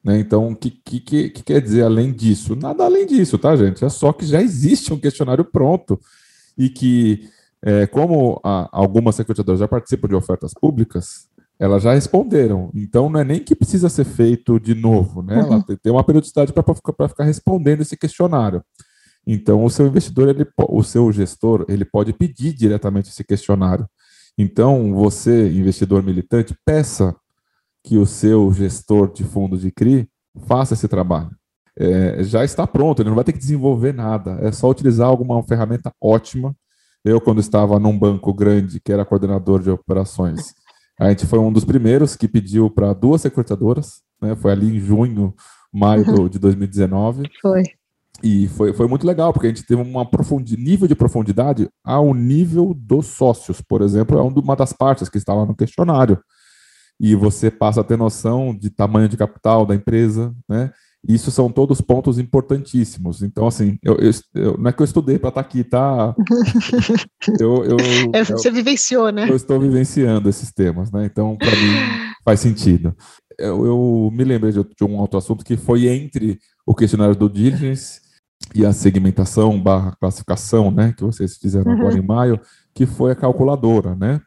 Né? 0.03 0.19
Então, 0.19 0.49
o 0.49 0.55
que, 0.55 0.71
que, 0.71 0.99
que, 0.99 1.29
quer 1.31 1.61
dizer 1.61 1.83
além 1.83 2.11
disso? 2.11 2.55
Nada 2.55 2.85
além 2.85 3.05
disso, 3.05 3.37
tá, 3.37 3.55
gente? 3.55 3.83
É 3.83 3.89
só 3.89 4.13
que 4.13 4.25
já 4.25 4.41
existe 4.41 4.93
um 4.93 4.99
questionário 4.99 5.43
pronto 5.43 5.99
e 6.57 6.69
que, 6.69 7.29
é, 7.61 7.87
como 7.87 8.39
a, 8.43 8.69
algumas 8.71 9.15
securitizadoras 9.15 9.59
já 9.59 9.67
participam 9.67 10.07
de 10.07 10.15
ofertas 10.15 10.53
públicas, 10.53 11.27
elas 11.59 11.83
já 11.83 11.93
responderam. 11.93 12.71
Então, 12.73 13.09
não 13.09 13.19
é 13.19 13.23
nem 13.23 13.39
que 13.39 13.53
precisa 13.53 13.89
ser 13.89 14.05
feito 14.05 14.59
de 14.59 14.73
novo, 14.73 15.21
né? 15.21 15.39
Ela 15.39 15.57
uhum. 15.57 15.63
tem 15.63 15.91
uma 15.91 16.03
periodicidade 16.03 16.53
para 16.53 17.09
ficar 17.09 17.25
respondendo 17.25 17.81
esse 17.81 17.97
questionário. 17.97 18.63
Então, 19.27 19.63
o 19.65 19.69
seu 19.69 19.85
investidor, 19.85 20.29
ele, 20.29 20.47
o 20.57 20.83
seu 20.83 21.11
gestor, 21.11 21.65
ele 21.67 21.83
pode 21.83 22.13
pedir 22.13 22.53
diretamente 22.53 23.09
esse 23.09 23.23
questionário. 23.23 23.85
Então, 24.37 24.93
você, 24.93 25.49
investidor 25.51 26.01
militante, 26.01 26.55
peça 26.65 27.13
que 27.83 27.97
o 27.97 28.05
seu 28.05 28.51
gestor 28.53 29.11
de 29.11 29.25
fundo 29.25 29.57
de 29.57 29.69
CRI 29.69 30.09
faça 30.47 30.73
esse 30.73 30.87
trabalho. 30.87 31.31
É, 31.77 32.23
já 32.23 32.43
está 32.43 32.65
pronto, 32.65 33.01
ele 33.01 33.09
não 33.09 33.15
vai 33.15 33.23
ter 33.23 33.33
que 33.33 33.39
desenvolver 33.39 33.93
nada, 33.93 34.37
é 34.41 34.51
só 34.51 34.69
utilizar 34.69 35.07
alguma 35.07 35.41
ferramenta 35.43 35.91
ótima. 36.01 36.55
Eu, 37.03 37.21
quando 37.21 37.39
estava 37.39 37.79
num 37.79 37.97
banco 37.97 38.33
grande, 38.33 38.79
que 38.79 38.91
era 38.91 39.05
coordenador 39.05 39.61
de 39.61 39.69
operações, 39.69 40.53
a 40.99 41.09
gente 41.09 41.25
foi 41.25 41.39
um 41.39 41.51
dos 41.51 41.65
primeiros 41.65 42.15
que 42.15 42.27
pediu 42.27 42.69
para 42.69 42.93
duas 42.93 43.21
securitadoras, 43.21 44.01
né, 44.21 44.35
foi 44.35 44.51
ali 44.51 44.75
em 44.75 44.79
junho, 44.79 45.33
maio 45.71 46.29
de 46.29 46.37
2019. 46.37 47.23
Foi. 47.41 47.63
E 48.21 48.49
foi, 48.49 48.73
foi 48.73 48.87
muito 48.87 49.07
legal, 49.07 49.31
porque 49.31 49.47
a 49.47 49.49
gente 49.49 49.65
teve 49.65 49.81
um 49.81 49.93
nível 50.57 50.87
de 50.87 50.95
profundidade 50.95 51.69
ao 51.83 52.13
nível 52.13 52.73
dos 52.73 53.05
sócios, 53.07 53.61
por 53.61 53.81
exemplo, 53.81 54.19
é 54.19 54.21
uma 54.21 54.55
das 54.55 54.73
partes 54.73 55.07
que 55.07 55.17
estava 55.17 55.45
no 55.45 55.55
questionário 55.55 56.19
e 56.99 57.15
você 57.15 57.49
passa 57.49 57.79
a 57.79 57.83
ter 57.83 57.97
noção 57.97 58.53
de 58.53 58.69
tamanho 58.69 59.07
de 59.07 59.15
capital 59.15 59.65
da 59.65 59.73
empresa, 59.73 60.35
né? 60.47 60.71
Isso 61.07 61.31
são 61.31 61.49
todos 61.49 61.79
pontos 61.79 62.19
importantíssimos. 62.19 63.23
Então, 63.23 63.47
assim, 63.47 63.77
eu, 63.81 63.95
eu, 63.95 64.11
eu 64.35 64.57
não 64.57 64.69
é 64.69 64.73
que 64.73 64.81
eu 64.81 64.85
estudei 64.85 65.17
para 65.17 65.29
estar 65.29 65.41
tá 65.41 65.47
aqui, 65.47 65.63
tá? 65.63 66.13
Eu, 67.39 67.63
eu, 67.63 67.77
é, 68.13 68.23
você 68.23 68.49
vivenciou, 68.49 69.11
né? 69.11 69.29
Eu 69.29 69.35
estou 69.35 69.59
vivenciando 69.59 70.29
esses 70.29 70.51
temas, 70.51 70.91
né? 70.91 71.05
Então, 71.05 71.37
para 71.37 71.51
mim, 71.51 72.13
faz 72.23 72.39
sentido. 72.39 72.95
Eu, 73.37 74.09
me 74.11 74.23
lembrei 74.23 74.51
de, 74.51 74.63
de, 74.63 74.83
um 74.83 74.97
outro 74.97 75.17
assunto 75.17 75.43
que 75.43 75.57
foi 75.57 75.87
entre 75.87 76.39
o 76.65 76.73
questionário 76.73 77.15
do 77.15 77.29
diligence 77.29 78.01
e 78.55 78.65
a 78.65 78.73
segmentação 78.73 79.61
barra 79.61 79.95
classificação, 79.99 80.71
né? 80.71 80.93
Que 80.97 81.03
vocês 81.03 81.37
fizeram 81.37 81.71
uhum. 81.71 81.77
agora 81.77 81.97
em 81.97 82.05
maio, 82.05 82.39
que 82.73 82.85
foi 82.85 83.11
a 83.11 83.15
calculadora, 83.15 83.95
né? 83.95 84.21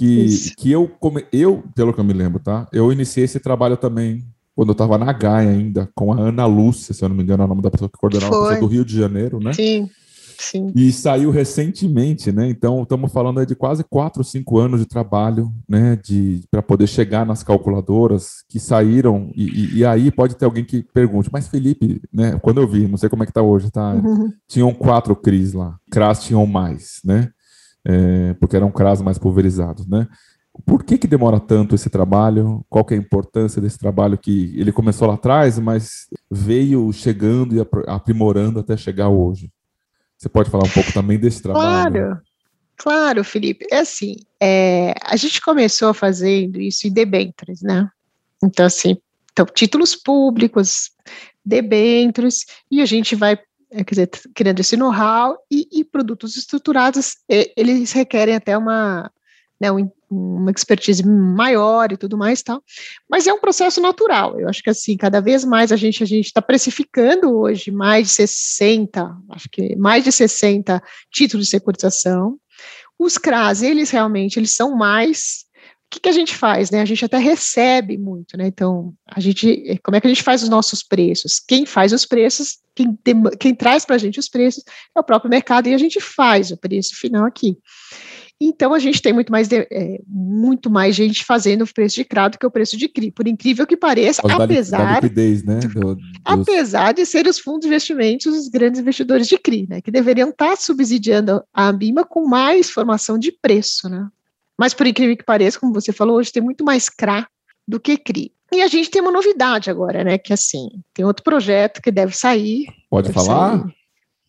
que, 0.00 0.54
que 0.56 0.72
eu, 0.72 0.90
eu, 1.30 1.62
pelo 1.74 1.92
que 1.92 2.00
eu 2.00 2.04
me 2.04 2.14
lembro, 2.14 2.40
tá? 2.40 2.66
Eu 2.72 2.90
iniciei 2.90 3.26
esse 3.26 3.38
trabalho 3.38 3.76
também 3.76 4.24
quando 4.60 4.68
eu 4.68 4.72
estava 4.72 4.98
na 4.98 5.10
Gaia 5.10 5.48
ainda, 5.48 5.88
com 5.94 6.12
a 6.12 6.20
Ana 6.20 6.44
Lúcia, 6.44 6.92
se 6.92 7.02
eu 7.02 7.08
não 7.08 7.16
me 7.16 7.22
engano, 7.22 7.42
é 7.42 7.46
o 7.46 7.48
nome 7.48 7.62
da 7.62 7.70
pessoa 7.70 7.88
que 7.88 7.96
coordenava 7.96 8.36
a 8.36 8.42
pessoa 8.42 8.60
do 8.60 8.66
Rio 8.66 8.84
de 8.84 8.94
Janeiro, 8.94 9.40
né? 9.40 9.54
Sim. 9.54 9.88
Sim. 10.38 10.70
E 10.76 10.92
saiu 10.92 11.30
recentemente, 11.30 12.30
né? 12.30 12.46
Então 12.46 12.82
estamos 12.82 13.10
falando 13.10 13.44
de 13.46 13.54
quase 13.54 13.82
quatro, 13.82 14.22
cinco 14.22 14.58
anos 14.58 14.80
de 14.80 14.84
trabalho, 14.84 15.50
né? 15.66 15.98
De 16.04 16.42
para 16.50 16.60
poder 16.60 16.86
chegar 16.88 17.24
nas 17.24 17.42
calculadoras 17.42 18.44
que 18.50 18.60
saíram 18.60 19.32
e, 19.34 19.44
e, 19.44 19.78
e, 19.78 19.84
aí 19.86 20.10
pode 20.10 20.36
ter 20.36 20.44
alguém 20.44 20.64
que 20.64 20.82
pergunte, 20.92 21.30
mas 21.32 21.48
Felipe, 21.48 22.02
né? 22.12 22.38
Quando 22.42 22.60
eu 22.60 22.68
vi, 22.68 22.86
não 22.86 22.98
sei 22.98 23.08
como 23.08 23.22
é 23.22 23.26
que 23.26 23.32
tá 23.32 23.40
hoje, 23.40 23.70
tá? 23.70 23.94
Uhum. 23.94 24.30
Tinham 24.46 24.74
quatro 24.74 25.16
CRIs 25.16 25.54
lá, 25.54 25.78
CRAS 25.90 26.22
tinham 26.22 26.44
mais, 26.44 27.00
né? 27.02 27.30
é, 27.84 28.34
porque 28.34 28.56
eram 28.56 28.70
CRAS 28.70 29.00
mais 29.00 29.18
pulverizados, 29.18 29.86
né? 29.86 30.06
Por 30.66 30.84
que, 30.84 30.98
que 30.98 31.06
demora 31.06 31.38
tanto 31.38 31.74
esse 31.74 31.88
trabalho? 31.88 32.64
Qual 32.68 32.84
que 32.84 32.94
é 32.94 32.96
a 32.96 33.00
importância 33.00 33.62
desse 33.62 33.78
trabalho 33.78 34.18
que 34.18 34.52
ele 34.58 34.72
começou 34.72 35.06
lá 35.06 35.14
atrás, 35.14 35.58
mas 35.58 36.08
veio 36.30 36.92
chegando 36.92 37.56
e 37.56 37.66
aprimorando 37.86 38.58
até 38.58 38.76
chegar 38.76 39.08
hoje? 39.08 39.50
Você 40.18 40.28
pode 40.28 40.50
falar 40.50 40.64
um 40.64 40.70
pouco 40.70 40.92
também 40.92 41.18
desse 41.18 41.40
trabalho? 41.40 41.92
Claro, 41.92 42.20
claro, 42.76 43.24
Felipe. 43.24 43.66
É 43.70 43.78
assim, 43.78 44.16
é, 44.40 44.92
a 45.02 45.16
gente 45.16 45.40
começou 45.40 45.94
fazendo 45.94 46.60
isso 46.60 46.86
em 46.86 46.92
debêntures, 46.92 47.62
né? 47.62 47.88
Então, 48.42 48.66
assim, 48.66 48.98
então, 49.32 49.46
títulos 49.46 49.94
públicos, 49.94 50.90
debêntures, 51.44 52.44
e 52.70 52.82
a 52.82 52.86
gente 52.86 53.14
vai 53.14 53.38
é, 53.70 53.84
quer 53.84 53.90
dizer, 53.94 54.10
criando 54.34 54.60
esse 54.60 54.76
know-how 54.76 55.38
e, 55.50 55.68
e, 55.72 55.84
produtos 55.84 56.36
estruturados, 56.36 57.18
eles 57.56 57.92
requerem 57.92 58.34
até 58.34 58.58
uma, 58.58 59.10
né, 59.60 59.68
uma 60.10 60.50
expertise 60.50 61.06
maior 61.06 61.92
e 61.92 61.96
tudo 61.96 62.16
mais 62.16 62.42
tal, 62.42 62.62
mas 63.08 63.26
é 63.26 63.32
um 63.32 63.40
processo 63.40 63.80
natural, 63.80 64.40
eu 64.40 64.48
acho 64.48 64.62
que 64.62 64.70
assim, 64.70 64.96
cada 64.96 65.20
vez 65.20 65.44
mais 65.44 65.70
a 65.70 65.76
gente 65.76 66.02
a 66.02 66.06
gente 66.06 66.26
está 66.26 66.40
precificando 66.40 67.36
hoje 67.36 67.70
mais 67.70 68.08
de 68.08 68.14
60, 68.14 69.16
acho 69.30 69.48
que 69.50 69.76
mais 69.76 70.02
de 70.02 70.10
60 70.10 70.82
títulos 71.12 71.46
de 71.46 71.50
securitização, 71.50 72.38
os 72.98 73.16
CRAS, 73.16 73.62
eles 73.62 73.90
realmente, 73.90 74.38
eles 74.38 74.54
são 74.54 74.76
mais 74.76 75.44
que, 75.90 75.98
que 75.98 76.08
a 76.08 76.12
gente 76.12 76.36
faz, 76.36 76.70
né? 76.70 76.80
A 76.80 76.84
gente 76.84 77.04
até 77.04 77.18
recebe 77.18 77.98
muito, 77.98 78.36
né? 78.36 78.46
Então, 78.46 78.94
a 79.04 79.18
gente, 79.18 79.80
como 79.82 79.96
é 79.96 80.00
que 80.00 80.06
a 80.06 80.10
gente 80.10 80.22
faz 80.22 80.40
os 80.42 80.48
nossos 80.48 80.84
preços? 80.84 81.40
Quem 81.40 81.66
faz 81.66 81.92
os 81.92 82.06
preços, 82.06 82.58
quem, 82.76 82.94
tem, 83.02 83.20
quem 83.40 83.54
traz 83.54 83.84
para 83.84 83.96
a 83.96 83.98
gente 83.98 84.20
os 84.20 84.28
preços 84.28 84.62
é 84.96 85.00
o 85.00 85.02
próprio 85.02 85.28
mercado 85.28 85.66
e 85.66 85.74
a 85.74 85.78
gente 85.78 86.00
faz 86.00 86.52
o 86.52 86.56
preço 86.56 86.94
final 86.94 87.26
aqui. 87.26 87.58
Então, 88.40 88.72
a 88.72 88.78
gente 88.78 89.02
tem 89.02 89.12
muito 89.12 89.30
mais, 89.30 89.48
de, 89.48 89.68
é, 89.70 90.00
muito 90.06 90.70
mais 90.70 90.96
gente 90.96 91.24
fazendo 91.26 91.62
o 91.62 91.74
preço 91.74 91.96
de 91.96 92.04
CRA 92.04 92.28
do 92.28 92.38
que 92.38 92.46
o 92.46 92.50
preço 92.50 92.76
de 92.76 92.88
CRI, 92.88 93.10
por 93.10 93.28
incrível 93.28 93.66
que 93.66 93.76
pareça, 93.76 94.22
apesar, 94.24 94.78
da 94.78 94.94
liquidez, 94.94 95.44
né, 95.44 95.60
do, 95.60 95.94
dos... 95.94 96.04
apesar 96.24 96.92
de 96.92 97.04
serem 97.04 97.30
os 97.30 97.38
fundos 97.38 97.62
de 97.62 97.66
investimentos 97.68 98.34
os 98.34 98.48
grandes 98.48 98.80
investidores 98.80 99.28
de 99.28 99.36
CRI, 99.36 99.66
né, 99.68 99.80
que 99.82 99.90
deveriam 99.90 100.30
estar 100.30 100.56
subsidiando 100.56 101.42
a 101.52 101.68
Ambima 101.68 102.02
com 102.02 102.26
mais 102.26 102.70
formação 102.70 103.18
de 103.18 103.30
preço, 103.30 103.90
né. 103.90 104.08
Mas, 104.58 104.74
por 104.74 104.86
incrível 104.86 105.16
que 105.16 105.24
pareça, 105.24 105.58
como 105.58 105.72
você 105.72 105.92
falou, 105.92 106.16
hoje 106.16 106.32
tem 106.32 106.42
muito 106.42 106.64
mais 106.64 106.88
CRA 106.88 107.26
do 107.66 107.80
que 107.80 107.96
CRI. 107.96 108.32
E 108.52 108.60
a 108.62 108.68
gente 108.68 108.90
tem 108.90 109.00
uma 109.00 109.12
novidade 109.12 109.70
agora, 109.70 110.02
né? 110.02 110.18
Que 110.18 110.32
assim, 110.32 110.68
tem 110.92 111.04
outro 111.04 111.22
projeto 111.22 111.80
que 111.80 111.90
deve 111.90 112.14
sair. 112.14 112.66
Pode 112.90 113.08
deve 113.08 113.14
falar? 113.14 113.58
Sair. 113.58 113.79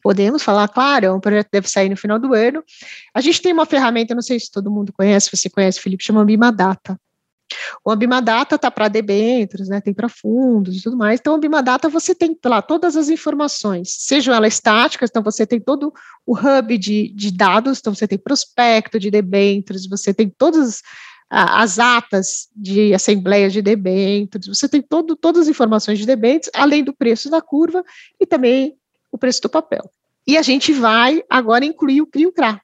Podemos 0.01 0.43
falar, 0.43 0.67
claro, 0.67 1.05
é 1.05 1.11
um 1.11 1.19
projeto 1.19 1.49
deve 1.51 1.69
sair 1.69 1.89
no 1.89 1.97
final 1.97 2.17
do 2.17 2.33
ano. 2.33 2.63
A 3.13 3.21
gente 3.21 3.41
tem 3.41 3.53
uma 3.53 3.65
ferramenta, 3.65 4.15
não 4.15 4.21
sei 4.21 4.39
se 4.39 4.51
todo 4.51 4.71
mundo 4.71 4.93
conhece, 4.93 5.29
você 5.31 5.49
conhece, 5.49 5.79
Felipe, 5.79 6.03
chama 6.03 6.25
Bima 6.25 6.51
Data. 6.51 6.99
O 7.83 7.91
Abimadata 7.91 8.55
está 8.55 8.69
para 8.71 8.87
debêntures, 8.87 9.67
né, 9.67 9.81
tem 9.81 9.93
para 9.93 10.09
fundos 10.09 10.77
e 10.77 10.81
tudo 10.81 10.97
mais. 10.97 11.19
Então, 11.19 11.33
o 11.33 11.35
Abimadata 11.35 11.89
você 11.89 12.13
tem 12.13 12.37
lá 12.45 12.61
todas 12.61 12.95
as 12.95 13.09
informações, 13.09 13.95
sejam 13.99 14.33
elas 14.33 14.53
estáticas, 14.53 15.09
então 15.09 15.23
você 15.23 15.45
tem 15.45 15.59
todo 15.59 15.93
o 16.25 16.37
hub 16.37 16.77
de, 16.77 17.09
de 17.09 17.31
dados, 17.31 17.79
então 17.79 17.93
você 17.93 18.07
tem 18.07 18.17
prospecto 18.17 18.99
de 18.99 19.11
debêntures, 19.11 19.87
você 19.87 20.13
tem 20.13 20.29
todas 20.29 20.81
as 21.33 21.79
atas 21.79 22.49
de 22.53 22.93
assembleias 22.93 23.53
de 23.53 23.61
debêntures, 23.61 24.47
você 24.47 24.67
tem 24.67 24.81
todo, 24.81 25.15
todas 25.15 25.43
as 25.43 25.47
informações 25.47 25.97
de 25.97 26.05
debêntures, 26.05 26.51
além 26.53 26.83
do 26.83 26.93
preço 26.93 27.29
da 27.29 27.41
curva 27.41 27.85
e 28.19 28.25
também 28.25 28.75
o 29.11 29.17
preço 29.17 29.41
do 29.41 29.49
papel. 29.49 29.89
E 30.25 30.37
a 30.37 30.41
gente 30.41 30.71
vai 30.71 31.23
agora 31.29 31.65
incluir 31.65 32.01
o 32.01 32.07
CRIO-CRA, 32.07 32.61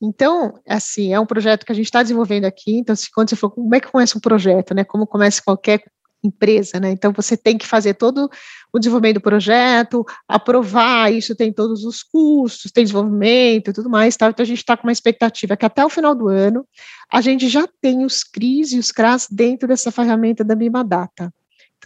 então, 0.00 0.60
assim, 0.68 1.12
é 1.12 1.20
um 1.20 1.26
projeto 1.26 1.64
que 1.64 1.72
a 1.72 1.74
gente 1.74 1.86
está 1.86 2.02
desenvolvendo 2.02 2.44
aqui. 2.44 2.76
Então, 2.76 2.94
se, 2.94 3.10
quando 3.10 3.30
você 3.30 3.36
for, 3.36 3.50
como 3.50 3.74
é 3.74 3.80
que 3.80 3.90
começa 3.90 4.16
um 4.16 4.20
projeto, 4.20 4.74
né? 4.74 4.84
Como 4.84 5.06
começa 5.06 5.42
qualquer 5.42 5.82
empresa, 6.22 6.78
né? 6.80 6.90
Então, 6.90 7.12
você 7.12 7.36
tem 7.36 7.56
que 7.56 7.66
fazer 7.66 7.94
todo 7.94 8.28
o 8.72 8.78
desenvolvimento 8.78 9.16
do 9.16 9.20
projeto, 9.22 10.04
aprovar, 10.28 11.12
isso 11.12 11.34
tem 11.34 11.52
todos 11.52 11.84
os 11.84 12.02
custos, 12.02 12.70
tem 12.72 12.84
desenvolvimento 12.84 13.70
e 13.70 13.72
tudo 13.72 13.88
mais, 13.88 14.16
tá? 14.16 14.28
Então, 14.28 14.42
a 14.42 14.46
gente 14.46 14.58
está 14.58 14.76
com 14.76 14.86
uma 14.86 14.92
expectativa 14.92 15.56
que 15.56 15.64
até 15.64 15.84
o 15.84 15.88
final 15.88 16.14
do 16.14 16.28
ano 16.28 16.66
a 17.10 17.20
gente 17.20 17.48
já 17.48 17.66
tem 17.80 18.04
os 18.04 18.22
CRIs 18.22 18.72
e 18.72 18.78
os 18.78 18.90
CRAS 18.90 19.28
dentro 19.30 19.68
dessa 19.68 19.90
ferramenta 19.90 20.44
da 20.44 20.56
Mima 20.56 20.84
Data. 20.84 21.32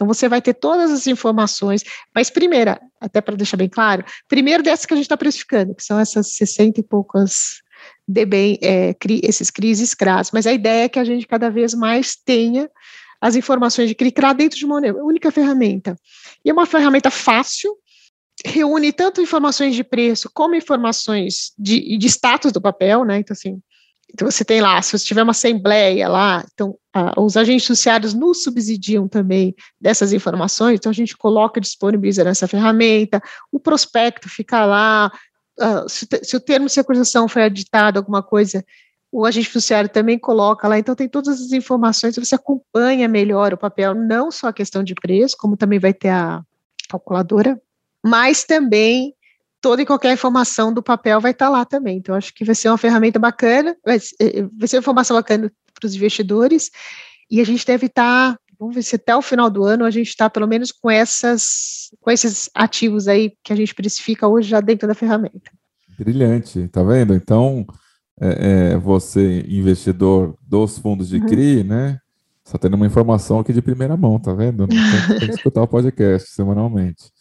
Então, 0.01 0.07
você 0.07 0.27
vai 0.27 0.41
ter 0.41 0.55
todas 0.55 0.89
as 0.89 1.05
informações, 1.05 1.83
mas 2.13 2.31
primeira, 2.31 2.81
até 2.99 3.21
para 3.21 3.35
deixar 3.35 3.55
bem 3.55 3.69
claro, 3.69 4.03
primeiro 4.27 4.63
dessa 4.63 4.87
que 4.87 4.93
a 4.95 4.97
gente 4.97 5.05
está 5.05 5.15
precificando, 5.15 5.75
que 5.75 5.83
são 5.83 5.99
essas 5.99 6.33
60 6.37 6.79
e 6.79 6.83
poucas 6.83 7.61
de 8.07 8.25
bem, 8.25 8.57
é, 8.63 8.95
cri, 8.95 9.21
esses 9.23 9.51
crises 9.51 9.93
CRAS, 9.93 10.31
mas 10.33 10.47
a 10.47 10.53
ideia 10.53 10.85
é 10.85 10.89
que 10.89 10.97
a 10.97 11.03
gente 11.03 11.27
cada 11.27 11.51
vez 11.51 11.75
mais 11.75 12.15
tenha 12.15 12.67
as 13.21 13.35
informações 13.35 13.89
de 13.89 13.93
CRI-CRA 13.93 14.33
dentro 14.33 14.57
de 14.57 14.65
uma 14.65 14.77
única 15.03 15.29
ferramenta. 15.29 15.95
E 16.43 16.49
é 16.49 16.53
uma 16.53 16.65
ferramenta 16.65 17.11
fácil, 17.11 17.71
reúne 18.43 18.91
tanto 18.91 19.21
informações 19.21 19.75
de 19.75 19.83
preço 19.83 20.31
como 20.33 20.55
informações 20.55 21.53
de, 21.59 21.95
de 21.95 22.07
status 22.07 22.51
do 22.51 22.59
papel, 22.59 23.05
né? 23.05 23.19
Então, 23.19 23.35
assim, 23.35 23.61
então 24.13 24.29
você 24.29 24.43
tem 24.43 24.61
lá, 24.61 24.81
se 24.81 24.97
você 24.97 25.05
tiver 25.05 25.23
uma 25.23 25.31
assembleia 25.31 26.07
lá, 26.07 26.43
então 26.53 26.77
os 27.17 27.37
agentes 27.37 27.65
sociais 27.65 28.13
nos 28.13 28.43
subsidiam 28.43 29.07
também 29.07 29.55
dessas 29.79 30.11
informações, 30.11 30.75
então 30.75 30.89
a 30.89 30.93
gente 30.93 31.15
coloca, 31.15 31.61
disponibiliza 31.61 32.23
nessa 32.23 32.47
ferramenta, 32.47 33.21
o 33.51 33.59
prospecto 33.59 34.27
fica 34.27 34.65
lá, 34.65 35.11
uh, 35.59 35.89
se, 35.89 36.05
se, 36.23 36.35
o 36.35 36.39
termo 36.39 36.67
de 36.67 36.73
securitização 36.73 37.27
foi 37.27 37.43
editado, 37.43 37.97
alguma 37.97 38.21
coisa, 38.21 38.63
o 39.09 39.25
agente 39.25 39.47
fiduciário 39.47 39.89
também 39.89 40.19
coloca 40.19 40.67
lá, 40.67 40.77
então 40.77 40.95
tem 40.95 41.07
todas 41.07 41.41
as 41.41 41.51
informações, 41.53 42.15
você 42.15 42.35
acompanha 42.35 43.07
melhor 43.07 43.53
o 43.53 43.57
papel, 43.57 43.95
não 43.95 44.29
só 44.29 44.47
a 44.47 44.53
questão 44.53 44.83
de 44.83 44.93
preço, 44.93 45.37
como 45.37 45.55
também 45.55 45.79
vai 45.79 45.93
ter 45.93 46.09
a 46.09 46.41
calculadora, 46.89 47.61
mas 48.05 48.43
também 48.43 49.15
toda 49.61 49.81
e 49.81 49.85
qualquer 49.85 50.11
informação 50.11 50.73
do 50.73 50.81
papel 50.81 51.21
vai 51.21 51.31
estar 51.31 51.47
lá 51.47 51.63
também. 51.63 51.97
Então, 51.97 52.15
acho 52.15 52.33
que 52.33 52.43
vai 52.43 52.55
ser 52.55 52.69
uma 52.69 52.77
ferramenta 52.77 53.19
bacana, 53.19 53.77
vai, 53.85 53.99
vai 54.57 54.67
ser 54.67 54.77
uma 54.77 54.81
informação 54.81 55.15
bacana 55.15 55.51
para 55.79 55.87
os 55.87 55.95
investidores, 55.95 56.71
e 57.29 57.39
a 57.39 57.45
gente 57.45 57.65
deve 57.65 57.85
estar, 57.85 58.37
vamos 58.59 58.75
ver 58.75 58.83
se 58.83 58.95
até 58.95 59.15
o 59.15 59.21
final 59.21 59.49
do 59.49 59.63
ano 59.63 59.85
a 59.85 59.91
gente 59.91 60.09
está 60.09 60.29
pelo 60.29 60.47
menos 60.47 60.71
com 60.71 60.89
essas, 60.89 61.89
com 62.01 62.11
esses 62.11 62.49
ativos 62.53 63.07
aí 63.07 63.33
que 63.43 63.53
a 63.53 63.55
gente 63.55 63.73
precifica 63.73 64.27
hoje 64.27 64.49
já 64.49 64.59
dentro 64.59 64.87
da 64.87 64.95
ferramenta. 64.95 65.51
Brilhante, 65.97 66.67
tá 66.67 66.83
vendo? 66.83 67.13
Então, 67.13 67.65
é, 68.19 68.71
é, 68.73 68.77
você, 68.77 69.45
investidor 69.47 70.35
dos 70.41 70.77
fundos 70.77 71.09
de 71.09 71.17
uhum. 71.17 71.25
CRI, 71.25 71.63
né? 71.63 71.99
Só 72.43 72.57
tendo 72.57 72.73
uma 72.73 72.87
informação 72.87 73.39
aqui 73.39 73.53
de 73.53 73.61
primeira 73.61 73.95
mão, 73.95 74.19
tá 74.19 74.33
vendo? 74.33 74.67
Tem, 74.67 74.79
tem 75.19 75.29
que 75.29 75.35
escutar 75.35 75.61
o 75.61 75.67
podcast 75.67 76.31
semanalmente. 76.31 77.11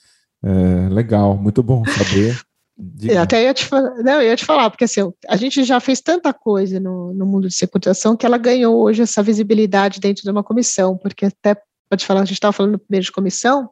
É, 0.42 0.88
legal, 0.88 1.36
muito 1.36 1.62
bom 1.62 1.84
saber. 1.84 2.40
Diga. 2.82 3.20
Até 3.22 3.42
ia 3.44 3.52
te, 3.52 3.68
não, 4.02 4.22
ia 4.22 4.34
te 4.34 4.44
falar, 4.46 4.70
porque 4.70 4.84
assim, 4.84 5.00
a 5.28 5.36
gente 5.36 5.64
já 5.64 5.78
fez 5.80 6.00
tanta 6.00 6.32
coisa 6.32 6.80
no, 6.80 7.12
no 7.12 7.26
mundo 7.26 7.46
de 7.46 7.54
securitização 7.54 8.16
que 8.16 8.24
ela 8.24 8.38
ganhou 8.38 8.74
hoje 8.80 9.02
essa 9.02 9.22
visibilidade 9.22 10.00
dentro 10.00 10.22
de 10.22 10.30
uma 10.30 10.42
comissão, 10.42 10.96
porque 10.96 11.26
até 11.26 11.60
pode 11.90 12.06
falar, 12.06 12.20
a 12.20 12.24
gente 12.24 12.34
estava 12.34 12.52
falando 12.52 12.78
primeiro 12.78 13.04
de 13.04 13.10
comissão, 13.10 13.68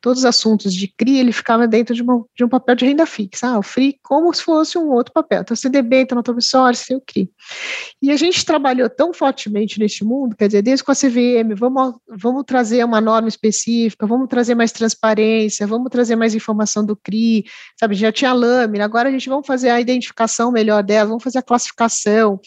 todos 0.00 0.20
os 0.20 0.24
assuntos 0.24 0.72
de 0.72 0.88
CRI, 0.88 1.18
ele 1.18 1.32
ficava 1.32 1.68
dentro 1.68 1.94
de, 1.94 2.02
uma, 2.02 2.24
de 2.34 2.44
um 2.44 2.48
papel 2.48 2.74
de 2.74 2.86
renda 2.86 3.04
fixa, 3.04 3.48
ah, 3.48 3.58
o 3.58 3.62
FRI 3.62 3.98
como 4.02 4.32
se 4.32 4.42
fosse 4.42 4.78
um 4.78 4.90
outro 4.90 5.12
papel, 5.12 5.42
então 5.42 5.54
CDB, 5.54 6.00
então 6.00 6.16
nota 6.16 6.34
tem 6.34 6.96
o 6.96 7.00
CRI. 7.00 7.30
E 8.00 8.10
a 8.10 8.16
gente 8.16 8.44
trabalhou 8.44 8.88
tão 8.88 9.12
fortemente 9.12 9.78
neste 9.78 10.02
mundo, 10.02 10.34
quer 10.34 10.46
dizer, 10.46 10.62
desde 10.62 10.82
com 10.82 10.92
a 10.92 10.94
CVM, 10.94 11.54
vamos, 11.54 11.94
vamos 12.08 12.44
trazer 12.46 12.82
uma 12.84 13.00
norma 13.00 13.28
específica, 13.28 14.06
vamos 14.06 14.28
trazer 14.28 14.54
mais 14.54 14.72
transparência, 14.72 15.66
vamos 15.66 15.90
trazer 15.90 16.16
mais 16.16 16.34
informação 16.34 16.82
do 16.84 16.96
CRI, 16.96 17.44
sabe, 17.78 17.94
já 17.94 18.10
tinha 18.10 18.32
lâmina, 18.32 18.84
agora 18.84 19.10
a 19.10 19.12
gente 19.12 19.28
vamos 19.28 19.46
fazer 19.46 19.68
a 19.68 19.80
identificação 19.80 20.50
melhor 20.50 20.82
dela, 20.82 21.08
vamos 21.08 21.22
fazer 21.22 21.38
a 21.38 21.42
classificação, 21.42 22.40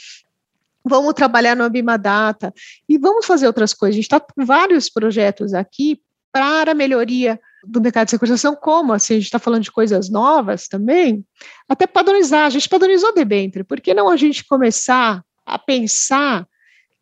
vamos 0.83 1.13
trabalhar 1.13 1.55
no 1.55 1.63
Abimadata 1.63 2.53
e 2.87 2.97
vamos 2.97 3.25
fazer 3.25 3.47
outras 3.47 3.73
coisas. 3.73 3.95
A 3.95 3.97
gente 3.97 4.05
está 4.05 4.19
com 4.19 4.45
vários 4.45 4.89
projetos 4.89 5.53
aqui 5.53 6.01
para 6.31 6.73
melhoria 6.73 7.39
do 7.63 7.81
mercado 7.81 8.05
de 8.05 8.11
securitização, 8.11 8.55
como 8.55 8.93
assim, 8.93 9.13
a 9.13 9.17
gente 9.17 9.25
está 9.25 9.39
falando 9.39 9.63
de 9.63 9.71
coisas 9.71 10.09
novas 10.09 10.67
também, 10.67 11.23
até 11.69 11.85
padronizar, 11.85 12.45
a 12.45 12.49
gente 12.49 12.67
padronizou 12.67 13.09
o 13.09 13.13
debênture, 13.13 13.63
por 13.63 13.79
que 13.79 13.93
não 13.93 14.09
a 14.09 14.17
gente 14.17 14.45
começar 14.45 15.23
a 15.45 15.59
pensar 15.59 16.47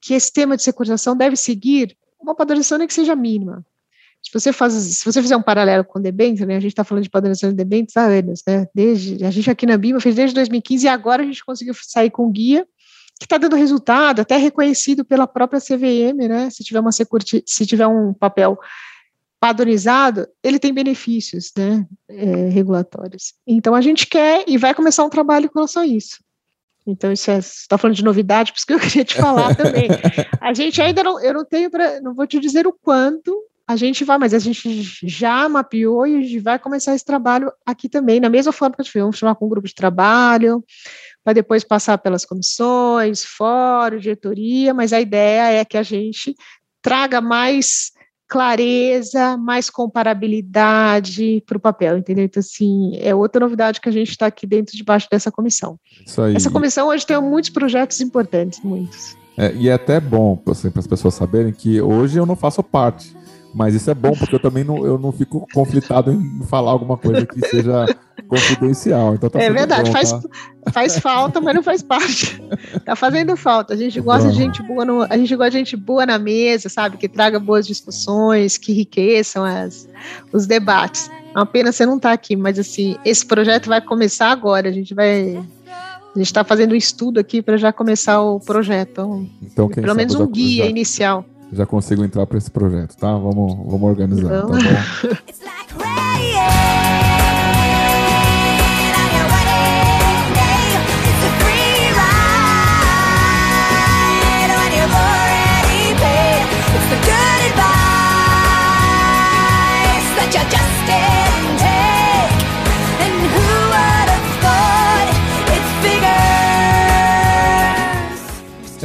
que 0.01 0.13
esse 0.13 0.31
tema 0.31 0.57
de 0.57 0.63
securitização 0.63 1.15
deve 1.15 1.35
seguir 1.35 1.95
uma 2.19 2.35
padronização 2.35 2.77
nem 2.77 2.87
que 2.87 2.93
seja 2.93 3.15
mínima. 3.15 3.65
Se 4.21 4.31
você, 4.33 4.51
faz, 4.51 4.73
se 4.73 5.05
você 5.05 5.21
fizer 5.21 5.37
um 5.37 5.41
paralelo 5.41 5.85
com 5.85 5.97
o 5.97 6.01
debênture, 6.01 6.45
né, 6.45 6.57
a 6.57 6.59
gente 6.59 6.71
está 6.71 6.83
falando 6.83 7.03
de 7.03 7.09
padronização 7.09 7.51
de 7.51 7.55
debêntures 7.55 7.95
há 7.95 8.03
anos, 8.03 8.43
né, 8.45 8.67
desde, 8.75 9.23
a 9.23 9.31
gente 9.31 9.49
aqui 9.49 9.65
na 9.65 9.77
BIMA 9.77 10.01
fez 10.01 10.13
desde 10.13 10.35
2015 10.35 10.85
e 10.85 10.89
agora 10.89 11.23
a 11.23 11.25
gente 11.25 11.43
conseguiu 11.45 11.73
sair 11.73 12.09
com 12.09 12.29
guia 12.29 12.67
que 13.19 13.25
está 13.25 13.37
dando 13.37 13.55
resultado, 13.55 14.21
até 14.21 14.37
reconhecido 14.37 15.03
pela 15.03 15.27
própria 15.27 15.59
CVM, 15.59 16.27
né? 16.27 16.49
Se 16.49 16.63
tiver 16.63 16.79
uma 16.79 16.91
security, 16.91 17.43
se 17.45 17.65
tiver 17.65 17.85
um 17.85 18.13
papel 18.13 18.57
padronizado, 19.39 20.27
ele 20.41 20.57
tem 20.57 20.73
benefícios, 20.73 21.51
né? 21.57 21.85
É, 22.07 22.49
regulatórios. 22.49 23.33
Então 23.45 23.75
a 23.75 23.81
gente 23.81 24.07
quer 24.07 24.45
e 24.47 24.57
vai 24.57 24.73
começar 24.73 25.03
um 25.03 25.09
trabalho 25.09 25.49
com 25.49 25.59
relação 25.59 25.83
a 25.83 25.87
isso. 25.87 26.23
Então, 26.87 27.11
isso 27.11 27.29
é, 27.29 27.37
está 27.37 27.77
falando 27.77 27.95
de 27.95 28.03
novidade, 28.03 28.51
por 28.51 28.57
isso 28.57 28.65
que 28.65 28.73
eu 28.73 28.79
queria 28.79 29.05
te 29.05 29.15
falar 29.15 29.55
também. 29.55 29.89
A 30.41 30.53
gente 30.53 30.81
ainda 30.81 31.03
não, 31.03 31.19
eu 31.19 31.33
não 31.33 31.45
tenho 31.45 31.69
para, 31.69 32.01
não 32.01 32.15
vou 32.15 32.25
te 32.25 32.39
dizer 32.39 32.65
o 32.65 32.73
quanto 32.73 33.37
a 33.67 33.75
gente 33.75 34.03
vai, 34.03 34.17
mas 34.17 34.33
a 34.33 34.39
gente 34.39 34.83
já 35.03 35.47
mapeou 35.47 36.07
e 36.07 36.39
vai 36.39 36.57
começar 36.57 36.95
esse 36.95 37.05
trabalho 37.05 37.51
aqui 37.63 37.87
também, 37.87 38.19
na 38.19 38.27
mesma 38.27 38.51
forma 38.51 38.75
que 38.75 38.81
a 38.81 38.83
gente 38.83 38.91
fez, 38.91 39.03
vamos 39.03 39.17
chamar 39.17 39.35
com 39.35 39.45
um 39.45 39.49
grupo 39.49 39.67
de 39.67 39.75
trabalho, 39.75 40.63
para 41.23 41.33
depois 41.33 41.63
passar 41.63 41.97
pelas 41.97 42.25
comissões, 42.25 43.23
fórum, 43.23 43.97
diretoria, 43.97 44.73
mas 44.73 44.93
a 44.93 45.01
ideia 45.01 45.59
é 45.59 45.65
que 45.65 45.77
a 45.77 45.83
gente 45.83 46.35
traga 46.81 47.21
mais 47.21 47.91
clareza, 48.27 49.35
mais 49.37 49.71
comparabilidade 49.71 51.43
para 51.47 51.57
o 51.57 51.59
papel, 51.59 51.97
entendeu? 51.97 52.23
Então, 52.25 52.39
assim, 52.39 52.95
é 53.01 53.13
outra 53.13 53.39
novidade 53.39 53.81
que 53.81 53.89
a 53.89 53.91
gente 53.91 54.11
está 54.11 54.27
aqui 54.27 54.45
dentro, 54.45 54.77
debaixo 54.77 55.07
dessa 55.11 55.31
comissão. 55.31 55.79
Essa 56.35 56.51
comissão 56.51 56.87
hoje 56.87 57.05
tem 57.07 57.19
muitos 57.19 57.49
projetos 57.49 57.99
importantes, 57.99 58.61
muitos. 58.63 59.17
É, 59.35 59.51
e 59.55 59.67
é 59.67 59.73
até 59.73 59.99
bom 59.99 60.39
assim, 60.47 60.69
para 60.69 60.79
as 60.79 60.87
pessoas 60.87 61.15
saberem 61.15 61.51
que 61.51 61.81
hoje 61.81 62.19
eu 62.19 62.25
não 62.25 62.35
faço 62.35 62.61
parte 62.61 63.15
mas 63.53 63.73
isso 63.73 63.89
é 63.89 63.93
bom, 63.93 64.11
porque 64.11 64.35
eu 64.35 64.39
também 64.39 64.63
não, 64.63 64.85
eu 64.85 64.97
não 64.97 65.11
fico 65.11 65.47
conflitado 65.53 66.11
em 66.11 66.43
falar 66.43 66.71
alguma 66.71 66.97
coisa 66.97 67.25
que 67.25 67.39
seja 67.47 67.85
confidencial. 68.27 69.15
Então 69.15 69.29
tá 69.29 69.41
é 69.41 69.49
verdade, 69.49 69.89
bom, 69.89 69.91
faz, 69.91 70.11
tá? 70.11 70.21
faz 70.71 70.99
falta, 70.99 71.41
mas 71.41 71.55
não 71.55 71.63
faz 71.63 71.81
parte. 71.81 72.41
Tá 72.85 72.95
fazendo 72.95 73.35
falta. 73.35 73.73
A 73.73 73.77
gente 73.77 73.99
gosta 73.99 74.29
de 74.29 74.37
gente 74.37 74.61
boa, 74.61 74.85
no, 74.85 75.01
a 75.01 75.17
gente 75.17 75.35
gosta 75.35 75.51
de 75.51 75.57
gente 75.57 75.75
boa 75.75 76.05
na 76.05 76.19
mesa, 76.19 76.69
sabe? 76.69 76.97
Que 76.97 77.07
traga 77.07 77.39
boas 77.39 77.65
discussões, 77.65 78.57
que 78.57 78.71
enriqueçam 78.71 79.43
as, 79.43 79.87
os 80.31 80.45
debates. 80.45 81.09
É 81.33 81.37
uma 81.37 81.45
pena 81.45 81.71
você 81.71 81.85
não 81.85 81.97
estar 81.97 82.09
tá 82.09 82.13
aqui, 82.13 82.35
mas 82.35 82.59
assim, 82.59 82.97
esse 83.03 83.25
projeto 83.25 83.67
vai 83.67 83.81
começar 83.81 84.29
agora. 84.29 84.69
A 84.69 84.71
gente 84.71 84.93
vai. 84.93 85.35
A 85.35 86.17
gente 86.17 86.27
está 86.27 86.43
fazendo 86.43 86.73
um 86.73 86.75
estudo 86.75 87.19
aqui 87.19 87.41
para 87.41 87.57
já 87.57 87.71
começar 87.71 88.21
o 88.21 88.39
projeto. 88.39 89.27
Então, 89.41 89.69
pelo 89.69 89.95
menos 89.95 90.15
um 90.15 90.27
guia 90.27 90.65
já... 90.65 90.69
inicial 90.69 91.25
já 91.51 91.65
consigo 91.65 92.03
entrar 92.03 92.25
para 92.25 92.37
esse 92.37 92.51
projeto, 92.51 92.95
tá? 92.95 93.11
Vamos, 93.11 93.55
vamos 93.55 93.83
organizar, 93.83 94.41
tá 94.41 94.47
bom? 94.47 94.53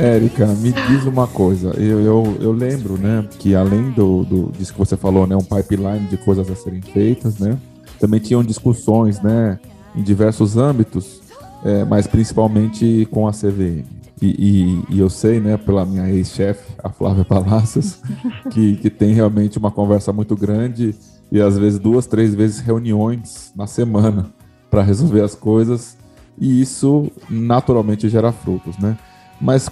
Érica, 0.04 0.46
me 0.46 0.72
diz 0.72 1.04
uma 1.04 1.26
coisa. 1.26 1.70
Eu, 1.80 2.00
eu, 2.00 2.36
eu 2.40 2.52
lembro, 2.52 2.98
né, 2.98 3.26
que 3.38 3.54
além 3.54 3.90
do, 3.90 4.24
do 4.24 4.52
disso 4.52 4.72
que 4.72 4.78
você 4.78 4.96
falou, 4.96 5.26
né, 5.26 5.34
um 5.34 5.42
pipeline 5.42 6.06
de 6.08 6.16
coisas 6.16 6.50
a 6.50 6.54
serem 6.54 6.82
feitas, 6.82 7.38
né, 7.38 7.58
também 7.98 8.20
tinham 8.20 8.42
discussões, 8.42 9.20
né, 9.20 9.58
em 9.96 10.02
diversos 10.02 10.56
âmbitos, 10.56 11.22
é, 11.64 11.84
mas 11.84 12.06
principalmente 12.06 13.08
com 13.10 13.26
a 13.26 13.32
CVM. 13.32 13.84
E, 14.20 14.84
e, 14.90 14.94
e, 14.96 15.00
eu 15.00 15.10
sei, 15.10 15.40
né, 15.40 15.56
pela 15.56 15.84
minha 15.84 16.08
ex-chefe, 16.08 16.72
a 16.82 16.88
Flávia 16.88 17.24
Palacios, 17.24 17.98
que, 18.50 18.76
que 18.76 18.90
tem 18.90 19.12
realmente 19.12 19.58
uma 19.58 19.70
conversa 19.70 20.12
muito 20.12 20.36
grande 20.36 20.94
e 21.32 21.40
às 21.40 21.58
vezes 21.58 21.78
duas, 21.78 22.06
três 22.06 22.34
vezes 22.34 22.60
reuniões 22.60 23.52
na 23.56 23.66
semana 23.66 24.26
para 24.70 24.82
resolver 24.82 25.22
as 25.22 25.34
coisas. 25.34 25.96
E 26.38 26.60
isso 26.60 27.10
naturalmente 27.28 28.08
gera 28.08 28.32
frutos, 28.32 28.76
né? 28.78 28.96
Mas 29.44 29.68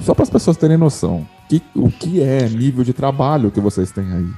só 0.00 0.14
para 0.14 0.22
as 0.22 0.30
pessoas 0.30 0.56
terem 0.56 0.78
noção, 0.78 1.28
que, 1.46 1.62
o 1.76 1.90
que 1.90 2.22
é 2.22 2.48
nível 2.48 2.82
de 2.82 2.94
trabalho 2.94 3.50
que 3.50 3.60
vocês 3.60 3.92
têm 3.92 4.10
aí? 4.10 4.30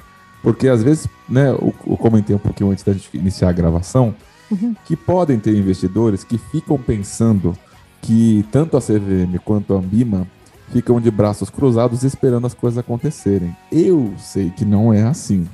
Porque 0.42 0.66
às 0.66 0.82
vezes, 0.82 1.06
né, 1.28 1.50
eu, 1.50 1.72
eu 1.86 1.96
comentei 1.96 2.34
um 2.34 2.38
pouquinho 2.40 2.72
antes 2.72 2.82
da 2.82 2.92
gente 2.92 3.08
iniciar 3.16 3.50
a 3.50 3.52
gravação, 3.52 4.12
uhum. 4.50 4.74
que 4.84 4.96
podem 4.96 5.38
ter 5.38 5.56
investidores 5.56 6.24
que 6.24 6.36
ficam 6.36 6.76
pensando 6.76 7.56
que 8.00 8.44
tanto 8.50 8.76
a 8.76 8.80
CVM 8.80 9.38
quanto 9.44 9.72
a 9.72 9.78
Ambima 9.78 10.26
ficam 10.72 11.00
de 11.00 11.12
braços 11.12 11.48
cruzados 11.48 12.02
esperando 12.02 12.48
as 12.48 12.54
coisas 12.54 12.76
acontecerem. 12.76 13.56
Eu 13.70 14.12
sei 14.18 14.50
que 14.50 14.64
não 14.64 14.92
é 14.92 15.04
assim. 15.04 15.46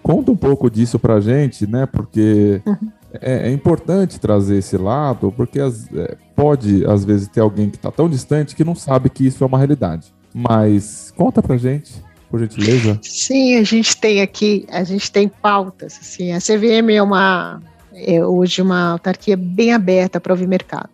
Conta 0.00 0.30
um 0.30 0.36
pouco 0.36 0.70
disso 0.70 0.96
pra 0.96 1.18
gente, 1.18 1.66
né? 1.66 1.86
Porque 1.86 2.62
uhum 2.64 2.92
é, 3.12 3.48
é, 3.48 3.52
importante 3.52 4.20
trazer 4.20 4.58
esse 4.58 4.76
lado, 4.76 5.32
porque 5.36 5.60
as, 5.60 5.86
é, 5.92 6.16
pode, 6.34 6.84
às 6.86 7.04
vezes, 7.04 7.28
ter 7.28 7.40
alguém 7.40 7.70
que 7.70 7.76
está 7.76 7.90
tão 7.90 8.08
distante 8.08 8.54
que 8.54 8.64
não 8.64 8.74
sabe 8.74 9.10
que 9.10 9.26
isso 9.26 9.42
é 9.42 9.46
uma 9.46 9.58
realidade. 9.58 10.12
Mas 10.34 11.12
conta 11.16 11.42
pra 11.42 11.56
gente, 11.56 11.92
por 12.30 12.40
gentileza. 12.40 12.98
Sim, 13.02 13.56
a 13.56 13.62
gente 13.62 13.96
tem 13.96 14.20
aqui, 14.20 14.66
a 14.70 14.84
gente 14.84 15.10
tem 15.10 15.28
pautas. 15.28 15.98
Assim, 16.00 16.32
a 16.32 16.38
CVM 16.38 16.90
é 16.92 17.02
uma 17.02 17.62
é 17.94 18.22
hoje 18.22 18.60
uma 18.60 18.90
autarquia 18.90 19.36
bem 19.38 19.72
aberta 19.72 20.20
para 20.20 20.32
ouvir 20.32 20.46
mercado. 20.46 20.90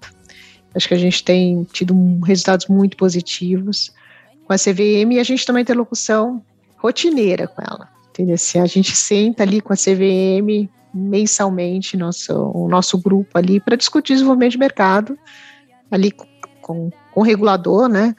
Acho 0.73 0.87
que 0.87 0.95
a 0.95 0.99
gente 0.99 1.25
tem 1.25 1.67
tido 1.73 1.95
resultados 2.25 2.69
muito 2.69 2.97
positivos 2.97 3.93
com 4.47 4.53
a 4.53 4.57
CVM 4.57 5.13
e 5.13 5.19
a 5.19 5.25
gente 5.25 5.45
também 5.45 5.65
tem 5.65 5.75
locução 5.75 6.41
rotineira 6.77 7.49
com 7.49 7.61
ela. 7.61 7.89
Entendeu? 8.11 8.35
Assim, 8.35 8.61
a 8.61 8.67
gente 8.67 8.95
senta 8.95 9.43
ali 9.43 9.61
com 9.61 9.73
a 9.73 9.77
CVM 9.77 10.69
mensalmente 10.93 11.97
nosso, 11.97 12.33
o 12.33 12.69
nosso 12.69 12.99
grupo 12.99 13.39
ali 13.39 13.61
para 13.61 13.77
discutir 13.77 14.15
desenvolvimento 14.15 14.53
de 14.53 14.59
mercado, 14.59 15.19
ali 15.91 16.11
com, 16.11 16.27
com, 16.61 16.91
o 17.15 17.23
regulador, 17.23 17.89
né? 17.89 18.15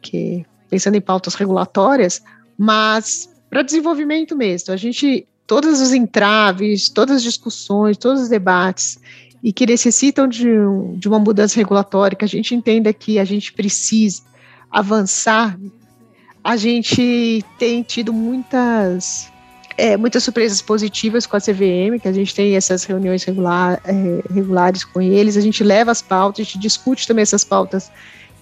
Que, 0.00 0.44
pensando 0.70 0.96
em 0.96 1.00
pautas 1.00 1.34
regulatórias, 1.34 2.22
mas 2.56 3.28
para 3.50 3.62
desenvolvimento 3.62 4.36
mesmo. 4.36 4.72
A 4.72 4.76
gente, 4.76 5.26
todos 5.46 5.80
os 5.80 5.92
entraves, 5.92 6.88
todas 6.88 7.16
as 7.16 7.22
discussões, 7.22 7.96
todos 7.96 8.22
os 8.22 8.28
debates, 8.28 8.98
e 9.42 9.52
que 9.52 9.66
necessitam 9.66 10.26
de, 10.26 10.48
de 10.96 11.08
uma 11.08 11.18
mudança 11.18 11.56
regulatória, 11.56 12.16
que 12.16 12.24
a 12.24 12.28
gente 12.28 12.54
entenda 12.54 12.92
que 12.92 13.18
a 13.18 13.24
gente 13.24 13.52
precisa 13.52 14.22
avançar, 14.70 15.58
a 16.42 16.56
gente 16.56 17.44
tem 17.58 17.82
tido 17.82 18.12
muitas 18.12 19.30
é, 19.78 19.96
muitas 19.96 20.24
surpresas 20.24 20.60
positivas 20.60 21.24
com 21.24 21.36
a 21.36 21.40
CVM, 21.40 22.00
que 22.02 22.08
a 22.08 22.12
gente 22.12 22.34
tem 22.34 22.56
essas 22.56 22.82
reuniões 22.82 23.22
regular, 23.22 23.80
é, 23.84 24.34
regulares 24.34 24.82
com 24.82 25.00
eles, 25.00 25.36
a 25.36 25.40
gente 25.40 25.62
leva 25.62 25.92
as 25.92 26.02
pautas, 26.02 26.40
a 26.40 26.44
gente 26.44 26.58
discute 26.58 27.06
também 27.06 27.22
essas 27.22 27.44
pautas 27.44 27.88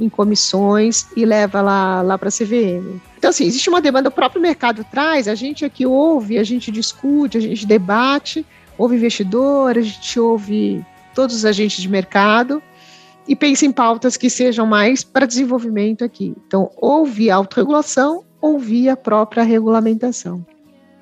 em 0.00 0.08
comissões 0.08 1.06
e 1.14 1.26
leva 1.26 1.60
lá, 1.60 2.00
lá 2.00 2.16
para 2.16 2.30
a 2.30 2.32
CVM. 2.32 2.98
Então, 3.18 3.28
assim, 3.28 3.44
existe 3.44 3.68
uma 3.68 3.82
demanda, 3.82 4.08
o 4.08 4.12
próprio 4.12 4.40
mercado 4.40 4.82
traz, 4.90 5.28
a 5.28 5.34
gente 5.34 5.62
aqui 5.62 5.84
ouve, 5.84 6.38
a 6.38 6.44
gente 6.44 6.70
discute, 6.70 7.36
a 7.36 7.40
gente 7.40 7.66
debate, 7.66 8.44
ouve 8.78 8.96
investidor, 8.96 9.76
a 9.76 9.82
gente 9.82 10.18
ouve 10.18 10.82
todos 11.14 11.36
os 11.36 11.44
agentes 11.44 11.82
de 11.82 11.88
mercado 11.88 12.62
e 13.28 13.36
pensa 13.36 13.66
em 13.66 13.72
pautas 13.72 14.16
que 14.16 14.30
sejam 14.30 14.66
mais 14.66 15.04
para 15.04 15.26
desenvolvimento 15.26 16.02
aqui. 16.02 16.34
Então, 16.46 16.70
ou 16.76 17.04
via 17.04 17.34
autorregulação 17.34 18.24
ou 18.40 18.58
via 18.58 18.96
própria 18.96 19.42
regulamentação. 19.42 20.42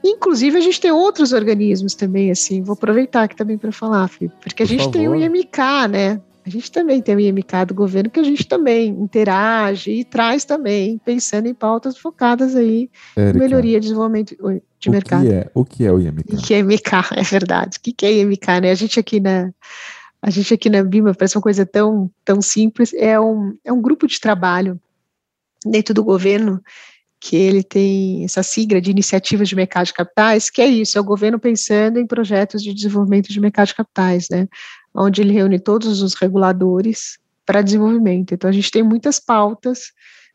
Inclusive, 0.04 0.58
a 0.58 0.60
gente 0.60 0.80
tem 0.80 0.92
outros 0.92 1.32
organismos 1.32 1.94
também, 1.94 2.30
assim, 2.30 2.62
vou 2.62 2.74
aproveitar 2.74 3.22
aqui 3.22 3.34
também 3.34 3.56
para 3.56 3.72
falar, 3.72 4.06
Felipe, 4.08 4.34
porque 4.42 4.62
a 4.62 4.66
Por 4.66 4.70
gente 4.70 4.84
favor. 4.84 4.92
tem 4.92 5.08
o 5.08 5.14
IMK, 5.14 5.88
né? 5.88 6.20
A 6.46 6.50
gente 6.50 6.70
também 6.70 7.00
tem 7.00 7.16
o 7.16 7.20
IMK 7.20 7.64
do 7.68 7.74
governo 7.74 8.10
que 8.10 8.20
a 8.20 8.22
gente 8.22 8.46
também 8.46 8.88
interage 8.88 9.90
e 9.90 10.04
traz 10.04 10.44
também, 10.44 11.00
pensando 11.02 11.46
em 11.46 11.54
pautas 11.54 11.96
focadas 11.96 12.54
aí 12.54 12.90
em 13.16 13.32
melhoria 13.32 13.80
de 13.80 13.86
desenvolvimento 13.86 14.36
de 14.78 14.88
o 14.90 14.92
mercado. 14.92 15.22
Que 15.22 15.32
é, 15.32 15.50
o 15.54 15.64
que 15.64 15.86
é 15.86 15.90
o 15.90 15.98
IMK? 15.98 16.34
O 16.34 16.36
que 16.36 16.52
é 16.52 16.58
IMK, 16.58 16.92
é 17.16 17.22
verdade. 17.22 17.78
O 17.78 17.80
que 17.80 18.04
é 18.04 18.12
IMK, 18.12 18.46
né? 18.60 18.70
A 18.72 18.74
gente 18.74 19.00
aqui 19.00 19.20
na, 19.20 19.50
a 20.20 20.28
gente 20.28 20.52
aqui 20.52 20.68
na 20.68 20.84
BIMA 20.84 21.14
parece 21.14 21.36
uma 21.36 21.42
coisa 21.42 21.64
tão, 21.64 22.10
tão 22.22 22.42
simples, 22.42 22.92
é 22.92 23.18
um, 23.18 23.56
é 23.64 23.72
um 23.72 23.80
grupo 23.80 24.06
de 24.06 24.20
trabalho 24.20 24.78
dentro 25.64 25.94
do 25.94 26.04
governo 26.04 26.62
que 27.24 27.36
ele 27.36 27.62
tem 27.62 28.22
essa 28.22 28.42
sigla 28.42 28.82
de 28.82 28.90
iniciativas 28.90 29.48
de 29.48 29.56
mercado 29.56 29.86
de 29.86 29.94
capitais, 29.94 30.50
que 30.50 30.60
é 30.60 30.66
isso, 30.66 30.98
é 30.98 31.00
o 31.00 31.04
governo 31.04 31.38
pensando 31.38 31.98
em 31.98 32.06
projetos 32.06 32.62
de 32.62 32.74
desenvolvimento 32.74 33.32
de 33.32 33.40
mercado 33.40 33.68
de 33.68 33.74
capitais, 33.76 34.28
né? 34.30 34.46
onde 34.94 35.22
ele 35.22 35.32
reúne 35.32 35.58
todos 35.58 36.02
os 36.02 36.12
reguladores 36.12 37.18
para 37.46 37.62
desenvolvimento. 37.62 38.34
Então, 38.34 38.50
a 38.50 38.52
gente 38.52 38.70
tem 38.70 38.82
muitas 38.82 39.18
pautas 39.18 39.90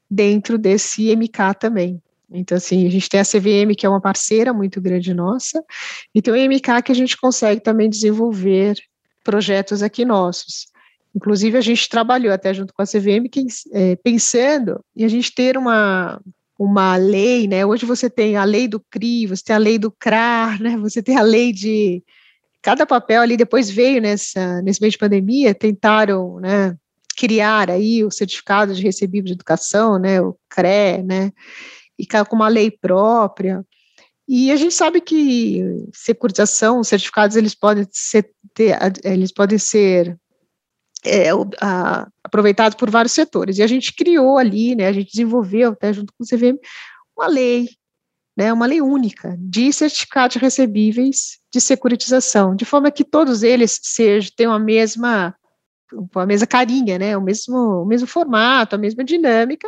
dentro 0.10 0.58
desse 0.58 1.16
MK 1.16 1.54
também. 1.60 2.02
Então, 2.32 2.58
assim, 2.58 2.88
a 2.88 2.90
gente 2.90 3.08
tem 3.08 3.20
a 3.20 3.24
CVM, 3.24 3.76
que 3.78 3.86
é 3.86 3.90
uma 3.90 4.02
parceira 4.02 4.52
muito 4.52 4.82
grande 4.82 5.14
nossa, 5.14 5.64
e 6.14 6.24
tem 6.24 6.34
o 6.34 6.52
MK 6.52 6.82
que 6.84 6.92
a 6.92 6.96
gente 6.96 7.16
consegue 7.18 7.62
também 7.62 7.88
desenvolver 7.88 8.80
projetos 9.24 9.84
aqui 9.84 10.04
nossos. 10.04 10.66
Inclusive, 11.16 11.56
a 11.56 11.62
gente 11.62 11.88
trabalhou 11.88 12.34
até 12.34 12.52
junto 12.52 12.74
com 12.74 12.82
a 12.82 12.86
CVM, 12.86 13.30
que, 13.32 13.46
é, 13.74 13.96
pensando 13.98 14.84
em 14.96 15.06
a 15.06 15.08
gente 15.08 15.32
ter 15.36 15.56
uma, 15.56 16.20
uma 16.60 16.98
lei, 16.98 17.48
né? 17.48 17.66
Hoje 17.66 17.86
você 17.86 18.10
tem 18.10 18.36
a 18.36 18.44
lei 18.44 18.68
do 18.68 18.82
CRI, 18.92 19.28
você 19.28 19.44
tem 19.46 19.56
a 19.56 19.60
lei 19.60 19.80
do 19.80 19.90
CRAR, 19.90 20.62
né? 20.62 20.78
Você 20.78 21.02
tem 21.02 21.16
a 21.18 21.22
lei 21.22 21.54
de 21.54 22.04
cada 22.62 22.86
papel 22.86 23.22
ali 23.22 23.38
depois 23.38 23.70
veio 23.70 24.02
nessa, 24.02 24.62
nesse 24.62 24.82
meio 24.82 24.92
de 24.92 24.98
pandemia, 24.98 25.56
tentaram, 25.56 26.40
né, 26.40 26.76
criar 27.16 27.70
aí 27.70 28.04
o 28.04 28.12
certificado 28.12 28.74
de 28.74 28.84
recebível 28.84 29.28
de 29.28 29.34
educação, 29.34 29.98
né, 29.98 30.22
o 30.22 30.38
CRE, 30.50 31.04
né, 31.04 31.32
e 31.98 32.06
com 32.06 32.36
uma 32.36 32.48
lei 32.48 32.72
própria. 32.72 33.66
E 34.28 34.52
a 34.52 34.56
gente 34.56 34.74
sabe 34.74 35.02
que 35.02 35.64
securitização, 35.94 36.84
certificados, 36.84 37.36
eles 37.36 37.56
podem 37.56 37.88
ser, 37.92 38.30
ter, 38.54 38.78
eles 39.04 39.32
podem 39.32 39.58
ser 39.58 40.18
é, 41.06 41.30
a, 41.62 42.08
aproveitados 42.24 42.76
por 42.76 42.90
vários 42.90 43.14
setores. 43.14 43.58
E 43.58 43.64
a 43.64 43.68
gente 43.68 43.94
criou 43.94 44.38
ali, 44.38 44.76
né, 44.76 44.88
a 44.88 44.94
gente 44.94 45.12
desenvolveu, 45.12 45.72
até 45.72 45.94
junto 45.94 46.14
com 46.14 46.24
o 46.24 46.28
CVM, 46.28 46.58
uma 47.18 47.28
lei 47.28 47.70
né, 48.38 48.54
uma 48.54 48.66
lei 48.66 48.82
única 48.82 49.36
de 49.38 49.74
certificados 49.74 50.38
recebíveis 50.38 51.40
de 51.54 51.60
securitização, 51.60 52.56
de 52.56 52.64
forma 52.64 52.90
que 52.90 53.04
todos 53.04 53.44
eles 53.44 53.78
sejam, 53.84 54.32
tenham 54.34 54.54
a 54.54 54.60
mesma 54.60 55.36
a 56.16 56.26
mesma 56.26 56.48
carinha, 56.48 56.98
né, 56.98 57.18
o 57.18 57.22
mesmo, 57.22 57.82
o 57.82 57.86
mesmo 57.86 58.08
formato, 58.08 58.76
a 58.76 58.78
mesma 58.78 59.04
dinâmica, 59.04 59.68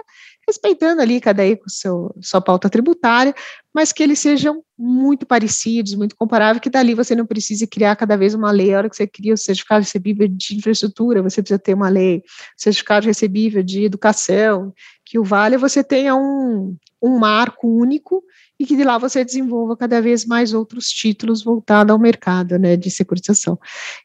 respeitando 0.51 1.01
ali 1.01 1.21
cada 1.21 1.41
aí 1.41 1.55
com 1.55 1.69
seu, 1.69 2.13
sua 2.21 2.41
pauta 2.41 2.69
tributária, 2.69 3.33
mas 3.73 3.93
que 3.93 4.03
eles 4.03 4.19
sejam 4.19 4.61
muito 4.77 5.25
parecidos, 5.25 5.95
muito 5.95 6.15
comparáveis, 6.15 6.61
que 6.61 6.69
dali 6.69 6.93
você 6.93 7.15
não 7.15 7.25
precise 7.25 7.65
criar 7.65 7.95
cada 7.95 8.17
vez 8.17 8.33
uma 8.33 8.51
lei, 8.51 8.73
a 8.73 8.79
hora 8.79 8.89
que 8.89 8.95
você 8.95 9.07
cria 9.07 9.33
o 9.33 9.37
certificado 9.37 9.83
recebível 9.83 10.27
de 10.27 10.57
infraestrutura, 10.57 11.21
você 11.21 11.41
precisa 11.41 11.57
ter 11.57 11.73
uma 11.73 11.87
lei, 11.87 12.21
certificado 12.57 13.05
recebível 13.05 13.63
de 13.63 13.85
educação, 13.85 14.73
que 15.05 15.17
o 15.17 15.23
Vale 15.23 15.57
você 15.57 15.83
tenha 15.83 16.15
um, 16.15 16.75
um 17.01 17.17
marco 17.17 17.67
único 17.67 18.21
e 18.59 18.65
que 18.65 18.75
de 18.75 18.83
lá 18.83 18.97
você 18.97 19.23
desenvolva 19.23 19.75
cada 19.75 20.01
vez 20.01 20.25
mais 20.25 20.53
outros 20.53 20.89
títulos 20.89 21.43
voltados 21.43 21.91
ao 21.91 21.99
mercado 21.99 22.59
né, 22.59 22.75
de 22.75 22.91
securitização. 22.91 23.57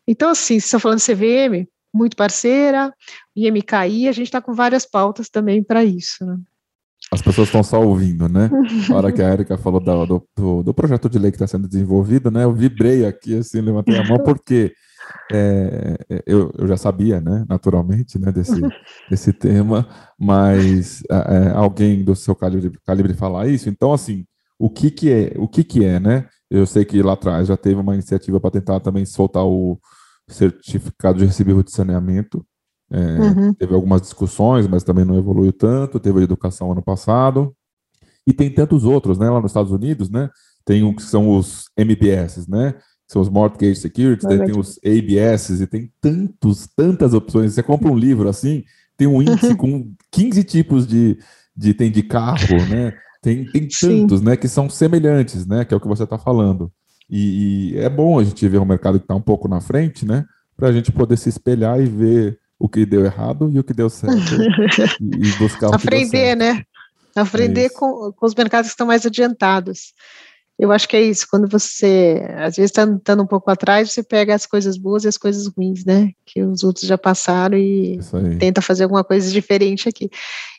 Então, 0.07 0.31
assim, 0.31 0.59
você 0.61 0.67
está 0.67 0.79
falando 0.79 1.01
CVM, 1.01 1.69
muito 1.97 2.17
parceira, 2.17 2.93
IMKI, 3.35 4.09
a 4.09 4.13
gente 4.13 4.27
está 4.27 4.41
com 4.41 4.53
várias 4.53 4.85
pautas 4.85 5.29
também 5.29 5.63
para 5.63 5.85
isso. 5.85 6.25
Né? 6.25 6.37
As 7.13 7.23
pessoas 7.23 7.49
estão 7.49 7.63
só 7.63 7.81
ouvindo, 7.81 8.29
né? 8.29 8.51
Na 8.89 8.97
hora 8.97 9.13
que 9.13 9.23
a 9.23 9.33
Erika 9.33 9.57
falou 9.57 9.81
do, 9.81 10.27
do, 10.37 10.63
do, 10.63 10.75
projeto 10.75 11.09
de 11.09 11.19
lei 11.19 11.31
que 11.31 11.37
está 11.37 11.47
sendo 11.47 11.69
desenvolvido, 11.69 12.31
né? 12.31 12.45
Eu 12.45 12.53
vibrei 12.53 13.07
aqui, 13.07 13.39
assim, 13.39 13.61
levantei 13.61 13.97
a 13.97 14.05
mão, 14.05 14.19
porque 14.25 14.73
é, 15.33 15.97
eu, 16.27 16.53
eu, 16.59 16.67
já 16.67 16.77
sabia, 16.77 17.21
né, 17.21 17.45
naturalmente, 17.49 18.19
né, 18.19 18.33
desse, 18.33 18.61
desse 19.09 19.33
tema, 19.33 19.89
mas 20.19 21.03
é, 21.09 21.51
alguém 21.55 22.03
do 22.03 22.17
seu 22.17 22.35
calibre, 22.35 22.73
calibre 22.85 23.15
falar 23.15 23.47
isso, 23.47 23.69
então, 23.69 23.93
assim, 23.93 24.25
o 24.59 24.69
que 24.69 24.91
que 24.91 25.11
é, 25.11 25.33
o 25.37 25.47
que 25.47 25.63
que 25.63 25.85
é, 25.85 26.01
né? 26.01 26.27
Eu 26.51 26.67
sei 26.67 26.85
que 26.85 27.03
lá 27.03 27.13
atrás 27.13 27.49
já 27.49 27.57
teve 27.57 27.81
uma 27.81 27.95
iniciativa 27.95 28.41
para 28.41 28.51
tentar 28.51 28.81
também 28.81 29.05
soltar 29.05 29.45
o 29.45 29.79
certificado 30.29 31.19
de 31.19 31.27
recebível 31.27 31.63
de 31.63 31.71
saneamento. 31.71 32.45
É, 32.91 32.99
uhum. 32.99 33.55
Teve 33.55 33.75
algumas 33.75 34.01
discussões, 34.01 34.67
mas 34.67 34.85
também 34.85 35.05
não 35.05 35.19
evoluiu 35.19 35.53
tanto. 35.53 36.01
Teve 36.01 36.21
a 36.21 36.23
educação 36.25 36.73
ano 36.73 36.83
passado. 36.83 37.55
E 38.27 38.33
tem 38.33 38.51
tantos 38.51 38.85
outros, 38.85 39.19
né? 39.19 39.31
Lá 39.31 39.41
nos 39.41 39.51
Estados 39.51 39.73
Unidos, 39.73 40.11
né? 40.11 40.29
Tem 40.65 40.83
um 40.83 40.95
que 40.95 41.03
são 41.03 41.37
os 41.37 41.71
MBS, 41.77 42.49
né? 42.49 42.75
São 43.07 43.23
os 43.23 43.29
Mortgage 43.29 43.77
Securities, 43.77 44.27
tem 44.27 44.59
os 44.59 44.81
ABS, 44.85 45.61
e 45.61 45.67
tem 45.67 45.93
tantos, 46.01 46.67
tantas 46.77 47.15
opções. 47.15 47.53
Você 47.53 47.63
compra 47.63 47.89
um 47.89 47.97
livro 47.97 48.29
assim, 48.29 48.65
tem 48.97 49.07
um 49.07 49.23
índice 49.23 49.55
com 49.55 49.93
15 50.11 50.43
tipos 50.43 50.87
de, 50.89 51.17
de 51.57 51.73
tem 51.73 51.89
de 51.91 52.03
carro, 52.03 52.57
né? 52.69 52.93
Tem, 53.23 53.45
tem 53.45 53.67
tantos, 53.67 54.21
né, 54.21 54.37
que 54.37 54.47
são 54.47 54.71
semelhantes, 54.71 55.47
né, 55.47 55.65
que 55.65 55.75
é 55.75 55.77
o 55.77 55.81
que 55.81 55.89
você 55.89 56.05
está 56.05 56.17
falando. 56.17 56.71
E, 57.09 57.73
e, 57.75 57.79
é 57.79 57.89
bom 57.89 58.19
a 58.19 58.25
gente 58.25 58.49
ver 58.49 58.59
um 58.59 58.65
mercado 58.65 58.99
que 58.99 59.05
está 59.05 59.15
um 59.15 59.21
pouco 59.21 59.49
na 59.49 59.61
frente, 59.61 60.05
né, 60.05 60.25
para 60.57 60.69
a 60.69 60.73
gente 60.73 60.91
poder 60.91 61.17
se 61.17 61.29
espelhar 61.29 61.81
e 61.81 61.87
ver 61.87 62.39
o 62.59 62.69
que 62.69 62.87
deu 62.87 63.05
errado 63.05 63.51
e 63.53 63.59
o 63.59 63.65
que 63.65 63.75
deu 63.75 63.89
certo 63.89 64.17
e, 65.01 65.29
e 65.29 65.33
buscar 65.39 65.71
o 65.71 65.75
Aprender, 65.75 66.35
né? 66.35 66.63
Aprender 67.15 67.67
é 67.67 67.69
com, 67.71 68.13
com 68.13 68.27
os 68.27 68.35
mercados 68.35 68.69
que 68.69 68.75
estão 68.75 68.87
mais 68.87 69.07
adiantados. 69.07 69.95
Eu 70.59 70.73
acho 70.73 70.89
que 70.89 70.97
é 70.97 71.03
isso, 71.03 71.27
quando 71.31 71.47
você, 71.47 72.27
às 72.39 72.57
vezes, 72.57 72.71
está 72.71 72.83
andando 72.83 73.23
um 73.23 73.27
pouco 73.27 73.51
atrás, 73.51 73.93
você 73.93 74.03
pega 74.03 74.35
as 74.35 74.47
coisas 74.47 74.79
boas 74.79 75.05
e 75.05 75.09
as 75.09 75.19
coisas 75.19 75.47
ruins, 75.49 75.85
né? 75.85 76.13
Que 76.25 76.43
os 76.43 76.65
outros 76.65 76.87
já 76.87 76.97
passaram 76.97 77.59
e 77.59 77.99
tenta 78.39 78.63
fazer 78.63 78.85
alguma 78.85 79.05
coisa 79.05 79.31
diferente 79.31 79.87
aqui. 79.87 80.09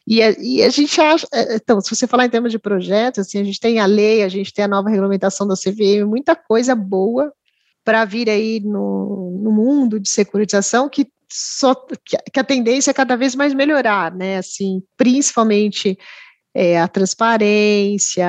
E 0.05 0.21
a, 0.21 0.35
e 0.39 0.61
a, 0.61 0.69
gente 0.69 1.01
acha, 1.01 1.27
é, 1.33 1.55
então, 1.55 1.81
se 1.81 1.95
você 1.95 2.05
falar 2.05 2.25
em 2.25 2.29
termos 2.29 2.51
de 2.51 2.59
projetos, 2.59 3.25
assim, 3.25 3.39
a 3.39 3.43
gente 3.43 3.59
tem 3.59 3.79
a 3.79 3.87
lei, 3.87 4.21
a 4.21 4.29
gente 4.29 4.53
tem 4.53 4.65
a 4.65 4.67
nova 4.67 4.87
regulamentação 4.87 5.47
da 5.47 5.55
CVM, 5.55 6.05
muita 6.05 6.35
coisa 6.35 6.75
boa 6.75 7.33
para 7.83 8.05
vir 8.05 8.29
aí 8.29 8.59
no, 8.59 9.39
no 9.41 9.51
mundo 9.51 9.99
de 9.99 10.09
securitização 10.09 10.89
que 10.89 11.07
só 11.29 11.75
que 12.31 12.39
a 12.39 12.43
tendência 12.43 12.91
é 12.91 12.93
cada 12.93 13.17
vez 13.17 13.35
mais 13.35 13.53
melhorar, 13.53 14.13
né? 14.13 14.37
Assim, 14.37 14.81
principalmente 14.95 15.97
é, 16.59 16.81
a 16.81 16.87
transparência, 16.87 18.25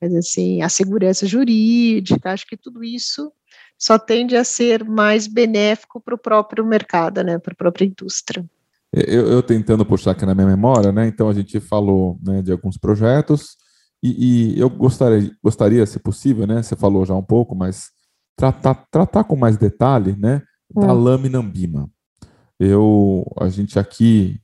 quer 0.00 0.06
dizer 0.06 0.18
assim, 0.18 0.62
a 0.62 0.68
segurança 0.68 1.24
jurídica, 1.28 2.32
acho 2.32 2.44
que 2.44 2.56
tudo 2.56 2.82
isso 2.82 3.30
só 3.78 3.96
tende 3.96 4.36
a 4.36 4.42
ser 4.42 4.82
mais 4.84 5.28
benéfico 5.28 6.00
para 6.00 6.12
o 6.12 6.18
próprio 6.18 6.66
mercado, 6.66 7.22
né, 7.22 7.38
para 7.38 7.52
a 7.52 7.56
própria 7.56 7.84
indústria. 7.84 8.44
Eu, 8.92 9.28
eu, 9.28 9.42
tentando 9.44 9.86
puxar 9.86 10.10
aqui 10.10 10.26
na 10.26 10.34
minha 10.34 10.48
memória, 10.48 10.90
né, 10.90 11.06
então 11.06 11.28
a 11.28 11.32
gente 11.32 11.60
falou 11.60 12.18
né, 12.20 12.42
de 12.42 12.50
alguns 12.50 12.76
projetos, 12.76 13.56
e, 14.02 14.56
e, 14.56 14.58
eu 14.58 14.68
gostaria, 14.68 15.30
gostaria, 15.40 15.86
se 15.86 16.00
possível, 16.00 16.48
né, 16.48 16.60
você 16.60 16.74
falou 16.74 17.06
já 17.06 17.14
um 17.14 17.22
pouco, 17.22 17.54
mas 17.54 17.90
tratar, 18.36 18.74
tratar 18.90 19.22
com 19.22 19.36
mais 19.36 19.56
detalhe, 19.56 20.16
né, 20.18 20.42
da 20.74 20.92
hum. 20.92 21.00
lâmina 21.00 21.38
ambima. 21.38 21.88
Eu, 22.58 23.24
a 23.40 23.48
gente 23.48 23.78
aqui, 23.78 24.40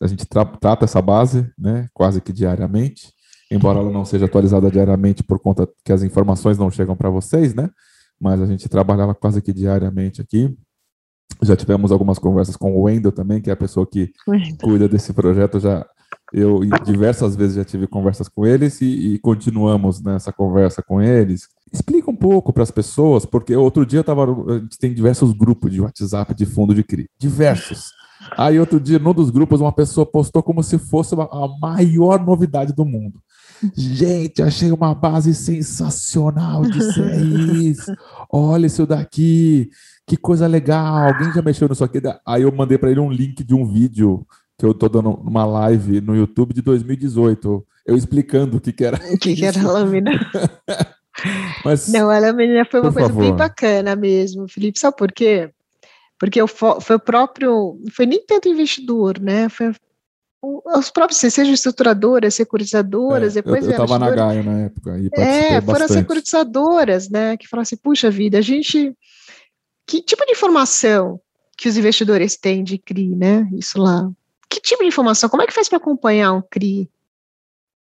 a 0.00 0.06
gente 0.06 0.26
tra 0.26 0.44
trata 0.44 0.84
essa 0.84 1.00
base, 1.00 1.50
né, 1.58 1.88
quase 1.92 2.20
que 2.20 2.32
diariamente, 2.32 3.12
embora 3.50 3.78
ela 3.78 3.90
não 3.90 4.04
seja 4.04 4.26
atualizada 4.26 4.70
diariamente 4.70 5.22
por 5.22 5.38
conta 5.38 5.68
que 5.84 5.92
as 5.92 6.02
informações 6.02 6.58
não 6.58 6.70
chegam 6.70 6.96
para 6.96 7.10
vocês, 7.10 7.54
né, 7.54 7.70
mas 8.20 8.40
a 8.40 8.46
gente 8.46 8.68
trabalhava 8.68 9.14
quase 9.14 9.40
que 9.40 9.52
diariamente 9.52 10.20
aqui. 10.20 10.54
Já 11.42 11.56
tivemos 11.56 11.90
algumas 11.90 12.18
conversas 12.18 12.54
com 12.56 12.72
o 12.76 12.82
Wendel 12.82 13.12
também, 13.12 13.40
que 13.40 13.48
é 13.48 13.52
a 13.52 13.56
pessoa 13.56 13.86
que 13.86 14.12
cuida 14.60 14.86
desse 14.86 15.14
projeto. 15.14 15.58
Já 15.58 15.86
eu 16.32 16.60
diversas 16.84 17.34
vezes 17.34 17.56
já 17.56 17.64
tive 17.64 17.86
conversas 17.86 18.28
com 18.28 18.46
eles 18.46 18.80
e, 18.80 19.14
e 19.14 19.18
continuamos 19.18 20.02
nessa 20.02 20.32
conversa 20.32 20.82
com 20.82 21.00
eles. 21.00 21.48
Explica 21.72 22.10
um 22.10 22.16
pouco 22.16 22.52
para 22.52 22.62
as 22.62 22.70
pessoas, 22.70 23.24
porque 23.24 23.54
outro 23.56 23.86
dia 23.86 24.00
eu 24.00 24.04
tava, 24.04 24.24
a 24.24 24.58
gente 24.58 24.78
tem 24.78 24.92
diversos 24.92 25.32
grupos 25.32 25.72
de 25.72 25.80
WhatsApp 25.80 26.34
de 26.34 26.46
fundo 26.46 26.74
de 26.74 26.84
CRI, 26.84 27.08
diversos. 27.18 27.90
Aí 28.36 28.58
outro 28.60 28.78
dia, 28.78 28.98
num 28.98 29.14
dos 29.14 29.30
grupos, 29.30 29.60
uma 29.60 29.72
pessoa 29.72 30.04
postou 30.04 30.42
como 30.42 30.62
se 30.62 30.78
fosse 30.78 31.14
a 31.14 31.48
maior 31.60 32.24
novidade 32.24 32.72
do 32.72 32.84
mundo. 32.84 33.20
Gente, 33.76 34.42
achei 34.42 34.72
uma 34.72 34.94
base 34.94 35.34
sensacional 35.34 36.62
de 36.62 36.78
CRIs. 36.94 37.86
Olha 38.32 38.66
isso 38.66 38.86
daqui, 38.86 39.70
que 40.06 40.16
coisa 40.16 40.46
legal. 40.46 41.08
Alguém 41.08 41.32
já 41.32 41.42
mexeu 41.42 41.68
nisso 41.68 41.84
aqui? 41.84 42.00
Aí 42.26 42.42
eu 42.42 42.52
mandei 42.52 42.78
para 42.78 42.90
ele 42.90 43.00
um 43.00 43.10
link 43.10 43.44
de 43.44 43.54
um 43.54 43.66
vídeo 43.66 44.26
que 44.58 44.64
eu 44.64 44.74
tô 44.74 44.88
dando 44.88 45.10
uma 45.10 45.44
live 45.44 46.00
no 46.02 46.14
YouTube 46.14 46.52
de 46.52 46.60
2018, 46.60 47.66
eu 47.86 47.96
explicando 47.96 48.58
o 48.58 48.60
que, 48.60 48.72
que 48.72 48.84
era. 48.84 48.98
O 49.10 49.18
que, 49.18 49.34
que 49.34 49.44
era 49.44 49.58
a 49.58 49.72
lâmina. 49.72 50.10
Mas, 51.64 51.88
Não, 51.88 52.10
a 52.10 52.18
lâmina 52.18 52.64
foi 52.70 52.80
uma 52.80 52.92
coisa 52.92 53.08
favor. 53.08 53.22
bem 53.22 53.34
bacana 53.34 53.96
mesmo, 53.96 54.46
Felipe. 54.48 54.78
Sabe 54.78 54.96
por 54.96 55.12
quê? 55.12 55.50
Porque 56.20 56.38
foi 56.46 56.96
o 56.96 57.00
próprio, 57.00 57.80
foi 57.92 58.04
nem 58.04 58.22
tanto 58.26 58.46
investidor, 58.46 59.18
né? 59.18 59.48
Foi 59.48 59.72
os 60.42 60.90
próprios, 60.90 61.18
sejam 61.18 61.52
estruturadoras, 61.52 62.34
securitizadoras, 62.34 63.36
é, 63.36 63.42
depois 63.42 63.64
eu 63.64 63.70
estava 63.72 63.98
na 63.98 64.10
Gaia 64.10 64.42
na 64.42 64.60
época 64.60 64.98
e 64.98 65.10
É, 65.12 65.60
foram 65.60 65.84
as 65.84 65.90
securitizadoras, 65.90 67.10
né, 67.10 67.36
que 67.36 67.46
falaram 67.46 67.62
assim, 67.62 67.76
puxa 67.76 68.10
vida, 68.10 68.38
a 68.38 68.40
gente, 68.40 68.96
que 69.86 70.00
tipo 70.00 70.24
de 70.24 70.32
informação 70.32 71.20
que 71.58 71.68
os 71.68 71.76
investidores 71.76 72.38
têm 72.38 72.64
de 72.64 72.78
CRI, 72.78 73.14
né, 73.14 73.46
isso 73.52 73.78
lá, 73.78 74.10
que 74.48 74.60
tipo 74.60 74.82
de 74.82 74.88
informação, 74.88 75.28
como 75.28 75.42
é 75.42 75.46
que 75.46 75.52
faz 75.52 75.68
para 75.68 75.76
acompanhar 75.76 76.32
um 76.32 76.40
CRI? 76.40 76.90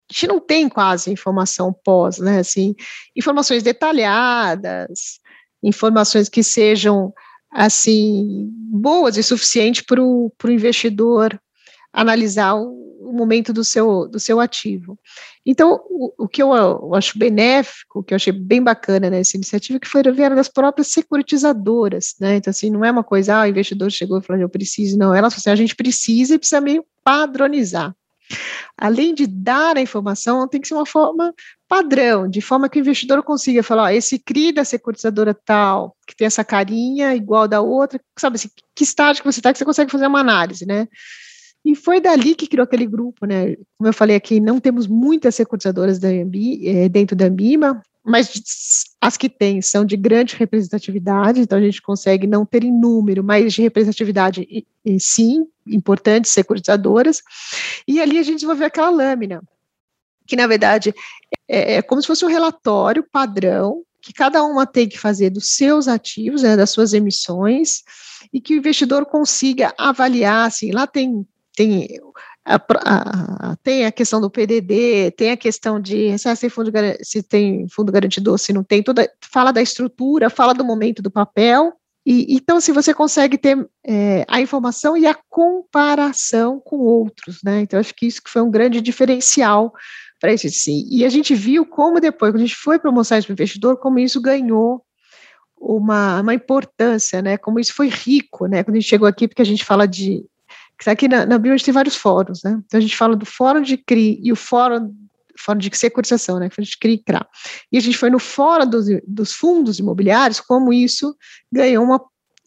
A 0.09 0.13
gente 0.13 0.27
não 0.27 0.39
tem 0.39 0.69
quase 0.69 1.11
informação 1.11 1.73
pós, 1.73 2.19
né, 2.19 2.39
assim, 2.39 2.73
informações 3.13 3.63
detalhadas, 3.63 5.19
informações 5.61 6.29
que 6.29 6.41
sejam, 6.41 7.13
assim, 7.55 8.49
boas 8.53 9.15
e 9.15 9.23
suficientes 9.23 9.81
para 9.81 10.03
o 10.03 10.31
investidor 10.49 11.39
analisar 11.93 12.55
o, 12.55 12.67
o, 12.99 13.13
momento 13.13 13.53
do 13.53 13.63
seu, 13.63 14.09
do 14.09 14.19
seu 14.19 14.41
ativo. 14.41 14.99
Então, 15.45 15.79
o, 15.89 16.25
o 16.25 16.27
que 16.27 16.43
eu, 16.43 16.53
eu, 16.53 16.93
acho 16.93 17.17
benéfico, 17.17 17.99
o 17.99 18.03
que 18.03 18.13
eu 18.13 18.17
achei 18.17 18.33
bem 18.33 18.61
bacana 18.61 19.09
nessa 19.09 19.37
iniciativa, 19.37 19.77
é 19.77 19.79
que 19.79 19.87
foi 19.87 20.03
vieram 20.11 20.35
das 20.35 20.49
próprias 20.49 20.89
securitizadoras, 20.89 22.15
né? 22.19 22.35
Então, 22.35 22.51
assim, 22.51 22.69
não 22.69 22.83
é 22.83 22.91
uma 22.91 23.05
coisa, 23.05 23.37
ah, 23.37 23.43
o 23.43 23.47
investidor 23.47 23.89
chegou 23.89 24.19
e 24.19 24.21
falou, 24.21 24.41
eu 24.41 24.49
preciso, 24.49 24.97
não, 24.97 25.15
elas 25.15 25.33
assim, 25.33 25.49
a 25.49 25.55
gente 25.55 25.77
precisa 25.77 26.35
e 26.35 26.37
precisa 26.37 26.59
meio 26.59 26.85
padronizar. 27.05 27.95
Além 28.77 29.13
de 29.13 29.27
dar 29.27 29.77
a 29.77 29.81
informação, 29.81 30.45
tem 30.45 30.59
que 30.59 30.67
ser 30.67 30.73
uma 30.73 30.85
forma 30.85 31.33
padrão, 31.67 32.27
de 32.27 32.41
forma 32.41 32.69
que 32.69 32.79
o 32.79 32.81
investidor 32.81 33.23
consiga 33.23 33.63
falar, 33.63 33.83
ó, 33.83 33.89
esse 33.89 34.19
CRI 34.19 34.51
da 34.51 34.63
securitizadora 34.63 35.33
tal, 35.33 35.95
que 36.07 36.15
tem 36.15 36.27
essa 36.27 36.43
carinha 36.43 37.15
igual 37.15 37.47
da 37.47 37.61
outra, 37.61 37.99
sabe 38.17 38.35
assim, 38.35 38.49
que 38.73 38.83
estágio 38.83 39.23
que 39.23 39.31
você 39.31 39.39
está, 39.39 39.51
que 39.51 39.59
você 39.59 39.65
consegue 39.65 39.91
fazer 39.91 40.07
uma 40.07 40.19
análise, 40.19 40.65
né? 40.65 40.87
E 41.63 41.75
foi 41.75 41.99
dali 41.99 42.35
que 42.35 42.47
criou 42.47 42.63
aquele 42.63 42.85
grupo, 42.85 43.25
né? 43.25 43.55
Como 43.77 43.87
eu 43.87 43.93
falei 43.93 44.15
aqui, 44.15 44.39
não 44.39 44.59
temos 44.59 44.85
muitas 44.85 45.33
securitizadoras 45.33 45.97
da 45.97 46.09
Ambi, 46.09 46.67
é, 46.67 46.87
dentro 46.87 47.15
da 47.15 47.25
Ambima, 47.25 47.81
mas 48.05 48.31
as 49.01 49.17
que 49.17 49.27
tem 49.27 49.63
são 49.63 49.83
de 49.83 49.97
grande 49.97 50.35
representatividade, 50.35 51.41
então 51.41 51.57
a 51.57 51.61
gente 51.61 51.81
consegue 51.81 52.27
não 52.27 52.45
ter 52.45 52.63
em 52.63 52.71
número, 52.71 53.23
mas 53.23 53.51
de 53.51 53.63
representatividade 53.63 54.47
e, 54.47 54.63
e 54.85 54.99
sim, 54.99 55.47
importantes 55.65 56.31
securitizadoras. 56.31 57.23
E 57.87 57.99
ali 57.99 58.19
a 58.19 58.23
gente 58.23 58.35
desenvolveu 58.35 58.67
aquela 58.67 58.91
lâmina, 58.91 59.41
que 60.27 60.35
na 60.35 60.47
verdade 60.47 60.93
é, 61.47 61.75
é 61.75 61.81
como 61.81 62.01
se 62.01 62.07
fosse 62.07 62.25
um 62.25 62.29
relatório 62.29 63.05
padrão 63.11 63.83
que 64.01 64.13
cada 64.13 64.43
uma 64.43 64.67
tem 64.67 64.87
que 64.87 64.99
fazer 64.99 65.31
dos 65.31 65.49
seus 65.49 65.87
ativos, 65.87 66.43
né, 66.43 66.55
das 66.55 66.69
suas 66.69 66.93
emissões, 66.93 67.81
e 68.31 68.39
que 68.39 68.53
o 68.53 68.57
investidor 68.57 69.05
consiga 69.07 69.73
avaliar, 69.77 70.47
assim, 70.47 70.71
lá 70.71 70.85
tem 70.85 71.25
tem 71.55 71.87
a, 72.45 72.55
a, 72.55 73.55
tem 73.63 73.85
a 73.85 73.91
questão 73.91 74.21
do 74.21 74.29
PDD, 74.29 75.11
tem 75.17 75.31
a 75.31 75.37
questão 75.37 75.79
de 75.79 76.15
se, 76.19 76.35
se, 76.35 76.49
fundo, 76.49 76.71
se 77.01 77.23
tem 77.23 77.67
fundo 77.69 77.91
garantidor, 77.91 78.37
se 78.37 78.53
não 78.53 78.63
tem, 78.63 78.83
toda, 78.83 79.09
fala 79.21 79.51
da 79.51 79.61
estrutura, 79.61 80.29
fala 80.29 80.53
do 80.53 80.63
momento 80.63 81.01
do 81.01 81.09
papel, 81.09 81.73
e, 82.05 82.35
então, 82.35 82.61
se 82.61 82.71
você 82.71 82.93
consegue 82.93 83.35
ter 83.35 83.67
é, 83.83 84.23
a 84.27 84.39
informação 84.39 84.95
e 84.95 85.07
a 85.07 85.17
comparação 85.27 86.59
com 86.63 86.77
outros, 86.77 87.39
né? 87.43 87.61
Então, 87.61 87.79
acho 87.79 87.95
que 87.95 88.05
isso 88.05 88.21
que 88.21 88.29
foi 88.29 88.43
um 88.43 88.51
grande 88.51 88.79
diferencial 88.79 89.73
para 90.19 90.33
isso. 90.33 90.49
Sim. 90.49 90.87
E 90.89 91.05
a 91.05 91.09
gente 91.09 91.33
viu 91.35 91.65
como 91.65 91.99
depois, 91.99 92.31
quando 92.31 92.41
a 92.41 92.45
gente 92.45 92.55
foi 92.55 92.79
para 92.79 92.91
o 92.91 93.01
investidor, 93.29 93.77
como 93.77 93.99
isso 93.99 94.21
ganhou 94.21 94.83
uma, 95.57 96.21
uma 96.21 96.33
importância, 96.33 97.21
né? 97.21 97.37
Como 97.37 97.59
isso 97.59 97.73
foi 97.73 97.87
rico, 97.87 98.45
né? 98.47 98.63
Quando 98.63 98.77
a 98.77 98.79
gente 98.79 98.89
chegou 98.89 99.07
aqui, 99.07 99.27
porque 99.27 99.41
a 99.41 99.45
gente 99.45 99.63
fala 99.63 99.87
de 99.87 100.25
Aqui 100.85 101.07
na, 101.07 101.25
na 101.25 101.37
Bio 101.37 101.53
a 101.53 101.57
gente 101.57 101.65
tem 101.65 101.73
vários 101.73 101.95
fóruns, 101.95 102.43
né? 102.43 102.61
Então 102.65 102.77
a 102.77 102.81
gente 102.81 102.97
fala 102.97 103.15
do 103.15 103.25
fórum 103.25 103.61
de 103.61 103.77
CRI 103.77 104.19
e 104.21 104.31
o 104.31 104.35
fórum, 104.35 104.93
fórum 105.39 105.57
de 105.57 105.75
securitização, 105.75 106.37
né? 106.37 106.49
Que 106.49 106.59
a 106.59 106.63
gente 106.63 106.77
CRI 106.77 106.93
e 106.93 106.97
CRA. 106.97 107.25
E 107.71 107.77
a 107.77 107.81
gente 107.81 107.97
foi 107.97 108.09
no 108.09 108.19
fórum 108.19 108.69
dos, 108.69 108.85
dos 109.07 109.31
fundos 109.31 109.79
imobiliários, 109.79 110.39
como 110.41 110.73
isso 110.73 111.15
ganhou 111.51 111.83
uma 111.83 112.01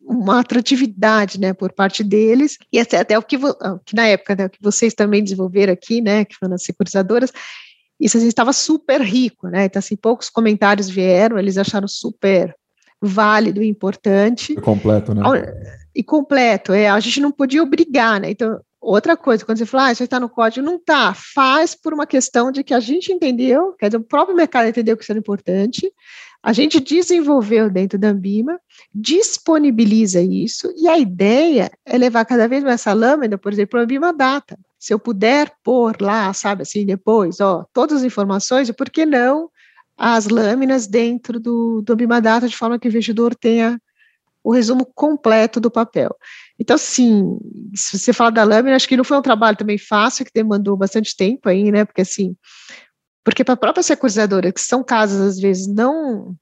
uma 0.09 0.41
atratividade, 0.41 1.39
né, 1.39 1.53
por 1.53 1.71
parte 1.71 2.03
deles, 2.03 2.57
e 2.73 2.81
até, 2.81 2.97
até 2.99 3.19
o 3.19 3.23
que, 3.23 3.37
que 3.85 3.95
na 3.95 4.07
época, 4.07 4.35
né, 4.35 4.47
o 4.47 4.51
que 4.51 4.63
vocês 4.63 4.95
também 4.95 5.23
desenvolveram 5.23 5.73
aqui, 5.73 6.01
né, 6.01 6.25
que 6.25 6.35
foram 6.35 6.55
as 6.55 6.65
securitizadoras, 6.65 7.31
isso 8.01 8.17
assim, 8.17 8.27
estava 8.27 8.53
super 8.53 9.03
rico, 9.03 9.49
né, 9.49 9.67
então 9.67 9.79
assim, 9.79 9.97
poucos 9.97 10.31
comentários 10.31 10.89
vieram, 10.89 11.39
eles 11.39 11.59
acharam 11.59 11.87
super 11.87 12.57
válido 13.01 13.63
e 13.63 13.69
importante. 13.69 14.59
É 14.59 14.61
completo, 14.61 15.15
né? 15.15 15.23
E 15.95 16.03
completo, 16.03 16.73
é, 16.73 16.89
a 16.89 16.99
gente 17.01 17.21
não 17.21 17.31
podia 17.31 17.63
obrigar, 17.63 18.21
né? 18.21 18.31
Então, 18.31 18.59
outra 18.81 19.17
coisa, 19.17 19.45
quando 19.45 19.59
você 19.59 19.67
fala, 19.67 19.87
ah, 19.87 19.93
isso 19.93 20.05
está 20.05 20.21
no 20.21 20.29
código, 20.29 20.65
não 20.65 20.77
está, 20.77 21.15
faz 21.15 21.75
por 21.75 21.93
uma 21.93 22.07
questão 22.07 22.51
de 22.51 22.63
que 22.63 22.75
a 22.75 22.81
gente 22.81 23.13
entendeu, 23.13 23.73
quer 23.79 23.89
dizer, 23.89 23.99
o 23.99 24.05
próprio 24.05 24.37
mercado 24.37 24.69
entendeu 24.69 24.97
que 24.97 25.03
isso 25.03 25.13
era 25.13 25.19
importante, 25.19 25.93
a 26.43 26.53
gente 26.53 26.79
desenvolveu 26.79 27.69
dentro 27.69 27.99
da 27.99 28.09
Ambima, 28.09 28.61
disponibiliza 28.95 30.23
isso, 30.23 30.73
e 30.77 30.87
a 30.89 30.97
ideia 30.97 31.71
é 31.85 31.99
levar 31.99 32.25
cada 32.25 32.47
vez 32.47 32.63
mais 32.63 32.77
essa 32.77 32.93
lâmina, 32.93 33.37
por 33.37 33.53
exemplo, 33.53 33.71
para 33.71 33.81
a 33.81 33.83
Ambima 33.83 34.13
Data. 34.13 34.59
Se 34.79 34.95
eu 34.95 34.99
puder 34.99 35.53
pôr 35.65 36.01
lá, 36.01 36.33
sabe 36.33 36.63
assim, 36.63 36.87
depois, 36.87 37.41
ó, 37.41 37.67
todas 37.73 37.99
as 37.99 38.05
informações, 38.05 38.71
por 38.71 38.89
que 38.89 39.05
não 39.05 39.51
as 39.97 40.29
lâminas 40.29 40.87
dentro 40.87 41.41
do, 41.41 41.83
do 41.83 41.97
Data, 42.23 42.49
de 42.49 42.57
forma 42.57 42.79
que 42.79 42.87
o 42.87 42.91
investidor 42.91 43.35
tenha 43.35 43.81
o 44.49 44.53
resumo 44.53 44.87
completo 44.95 45.61
do 45.61 45.71
papel. 45.71 46.17
Então, 46.59 46.79
sim, 46.79 47.37
se 47.75 47.99
você 47.99 48.15
fala 48.15 48.31
da 48.31 48.45
lâmina, 48.45 48.77
acho 48.77 48.89
que 48.89 48.97
não 48.97 49.05
foi 49.05 49.19
um 49.19 49.23
trabalho 49.23 49.59
também 49.59 49.77
fácil, 49.77 50.25
que 50.25 50.31
demandou 50.35 50.75
bastante 50.75 51.15
tempo 51.15 51.51
aí, 51.51 51.71
né? 51.71 51.85
Porque 51.85 52.01
assim, 52.01 52.35
porque 53.23 53.45
para 53.45 53.53
a 53.53 53.59
própria 53.59 53.83
securizadora, 53.83 54.51
que 54.51 54.61
são 54.63 54.83
casas 54.83 55.21
às 55.21 55.39
vezes 55.39 55.67
não 55.67 56.35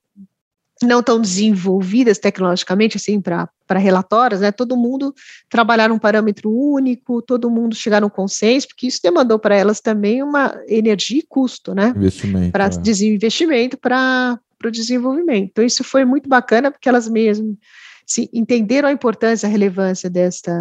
não 0.85 1.03
tão 1.03 1.21
desenvolvidas 1.21 2.19
tecnologicamente 2.19 2.97
assim 2.97 3.21
para 3.21 3.51
relatórios, 3.71 4.41
né? 4.41 4.53
Todo 4.53 4.77
mundo 4.77 5.13
trabalhar 5.49 5.91
um 5.91 5.99
parâmetro 5.99 6.49
único, 6.49 7.21
todo 7.21 7.51
mundo 7.51 7.75
chegar 7.75 8.05
a 8.05 8.07
um 8.07 8.11
consenso, 8.11 8.69
porque 8.69 8.87
isso 8.87 9.01
demandou 9.03 9.37
para 9.37 9.57
elas 9.57 9.81
também 9.81 10.23
uma 10.23 10.57
energia 10.69 11.19
e 11.19 11.27
custo, 11.27 11.75
né? 11.75 11.93
Investimento. 11.97 12.53
Para 12.53 12.67
é. 12.67 12.69
desinvestimento 12.69 13.77
para 13.77 14.39
o 14.65 14.71
desenvolvimento. 14.71 15.49
Então, 15.51 15.65
isso 15.65 15.83
foi 15.83 16.05
muito 16.05 16.29
bacana, 16.29 16.71
porque 16.71 16.89
elas 16.89 17.09
mesmas 17.09 17.57
se 18.07 18.31
entenderam 18.33 18.89
a 18.89 18.93
importância, 18.93 19.47
a 19.47 19.51
relevância 19.51 20.09
desta, 20.09 20.53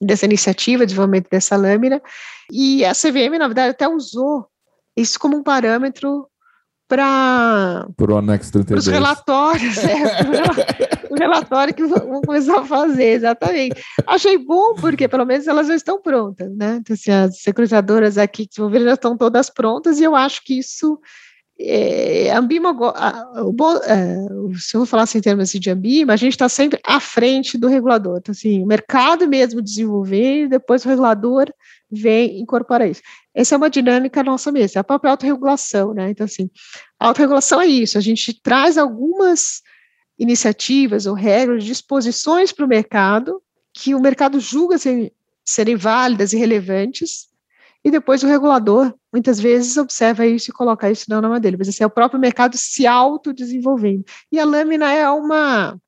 dessa 0.00 0.24
iniciativa, 0.24 0.84
desenvolvimento 0.84 1.28
dessa 1.30 1.56
lâmina, 1.56 2.02
e 2.50 2.84
a 2.84 2.92
CVM, 2.92 3.38
na 3.38 3.46
verdade, 3.46 3.70
até 3.70 3.88
usou 3.88 4.46
isso 4.96 5.18
como 5.18 5.36
um 5.36 5.42
parâmetro 5.42 6.28
para 6.88 7.86
o 7.98 8.16
anexo 8.16 8.52
32. 8.52 8.86
os 8.86 8.92
relatórios, 8.92 9.78
é, 9.78 9.94
o 11.10 11.14
relatório 11.14 11.72
que 11.72 11.84
vamos 11.84 12.20
começar 12.26 12.60
a 12.60 12.64
fazer, 12.64 13.12
exatamente. 13.14 13.82
Achei 14.06 14.36
bom, 14.36 14.74
porque 14.74 15.08
pelo 15.08 15.24
menos 15.24 15.46
elas 15.46 15.66
já 15.66 15.74
estão 15.74 16.00
prontas, 16.00 16.54
né? 16.54 16.76
Então, 16.80 16.94
assim, 16.94 17.10
as 17.10 17.40
securitizadoras 17.40 18.18
aqui 18.18 18.44
que 18.44 18.50
desenvolveram 18.50 18.86
já 18.86 18.94
estão 18.94 19.16
todas 19.16 19.48
prontas, 19.48 19.98
e 19.98 20.04
eu 20.04 20.14
acho 20.14 20.44
que 20.44 20.58
isso 20.58 21.00
é, 21.58 22.32
a 22.32 22.38
Ambima, 22.38 22.70
a, 22.70 23.44
o, 23.44 23.54
é, 23.84 24.16
se 24.58 24.74
eu 24.76 24.80
vou 24.80 24.86
falar 24.86 25.04
assim, 25.04 25.18
em 25.18 25.22
termos 25.22 25.50
de 25.50 25.70
Ambima, 25.70 26.12
a 26.12 26.16
gente 26.16 26.32
está 26.32 26.48
sempre 26.48 26.80
à 26.84 26.98
frente 26.98 27.56
do 27.56 27.68
regulador. 27.68 28.18
Então, 28.18 28.32
assim, 28.32 28.62
o 28.62 28.66
mercado 28.66 29.26
mesmo 29.28 29.62
desenvolver, 29.62 30.48
depois 30.48 30.84
o 30.84 30.88
regulador 30.88 31.52
vem 31.90 32.40
incorporar 32.40 32.88
isso. 32.88 33.02
Essa 33.32 33.54
é 33.54 33.58
uma 33.58 33.70
dinâmica 33.70 34.22
nossa 34.22 34.50
mesmo, 34.50 34.78
é 34.78 34.80
a 34.80 34.84
própria 34.84 35.12
autorregulação, 35.12 35.94
né? 35.94 36.10
Então, 36.10 36.24
assim, 36.24 36.50
a 36.98 37.08
autorregulação 37.08 37.60
é 37.60 37.66
isso, 37.66 37.98
a 37.98 38.00
gente 38.00 38.40
traz 38.42 38.76
algumas 38.76 39.62
iniciativas 40.18 41.06
ou 41.06 41.14
regras, 41.14 41.64
disposições 41.64 42.52
para 42.52 42.64
o 42.64 42.68
mercado, 42.68 43.40
que 43.72 43.94
o 43.94 44.00
mercado 44.00 44.38
julga 44.38 44.78
serem, 44.78 45.10
serem 45.44 45.76
válidas 45.76 46.32
e 46.32 46.36
relevantes, 46.36 47.28
e 47.84 47.90
depois 47.90 48.22
o 48.22 48.26
regulador, 48.26 48.94
muitas 49.12 49.38
vezes, 49.38 49.76
observa 49.76 50.26
isso 50.26 50.50
e 50.50 50.54
coloca 50.54 50.90
isso 50.90 51.04
na 51.08 51.20
norma 51.20 51.38
dele. 51.38 51.56
Mas 51.58 51.68
esse 51.68 51.82
é 51.82 51.86
o 51.86 51.90
próprio 51.90 52.18
mercado 52.18 52.56
se 52.56 52.86
autodesenvolvendo. 52.86 54.04
E 54.32 54.38
a 54.38 54.44
lâmina 54.44 54.90
é 54.90 55.08
uma 55.10 55.78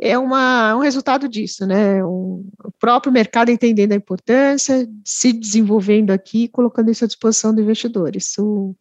é 0.00 0.18
uma, 0.18 0.76
um 0.76 0.80
resultado 0.80 1.28
disso, 1.28 1.64
né? 1.66 2.04
O 2.04 2.44
próprio 2.80 3.12
mercado 3.12 3.50
entendendo 3.50 3.92
a 3.92 3.96
importância, 3.96 4.86
se 5.04 5.32
desenvolvendo 5.32 6.10
aqui, 6.10 6.48
colocando 6.48 6.90
isso 6.90 7.04
à 7.04 7.06
disposição 7.06 7.54
do 7.54 7.62
investidor. 7.62 8.14
Isso 8.16 8.74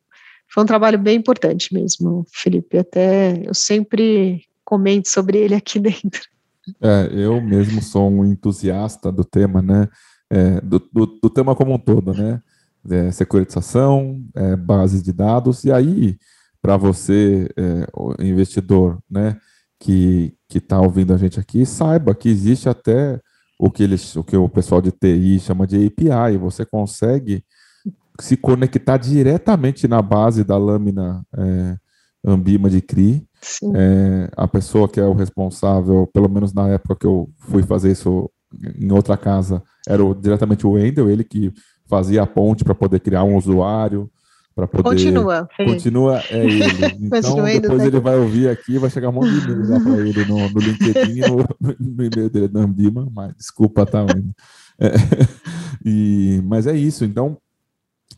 foi 0.50 0.64
um 0.64 0.68
trabalho 0.68 0.98
bem 0.98 1.18
importante 1.18 1.74
mesmo, 1.74 2.26
Felipe. 2.34 2.78
Até 2.78 3.42
eu 3.46 3.54
sempre 3.54 4.44
comento 4.66 5.08
sobre 5.08 5.38
ele 5.38 5.56
aqui 5.56 5.80
dentro. 5.80 6.22
É, 6.82 7.10
eu 7.12 7.42
mesmo 7.42 7.82
sou 7.82 8.10
um 8.10 8.26
entusiasta 8.26 9.12
do 9.12 9.24
tema, 9.24 9.62
né? 9.62 9.88
É, 10.34 10.62
do, 10.62 10.80
do, 10.92 11.06
do, 11.06 11.30
tema 11.30 11.56
como 11.56 11.74
um 11.74 11.78
todo, 11.78 12.14
né? 12.14 12.42
É, 12.90 13.12
securitização, 13.12 14.22
é, 14.36 14.56
bases 14.56 15.04
de 15.04 15.14
dados, 15.14 15.64
e 15.64 15.72
aí, 15.72 16.18
para 16.62 16.76
você, 16.76 17.50
é, 17.56 18.26
investidor, 18.26 19.00
né? 19.10 19.38
que 19.84 20.34
está 20.56 20.80
ouvindo 20.80 21.14
a 21.14 21.18
gente 21.18 21.38
aqui 21.38 21.66
saiba 21.66 22.16
que 22.16 22.30
existe 22.30 22.70
até 22.70 23.20
o 23.60 23.70
que, 23.70 23.84
eles, 23.84 24.16
o 24.16 24.24
que 24.24 24.36
o 24.38 24.48
pessoal 24.48 24.82
de 24.82 24.92
TI 24.92 25.40
chama 25.40 25.68
de 25.68 25.86
API. 25.86 26.38
Você 26.38 26.66
consegue 26.66 27.44
se 28.20 28.38
conectar 28.38 28.98
diretamente 28.98 29.88
na 29.88 30.02
base 30.02 30.44
da 30.44 30.58
lâmina 30.58 31.26
é, 31.38 31.78
Ambima 32.26 32.70
de 32.70 32.82
CRI. 32.82 33.28
É, 33.76 34.32
a 34.38 34.48
pessoa 34.48 34.88
que 34.88 35.00
é 35.00 35.04
o 35.04 35.14
responsável, 35.14 36.08
pelo 36.14 36.30
menos 36.30 36.54
na 36.54 36.70
época 36.70 36.96
que 36.96 37.06
eu 37.06 37.30
fui 37.38 37.64
fazer 37.64 37.92
isso 37.92 38.32
em 38.80 38.92
outra 38.92 39.18
casa, 39.18 39.62
era 39.88 40.04
o, 40.04 40.14
diretamente 40.14 40.66
o 40.66 40.72
Wendel, 40.72 41.10
ele 41.10 41.24
que 41.24 41.54
fazia 41.88 42.24
a 42.24 42.28
ponte 42.28 42.64
para 42.64 42.76
poder 42.76 43.00
criar 43.00 43.24
um 43.24 43.36
usuário, 43.36 44.10
para 44.56 44.68
poder. 44.68 44.84
Continua. 44.84 45.48
Continua, 45.58 46.22
é 46.30 46.46
ele. 46.46 46.64
Então, 47.02 47.44
depois 47.44 47.84
ele 47.84 48.00
vai 48.00 48.18
ouvir 48.18 48.50
aqui, 48.50 48.78
vai 48.78 48.90
chegar 48.90 49.10
um 49.10 49.14
monte 49.14 49.32
de 49.32 49.52
e-mail 49.52 49.70
lá 49.70 49.80
para 49.80 50.08
ele 50.08 50.26
no, 50.26 50.50
no 50.50 50.60
LinkedIn, 50.60 51.22
no, 51.22 51.38
no 51.80 52.04
e-mail 52.04 52.30
dele 52.30 52.48
da 52.48 52.62
Ambima, 52.62 53.08
mas 53.12 53.36
desculpa, 53.36 53.86
tá, 53.86 54.06
é, 54.80 54.92
e, 55.86 56.42
Mas 56.46 56.68
é 56.68 56.76
isso. 56.76 57.06
Então, 57.06 57.38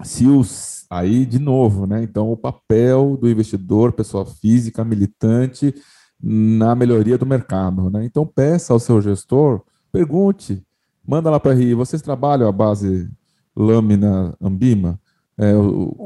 se 0.04 0.26
os. 0.26 0.86
Aí, 0.90 1.26
de 1.26 1.40
novo, 1.40 1.88
né? 1.88 2.04
Então, 2.04 2.32
o 2.32 2.38
papel 2.38 3.18
do 3.20 3.28
investidor, 3.28 3.92
pessoa 3.92 4.24
física, 4.24 4.86
militante, 4.86 5.74
na 6.22 6.76
melhoria 6.76 7.18
do 7.18 7.26
mercado, 7.26 7.90
né? 7.90 8.06
Então, 8.06 8.26
peça 8.26 8.72
ao 8.72 8.80
seu 8.80 9.02
gestor, 9.02 9.62
pergunte, 9.96 10.62
manda 11.08 11.30
lá 11.30 11.40
para 11.40 11.52
a 11.52 11.56
RI, 11.56 11.74
vocês 11.74 12.02
trabalham 12.02 12.50
a 12.50 12.52
base 12.52 13.10
lâmina 13.56 14.36
Ambima? 14.42 15.00
É, 15.38 15.54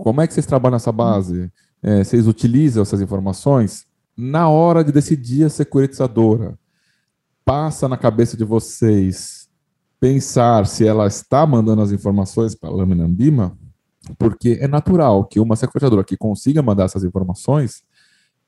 como 0.03 0.21
é 0.21 0.27
que 0.27 0.33
vocês 0.33 0.45
trabalham 0.45 0.75
nessa 0.75 0.91
base? 0.91 1.51
É, 1.81 2.03
vocês 2.03 2.27
utilizam 2.27 2.83
essas 2.83 3.01
informações? 3.01 3.87
Na 4.15 4.47
hora 4.47 4.83
de 4.83 4.91
decidir 4.91 5.43
a 5.45 5.49
securitizadora, 5.49 6.57
passa 7.43 7.87
na 7.87 7.97
cabeça 7.97 8.37
de 8.37 8.43
vocês 8.43 9.49
pensar 9.99 10.67
se 10.67 10.85
ela 10.85 11.07
está 11.07 11.47
mandando 11.47 11.81
as 11.81 11.91
informações 11.91 12.53
para 12.53 12.69
a 12.69 12.73
Lâmina 12.73 13.05
Ambima? 13.05 13.57
Porque 14.19 14.59
é 14.61 14.67
natural 14.67 15.25
que 15.25 15.39
uma 15.39 15.55
securitizadora 15.55 16.03
que 16.03 16.15
consiga 16.15 16.61
mandar 16.61 16.85
essas 16.85 17.03
informações 17.03 17.81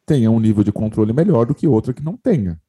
tenha 0.06 0.30
um 0.30 0.39
nível 0.39 0.64
de 0.64 0.72
controle 0.72 1.14
melhor 1.14 1.48
do 1.48 1.56
que 1.56 1.68
outra 1.68 1.94
que 1.94 2.04
não 2.04 2.16
tenha. 2.16 2.60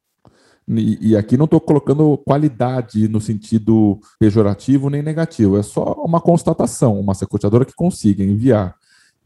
E, 0.69 1.11
e 1.11 1.17
aqui 1.17 1.37
não 1.37 1.45
estou 1.45 1.61
colocando 1.61 2.17
qualidade 2.19 3.09
no 3.09 3.21
sentido 3.21 3.99
pejorativo 4.19 4.89
nem 4.89 5.03
negativo, 5.03 5.59
é 5.59 5.63
só 5.63 5.95
uma 6.05 6.21
constatação. 6.21 6.99
Uma 6.99 7.15
sequestradora 7.15 7.65
que 7.65 7.75
consiga 7.75 8.23
enviar 8.23 8.77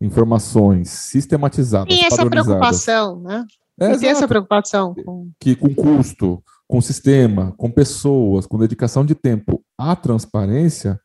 informações 0.00 0.88
sistematizadas. 0.90 1.88
Tem 1.88 2.04
essa 2.04 2.26
preocupação, 2.26 3.20
né? 3.20 3.44
É, 3.78 3.96
tem 3.96 4.08
essa 4.08 4.26
preocupação. 4.26 4.94
Com... 4.94 5.30
Que 5.38 5.54
com 5.54 5.74
custo, 5.74 6.42
com 6.66 6.80
sistema, 6.80 7.52
com 7.56 7.70
pessoas, 7.70 8.46
com 8.46 8.58
dedicação 8.58 9.04
de 9.04 9.14
tempo 9.14 9.62
à 9.78 9.94
transparência, 9.94 10.98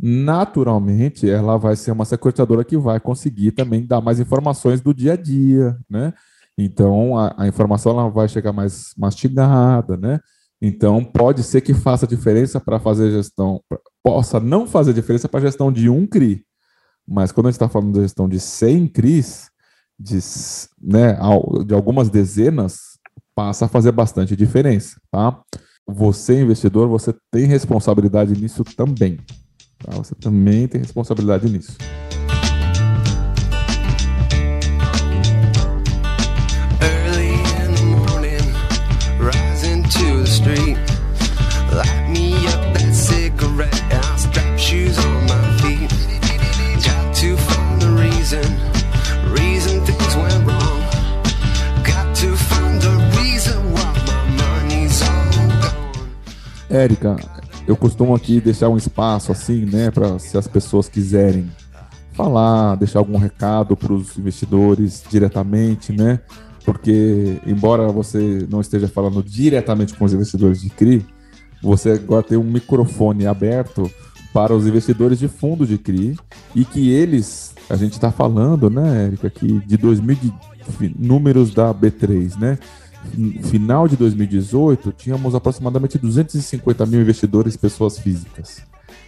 naturalmente 0.00 1.28
ela 1.28 1.56
vai 1.56 1.76
ser 1.76 1.92
uma 1.92 2.04
sequestradora 2.04 2.64
que 2.64 2.76
vai 2.76 2.98
conseguir 2.98 3.52
também 3.52 3.86
dar 3.86 4.00
mais 4.00 4.18
informações 4.18 4.80
do 4.80 4.92
dia 4.92 5.12
a 5.12 5.16
dia, 5.16 5.76
né? 5.88 6.12
Então, 6.56 7.18
a, 7.18 7.34
a 7.36 7.48
informação 7.48 7.92
ela 7.92 8.08
vai 8.08 8.28
chegar 8.28 8.52
mais 8.52 8.92
mastigada, 8.96 9.96
né? 9.96 10.20
Então, 10.62 11.04
pode 11.04 11.42
ser 11.42 11.60
que 11.60 11.74
faça 11.74 12.06
diferença 12.06 12.60
para 12.60 12.80
fazer 12.80 13.10
gestão, 13.10 13.60
possa 14.02 14.40
não 14.40 14.66
fazer 14.66 14.92
diferença 14.92 15.28
para 15.28 15.40
a 15.40 15.42
gestão 15.42 15.70
de 15.70 15.90
um 15.90 16.06
CRI, 16.06 16.44
mas 17.06 17.32
quando 17.32 17.46
a 17.46 17.50
gente 17.50 17.56
está 17.56 17.68
falando 17.68 17.92
de 17.92 18.00
gestão 18.00 18.28
de 18.28 18.40
100 18.40 18.88
CRIs, 18.88 19.50
de, 19.98 20.18
né, 20.80 21.18
de 21.66 21.74
algumas 21.74 22.08
dezenas, 22.08 22.98
passa 23.34 23.66
a 23.66 23.68
fazer 23.68 23.92
bastante 23.92 24.34
diferença, 24.34 24.96
tá? 25.10 25.40
Você, 25.86 26.40
investidor, 26.40 26.88
você 26.88 27.14
tem 27.30 27.44
responsabilidade 27.44 28.32
nisso 28.40 28.64
também. 28.64 29.18
Tá? 29.78 29.92
Você 29.96 30.14
também 30.14 30.66
tem 30.66 30.80
responsabilidade 30.80 31.50
nisso. 31.50 31.76
Érica, 56.74 57.14
eu 57.68 57.76
costumo 57.76 58.16
aqui 58.16 58.40
deixar 58.40 58.68
um 58.68 58.76
espaço 58.76 59.30
assim, 59.30 59.64
né, 59.64 59.92
para 59.92 60.18
se 60.18 60.36
as 60.36 60.48
pessoas 60.48 60.88
quiserem 60.88 61.48
falar, 62.12 62.74
deixar 62.74 62.98
algum 62.98 63.16
recado 63.16 63.76
para 63.76 63.92
os 63.92 64.18
investidores 64.18 65.04
diretamente, 65.08 65.92
né? 65.92 66.18
Porque 66.64 67.38
embora 67.46 67.88
você 67.88 68.44
não 68.50 68.60
esteja 68.60 68.88
falando 68.88 69.22
diretamente 69.22 69.94
com 69.94 70.04
os 70.04 70.12
investidores 70.12 70.62
de 70.62 70.70
CRI, 70.70 71.06
você 71.62 71.92
agora 71.92 72.24
tem 72.24 72.36
um 72.36 72.42
microfone 72.42 73.24
aberto 73.26 73.88
para 74.32 74.52
os 74.52 74.66
investidores 74.66 75.18
de 75.18 75.28
fundo 75.28 75.64
de 75.64 75.78
CRI 75.78 76.16
e 76.56 76.64
que 76.64 76.90
eles, 76.90 77.54
a 77.70 77.76
gente 77.76 77.92
está 77.92 78.10
falando, 78.10 78.68
né, 78.68 79.06
Érica, 79.06 79.28
aqui 79.28 79.62
de 79.64 79.76
2000 79.76 80.16
de, 80.16 80.94
números 80.98 81.54
da 81.54 81.72
B3, 81.72 82.36
né? 82.36 82.58
Final 83.44 83.86
de 83.86 83.96
2018, 83.96 84.92
tínhamos 84.92 85.34
aproximadamente 85.34 85.98
250 85.98 86.86
mil 86.86 87.00
investidores 87.00 87.56
pessoas 87.56 87.98
físicas. 87.98 88.62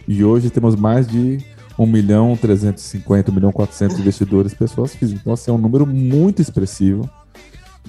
E 0.07 0.23
hoje 0.23 0.49
temos 0.49 0.75
mais 0.75 1.07
de 1.07 1.39
1 1.77 1.85
milhão 1.85 2.35
350, 2.35 3.31
1 3.31 3.33
milhão 3.33 3.51
400 3.51 3.99
investidores 3.99 4.53
pessoas 4.53 4.93
físicas. 4.93 5.21
Então, 5.21 5.33
assim, 5.33 5.51
é 5.51 5.53
um 5.53 5.57
número 5.57 5.85
muito 5.85 6.41
expressivo 6.41 7.09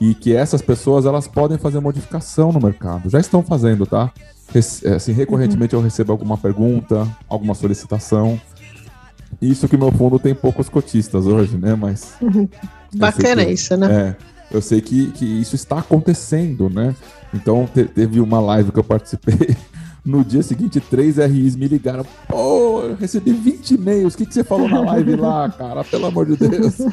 e 0.00 0.14
que 0.14 0.34
essas 0.34 0.62
pessoas 0.62 1.06
elas 1.06 1.26
podem 1.26 1.59
fazer 1.59 1.80
modificação 1.80 2.52
no 2.52 2.61
mercado. 2.61 3.11
Já 3.11 3.18
estão 3.18 3.42
fazendo, 3.42 3.86
tá? 3.86 4.12
É, 4.54 4.94
assim, 4.94 5.12
recorrentemente 5.12 5.74
uhum. 5.74 5.80
eu 5.80 5.84
recebo 5.84 6.12
alguma 6.12 6.38
pergunta, 6.38 7.06
alguma 7.28 7.54
solicitação. 7.54 8.40
Isso 9.40 9.68
que 9.68 9.76
meu 9.76 9.92
fundo 9.92 10.18
tem 10.18 10.34
poucos 10.34 10.68
cotistas 10.68 11.26
hoje, 11.26 11.56
né? 11.56 11.74
Mas. 11.74 12.14
Bacana 12.94 13.42
isso, 13.44 13.76
né? 13.76 13.92
É, 13.92 14.16
eu 14.51 14.62
sei 14.62 14.80
que, 14.80 15.11
que 15.12 15.24
isso 15.24 15.55
está 15.55 15.78
acontecendo, 15.78 16.68
né? 16.68 16.94
Então 17.32 17.66
te, 17.66 17.84
teve 17.84 18.20
uma 18.20 18.40
live 18.40 18.72
que 18.72 18.78
eu 18.78 18.84
participei. 18.84 19.57
No 20.05 20.24
dia 20.24 20.42
seguinte, 20.42 20.80
três 20.80 21.18
RIs 21.18 21.55
me 21.55 21.68
ligaram. 21.68 22.03
Pô, 22.26 22.80
eu 22.80 22.94
recebi 22.94 23.30
20 23.30 23.72
e-mails. 23.72 24.14
O 24.14 24.16
que, 24.16 24.24
que 24.24 24.32
você 24.32 24.42
falou 24.42 24.66
na 24.66 24.80
live 24.80 25.16
lá, 25.16 25.51
cara? 25.51 25.84
Pelo 25.84 26.07
amor 26.07 26.24
de 26.24 26.36
Deus. 26.36 26.78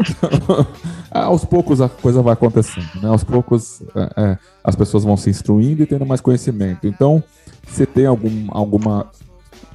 Então, 0.00 0.66
aos 1.10 1.44
poucos 1.44 1.82
a 1.82 1.90
coisa 1.90 2.22
vai 2.22 2.32
acontecendo, 2.32 2.88
né? 3.02 3.08
Aos 3.08 3.22
poucos 3.22 3.82
é, 3.94 4.12
é, 4.16 4.38
as 4.64 4.74
pessoas 4.74 5.04
vão 5.04 5.14
se 5.14 5.28
instruindo 5.28 5.82
e 5.82 5.86
tendo 5.86 6.06
mais 6.06 6.22
conhecimento. 6.22 6.86
Então, 6.86 7.22
você 7.66 7.84
tem 7.84 8.06
algum, 8.06 8.46
alguma 8.48 9.10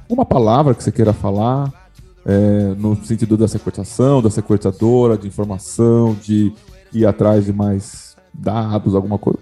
uma 0.08 0.24
palavra 0.24 0.74
que 0.74 0.82
você 0.82 0.90
queira 0.90 1.12
falar, 1.12 1.72
é, 2.24 2.74
no 2.76 2.96
sentido 3.04 3.36
da 3.36 3.46
securitização, 3.46 4.22
da 4.22 4.30
securitizadora, 4.30 5.16
de 5.16 5.28
informação, 5.28 6.16
de 6.20 6.52
ir 6.94 7.06
atrás 7.06 7.46
de 7.46 7.52
mais 7.52 8.16
dados, 8.32 8.94
alguma 8.94 9.18
coisa. 9.18 9.38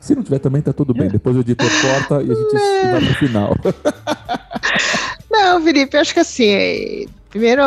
Se 0.00 0.14
não 0.14 0.22
tiver 0.22 0.38
também, 0.38 0.62
tá 0.62 0.72
tudo 0.72 0.94
bem. 0.94 1.08
Depois 1.08 1.36
o 1.36 1.40
editor 1.40 1.68
corta 1.82 2.22
e 2.22 2.30
a 2.30 2.34
gente 2.34 2.56
é. 2.56 2.92
vai 2.92 3.04
pro 3.04 3.14
final. 3.14 3.56
Não, 5.30 5.62
Felipe, 5.62 5.96
acho 5.96 6.14
que 6.14 6.20
assim, 6.20 7.06
primeiro 7.30 7.62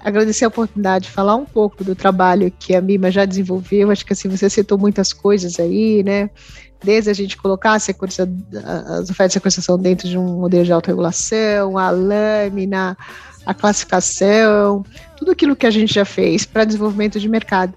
agradecer 0.00 0.44
a 0.44 0.48
oportunidade 0.48 1.06
de 1.06 1.10
falar 1.10 1.36
um 1.36 1.44
pouco 1.44 1.82
do 1.82 1.94
trabalho 1.94 2.52
que 2.58 2.74
a 2.74 2.80
Mima 2.80 3.10
já 3.10 3.24
desenvolveu. 3.24 3.90
Acho 3.90 4.04
que 4.04 4.12
assim, 4.12 4.28
você 4.28 4.50
citou 4.50 4.78
muitas 4.78 5.12
coisas 5.12 5.58
aí, 5.58 6.02
né? 6.02 6.30
Desde 6.84 7.10
a 7.10 7.14
gente 7.14 7.36
colocar 7.36 7.72
a 7.72 7.76
as 7.76 9.10
ofertas 9.10 9.28
de 9.28 9.32
sequenciação 9.32 9.78
dentro 9.78 10.08
de 10.08 10.18
um 10.18 10.40
modelo 10.40 10.64
de 10.64 10.72
autorregulação, 10.72 11.78
a 11.78 11.90
lâmina, 11.90 12.96
a 13.44 13.54
classificação, 13.54 14.84
tudo 15.16 15.30
aquilo 15.30 15.56
que 15.56 15.66
a 15.66 15.70
gente 15.70 15.94
já 15.94 16.04
fez 16.04 16.44
para 16.44 16.64
desenvolvimento 16.64 17.18
de 17.18 17.28
mercado 17.28 17.74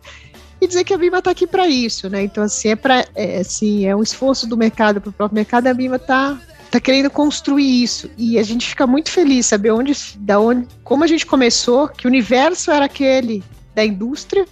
e 0.61 0.67
dizer 0.67 0.83
que 0.83 0.93
a 0.93 0.97
Bima 0.97 1.19
está 1.19 1.31
aqui 1.31 1.47
para 1.47 1.67
isso, 1.67 2.09
né? 2.09 2.23
Então, 2.23 2.43
assim, 2.43 2.69
é, 2.69 2.75
para 2.75 3.05
é, 3.15 3.39
assim, 3.39 3.85
é 3.85 3.95
um 3.95 4.03
esforço 4.03 4.47
do 4.47 4.57
mercado 4.57 4.99
para 4.99 5.09
o 5.09 5.13
próprio 5.13 5.35
mercado, 5.35 5.67
a 5.67 5.73
Bima 5.73 5.95
está 5.95 6.39
tá 6.69 6.79
querendo 6.79 7.09
construir 7.09 7.83
isso. 7.83 8.09
E 8.17 8.37
a 8.37 8.43
gente 8.43 8.67
fica 8.67 8.85
muito 8.85 9.09
feliz 9.09 9.45
saber 9.45 9.71
onde, 9.71 9.93
da 10.17 10.39
onde, 10.39 10.67
como 10.83 11.03
a 11.03 11.07
gente 11.07 11.25
começou, 11.25 11.87
que 11.87 12.05
o 12.05 12.09
universo 12.09 12.71
era 12.71 12.85
aquele 12.85 13.43
da 13.73 13.85
indústria, 13.85 14.45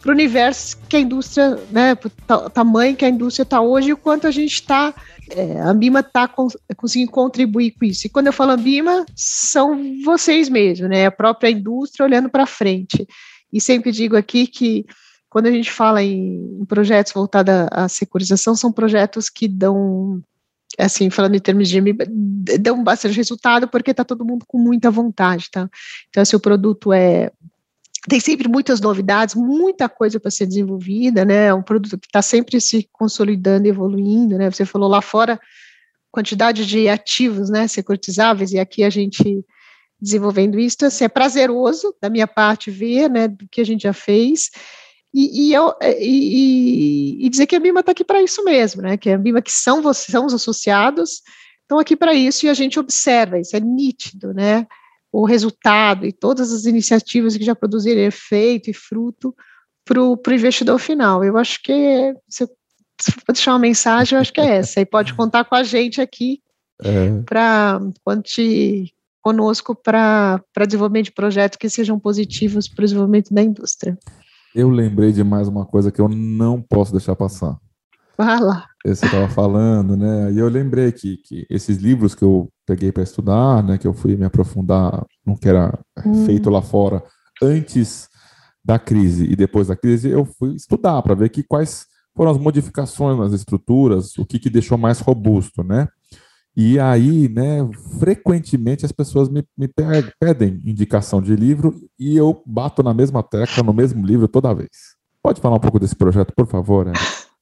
para 0.00 0.10
o 0.10 0.14
universo 0.14 0.78
que 0.88 0.96
a 0.96 1.00
indústria, 1.00 1.58
né, 1.70 1.92
o 1.92 2.50
tamanho 2.50 2.96
que 2.96 3.04
a 3.04 3.08
indústria 3.08 3.42
está 3.42 3.60
hoje 3.60 3.90
e 3.90 3.92
o 3.92 3.98
quanto 3.98 4.26
a 4.26 4.30
gente 4.30 4.54
está, 4.54 4.94
é, 5.30 5.60
a 5.60 5.74
Bima 5.74 6.00
está 6.00 6.26
conseguindo 6.76 7.10
contribuir 7.10 7.72
com 7.72 7.84
isso. 7.84 8.06
E 8.06 8.10
quando 8.10 8.28
eu 8.28 8.32
falo 8.32 8.56
Bima, 8.56 9.04
são 9.14 10.02
vocês 10.02 10.48
mesmos, 10.48 10.88
né, 10.88 11.06
a 11.06 11.10
própria 11.10 11.50
indústria 11.50 12.06
olhando 12.06 12.30
para 12.30 12.46
frente. 12.46 13.06
E 13.52 13.60
sempre 13.60 13.92
digo 13.92 14.16
aqui 14.16 14.46
que 14.46 14.86
quando 15.30 15.46
a 15.46 15.52
gente 15.52 15.70
fala 15.70 16.02
em, 16.02 16.64
projetos 16.66 17.12
voltados 17.12 17.54
à, 17.70 17.88
securização, 17.88 18.56
são 18.56 18.72
projetos 18.72 19.30
que 19.30 19.46
dão 19.46 20.20
assim, 20.78 21.10
falando 21.10 21.34
em 21.34 21.40
termos 21.40 21.68
de 21.68 21.80
dão 22.58 22.82
bastante 22.82 23.16
resultado 23.16 23.68
porque 23.68 23.90
está 23.90 24.04
todo 24.04 24.24
mundo 24.24 24.44
com 24.46 24.58
muita 24.58 24.90
vontade, 24.90 25.50
tá? 25.50 25.68
Então, 26.08 26.24
se 26.24 26.34
o 26.34 26.40
produto 26.40 26.92
é 26.92 27.30
tem 28.08 28.18
sempre 28.18 28.48
muitas 28.48 28.80
novidades, 28.80 29.34
muita 29.34 29.88
coisa 29.88 30.18
para 30.18 30.30
ser 30.30 30.46
desenvolvida, 30.46 31.24
né? 31.24 31.46
É 31.46 31.54
um 31.54 31.62
produto 31.62 31.98
que 31.98 32.06
está 32.06 32.22
sempre 32.22 32.60
se 32.60 32.88
consolidando, 32.92 33.68
evoluindo, 33.68 34.38
né? 34.38 34.50
Você 34.50 34.64
falou 34.64 34.88
lá 34.88 35.02
fora 35.02 35.38
quantidade 36.10 36.66
de 36.66 36.88
ativos, 36.88 37.50
né? 37.50 37.68
Securitizáveis 37.68 38.52
e 38.52 38.58
aqui 38.58 38.82
a 38.82 38.90
gente 38.90 39.44
desenvolvendo 40.00 40.58
isso, 40.58 40.78
assim, 40.86 41.04
é 41.04 41.08
prazeroso 41.08 41.94
da 42.00 42.08
minha 42.08 42.26
parte 42.26 42.70
ver, 42.70 43.10
né? 43.10 43.28
Do 43.28 43.46
que 43.50 43.60
a 43.60 43.66
gente 43.66 43.82
já 43.82 43.92
fez 43.92 44.50
e, 45.12 45.48
e, 45.48 45.52
eu, 45.52 45.74
é, 45.80 46.00
e, 46.00 47.26
e, 47.26 47.28
dizer 47.28 47.46
que 47.46 47.56
a 47.56 47.60
BIMA 47.60 47.80
está 47.80 47.92
aqui 47.92 48.04
para 48.04 48.22
isso 48.22 48.44
mesmo, 48.44 48.82
né? 48.82 48.96
Que 48.96 49.10
a 49.10 49.18
BIMA 49.18 49.42
que 49.42 49.50
são, 49.50 49.92
são 49.92 50.26
os 50.26 50.34
associados, 50.34 51.22
estão 51.62 51.78
aqui 51.78 51.96
para 51.96 52.14
isso 52.14 52.46
e 52.46 52.48
a 52.48 52.54
gente 52.54 52.78
observa 52.78 53.38
isso, 53.38 53.56
é 53.56 53.60
nítido, 53.60 54.32
né? 54.32 54.66
O 55.12 55.24
resultado 55.24 56.06
e 56.06 56.12
todas 56.12 56.52
as 56.52 56.64
iniciativas 56.64 57.36
que 57.36 57.44
já 57.44 57.54
produziram 57.54 58.00
efeito 58.00 58.70
e 58.70 58.74
fruto 58.74 59.34
para 59.84 60.00
o 60.00 60.20
investidor 60.32 60.78
final. 60.78 61.24
Eu 61.24 61.36
acho 61.36 61.60
que 61.62 62.14
se 62.28 62.44
eu 62.44 62.48
deixar 63.26 63.52
uma 63.52 63.58
mensagem, 63.58 64.16
eu 64.16 64.20
acho 64.20 64.32
que 64.32 64.40
é 64.40 64.58
essa. 64.58 64.80
E 64.80 64.86
pode 64.86 65.14
contar 65.14 65.44
com 65.44 65.56
a 65.56 65.64
gente 65.64 66.00
aqui 66.00 66.40
é. 66.82 67.20
para 67.26 67.80
conte 68.04 68.94
conosco 69.20 69.74
para 69.74 70.42
desenvolvimento 70.66 71.06
de 71.06 71.12
projetos 71.12 71.58
que 71.58 71.68
sejam 71.68 71.98
positivos 71.98 72.68
para 72.68 72.82
o 72.82 72.86
desenvolvimento 72.86 73.34
da 73.34 73.42
indústria. 73.42 73.98
Eu 74.54 74.68
lembrei 74.68 75.12
de 75.12 75.22
mais 75.22 75.48
uma 75.48 75.64
coisa 75.64 75.90
que 75.90 76.00
eu 76.00 76.08
não 76.08 76.60
posso 76.60 76.92
deixar 76.92 77.14
passar. 77.14 77.56
Fala. 78.16 78.64
Você 78.84 79.06
estava 79.06 79.28
falando, 79.28 79.96
né? 79.96 80.32
E 80.32 80.38
eu 80.38 80.48
lembrei 80.48 80.92
que, 80.92 81.16
que 81.18 81.46
esses 81.48 81.78
livros 81.78 82.14
que 82.14 82.24
eu 82.24 82.48
peguei 82.66 82.92
para 82.92 83.02
estudar, 83.02 83.62
né? 83.62 83.78
Que 83.78 83.86
eu 83.86 83.94
fui 83.94 84.16
me 84.16 84.24
aprofundar 84.24 85.04
no 85.24 85.38
que 85.38 85.48
era 85.48 85.78
hum. 86.04 86.26
feito 86.26 86.50
lá 86.50 86.60
fora 86.60 87.02
antes 87.42 88.08
da 88.64 88.78
crise 88.78 89.24
e 89.24 89.34
depois 89.34 89.68
da 89.68 89.76
crise, 89.76 90.10
eu 90.10 90.24
fui 90.24 90.54
estudar 90.54 91.00
para 91.02 91.14
ver 91.14 91.30
que 91.30 91.42
quais 91.42 91.86
foram 92.14 92.30
as 92.30 92.38
modificações 92.38 93.18
nas 93.18 93.32
estruturas, 93.32 94.18
o 94.18 94.26
que, 94.26 94.38
que 94.38 94.50
deixou 94.50 94.76
mais 94.76 95.00
robusto, 95.00 95.64
né? 95.64 95.88
E 96.62 96.78
aí, 96.78 97.26
né, 97.26 97.66
frequentemente 97.98 98.84
as 98.84 98.92
pessoas 98.92 99.30
me, 99.30 99.42
me 99.56 99.66
pedem 100.20 100.60
indicação 100.62 101.22
de 101.22 101.34
livro 101.34 101.74
e 101.98 102.14
eu 102.14 102.42
bato 102.44 102.82
na 102.82 102.92
mesma 102.92 103.22
tecla, 103.22 103.62
no 103.62 103.72
mesmo 103.72 104.04
livro 104.04 104.28
toda 104.28 104.52
vez. 104.52 104.68
Pode 105.22 105.40
falar 105.40 105.56
um 105.56 105.60
pouco 105.60 105.78
desse 105.78 105.96
projeto, 105.96 106.34
por 106.36 106.46
favor? 106.46 106.84
Né? 106.84 106.92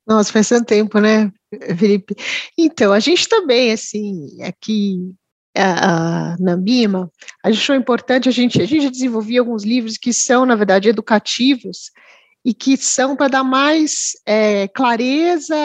Nossa, 0.06 0.32
faz 0.32 0.48
tanto 0.48 0.66
tempo, 0.66 1.00
né, 1.00 1.32
Felipe? 1.76 2.14
Então, 2.56 2.92
a 2.92 3.00
gente 3.00 3.28
também, 3.28 3.72
assim, 3.72 4.40
aqui 4.40 5.12
na 6.38 6.56
BIMA, 6.56 7.10
a 7.42 7.50
gente 7.50 7.62
achou 7.62 7.74
importante, 7.74 8.28
a 8.28 8.32
gente, 8.32 8.62
a 8.62 8.66
gente 8.66 8.88
desenvolvia 8.88 9.40
alguns 9.40 9.64
livros 9.64 9.98
que 9.98 10.12
são, 10.12 10.46
na 10.46 10.54
verdade, 10.54 10.90
educativos 10.90 11.90
e 12.44 12.54
que 12.54 12.76
são 12.76 13.16
para 13.16 13.26
dar 13.26 13.42
mais 13.42 14.12
é, 14.24 14.68
clareza 14.68 15.56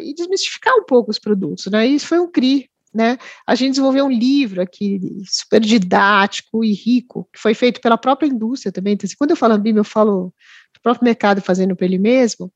e 0.00 0.14
desmistificar 0.14 0.74
um 0.76 0.84
pouco 0.84 1.10
os 1.10 1.18
produtos, 1.18 1.66
né? 1.66 1.84
Isso 1.88 2.06
foi 2.06 2.20
um 2.20 2.30
CRI 2.30 2.69
né? 2.92 3.18
A 3.46 3.54
gente 3.54 3.70
desenvolveu 3.70 4.06
um 4.06 4.10
livro 4.10 4.60
aqui 4.60 5.00
super 5.28 5.60
didático 5.60 6.64
e 6.64 6.72
rico, 6.72 7.28
que 7.32 7.40
foi 7.40 7.54
feito 7.54 7.80
pela 7.80 7.96
própria 7.96 8.26
indústria 8.26 8.72
também. 8.72 8.94
Então, 8.94 9.06
assim, 9.06 9.16
quando 9.16 9.30
eu 9.30 9.36
falo 9.36 9.58
BIM, 9.58 9.76
eu 9.76 9.84
falo 9.84 10.34
do 10.74 10.80
próprio 10.82 11.04
mercado 11.04 11.40
fazendo 11.40 11.76
para 11.76 11.86
ele 11.86 11.98
mesmo, 11.98 12.52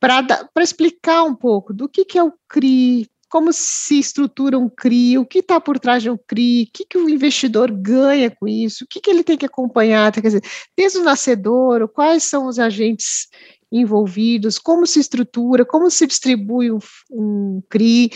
para 0.00 0.48
explicar 0.60 1.24
um 1.24 1.34
pouco 1.34 1.74
do 1.74 1.88
que, 1.88 2.04
que 2.04 2.18
é 2.18 2.22
o 2.22 2.32
CRI, 2.48 3.08
como 3.28 3.52
se 3.52 3.98
estrutura 3.98 4.58
um 4.58 4.68
CRI, 4.70 5.18
o 5.18 5.26
que 5.26 5.40
está 5.40 5.60
por 5.60 5.78
trás 5.78 6.02
de 6.02 6.10
um 6.10 6.16
CRI, 6.16 6.62
o 6.62 6.72
que, 6.72 6.84
que 6.86 6.98
o 6.98 7.10
investidor 7.10 7.70
ganha 7.70 8.30
com 8.30 8.48
isso, 8.48 8.84
o 8.84 8.86
que, 8.86 9.00
que 9.00 9.10
ele 9.10 9.22
tem 9.22 9.36
que 9.36 9.44
acompanhar, 9.44 10.10
quer 10.12 10.22
dizer, 10.22 10.42
desde 10.76 10.98
o 10.98 11.04
nascedor, 11.04 11.88
quais 11.88 12.24
são 12.24 12.46
os 12.46 12.58
agentes 12.58 13.28
envolvidos, 13.70 14.58
como 14.58 14.86
se 14.86 14.98
estrutura, 14.98 15.64
como 15.64 15.90
se 15.90 16.06
distribui 16.06 16.72
um, 16.72 16.78
um 17.10 17.62
CRI, 17.68 18.10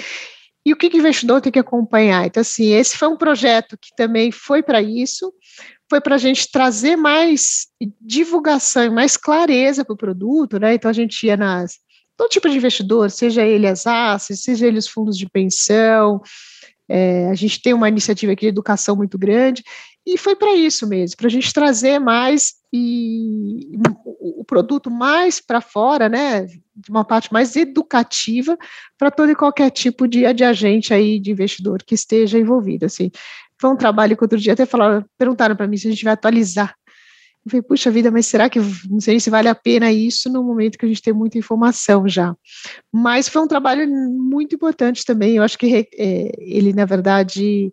e 0.64 0.72
o 0.72 0.76
que 0.76 0.86
o 0.86 0.96
investidor 0.96 1.40
tem 1.40 1.52
que 1.52 1.58
acompanhar? 1.58 2.26
Então, 2.26 2.40
assim, 2.40 2.72
esse 2.72 2.96
foi 2.96 3.08
um 3.08 3.16
projeto 3.16 3.76
que 3.76 3.94
também 3.96 4.30
foi 4.30 4.62
para 4.62 4.80
isso, 4.80 5.32
foi 5.90 6.00
para 6.00 6.14
a 6.14 6.18
gente 6.18 6.50
trazer 6.50 6.96
mais 6.96 7.66
divulgação 8.00 8.84
e 8.84 8.90
mais 8.90 9.16
clareza 9.16 9.84
para 9.84 9.94
o 9.94 9.96
produto, 9.96 10.58
né? 10.58 10.74
Então, 10.74 10.90
a 10.90 10.94
gente 10.94 11.26
ia 11.26 11.36
nas. 11.36 11.78
Todo 12.16 12.30
tipo 12.30 12.48
de 12.48 12.56
investidor, 12.56 13.10
seja 13.10 13.42
ele 13.42 13.66
as 13.66 13.86
ACES, 13.86 14.42
seja 14.42 14.66
ele 14.66 14.78
os 14.78 14.86
fundos 14.86 15.18
de 15.18 15.28
pensão, 15.28 16.20
é, 16.88 17.28
a 17.30 17.34
gente 17.34 17.60
tem 17.60 17.72
uma 17.72 17.88
iniciativa 17.88 18.32
aqui 18.32 18.42
de 18.42 18.48
educação 18.48 18.94
muito 18.94 19.18
grande, 19.18 19.64
e 20.06 20.18
foi 20.18 20.36
para 20.36 20.54
isso 20.54 20.86
mesmo, 20.86 21.16
para 21.16 21.26
a 21.26 21.30
gente 21.30 21.52
trazer 21.52 21.98
mais 21.98 22.54
e 22.72 23.70
o 24.20 24.44
produto 24.44 24.90
mais 24.90 25.40
para 25.40 25.60
fora, 25.60 26.08
né, 26.08 26.46
de 26.74 26.90
uma 26.90 27.04
parte 27.04 27.32
mais 27.32 27.54
educativa 27.56 28.56
para 28.98 29.10
todo 29.10 29.30
e 29.30 29.36
qualquer 29.36 29.70
tipo 29.70 30.08
de, 30.08 30.32
de 30.32 30.44
agente 30.44 30.94
aí 30.94 31.18
de 31.18 31.30
investidor 31.30 31.82
que 31.82 31.94
esteja 31.94 32.38
envolvido, 32.38 32.86
assim. 32.86 33.10
Foi 33.60 33.70
um 33.70 33.76
trabalho 33.76 34.16
que 34.16 34.24
outro 34.24 34.38
dia 34.38 34.54
até 34.54 34.66
falaram, 34.66 35.04
perguntaram 35.18 35.54
para 35.54 35.66
mim 35.66 35.76
se 35.76 35.86
a 35.86 35.90
gente 35.90 36.04
vai 36.04 36.14
atualizar. 36.14 36.74
Eu 37.44 37.50
falei, 37.50 37.62
puxa 37.62 37.90
vida, 37.90 38.10
mas 38.10 38.26
será 38.26 38.48
que 38.48 38.60
não 38.88 39.00
sei 39.00 39.18
se 39.18 39.28
vale 39.28 39.48
a 39.48 39.54
pena 39.54 39.90
isso 39.90 40.30
no 40.30 40.44
momento 40.44 40.78
que 40.78 40.86
a 40.86 40.88
gente 40.88 41.02
tem 41.02 41.12
muita 41.12 41.38
informação 41.38 42.08
já. 42.08 42.36
Mas 42.92 43.28
foi 43.28 43.42
um 43.42 43.48
trabalho 43.48 43.88
muito 43.88 44.54
importante 44.54 45.04
também. 45.04 45.36
Eu 45.36 45.42
acho 45.42 45.58
que 45.58 45.88
é, 45.98 46.32
ele, 46.38 46.72
na 46.72 46.84
verdade, 46.84 47.72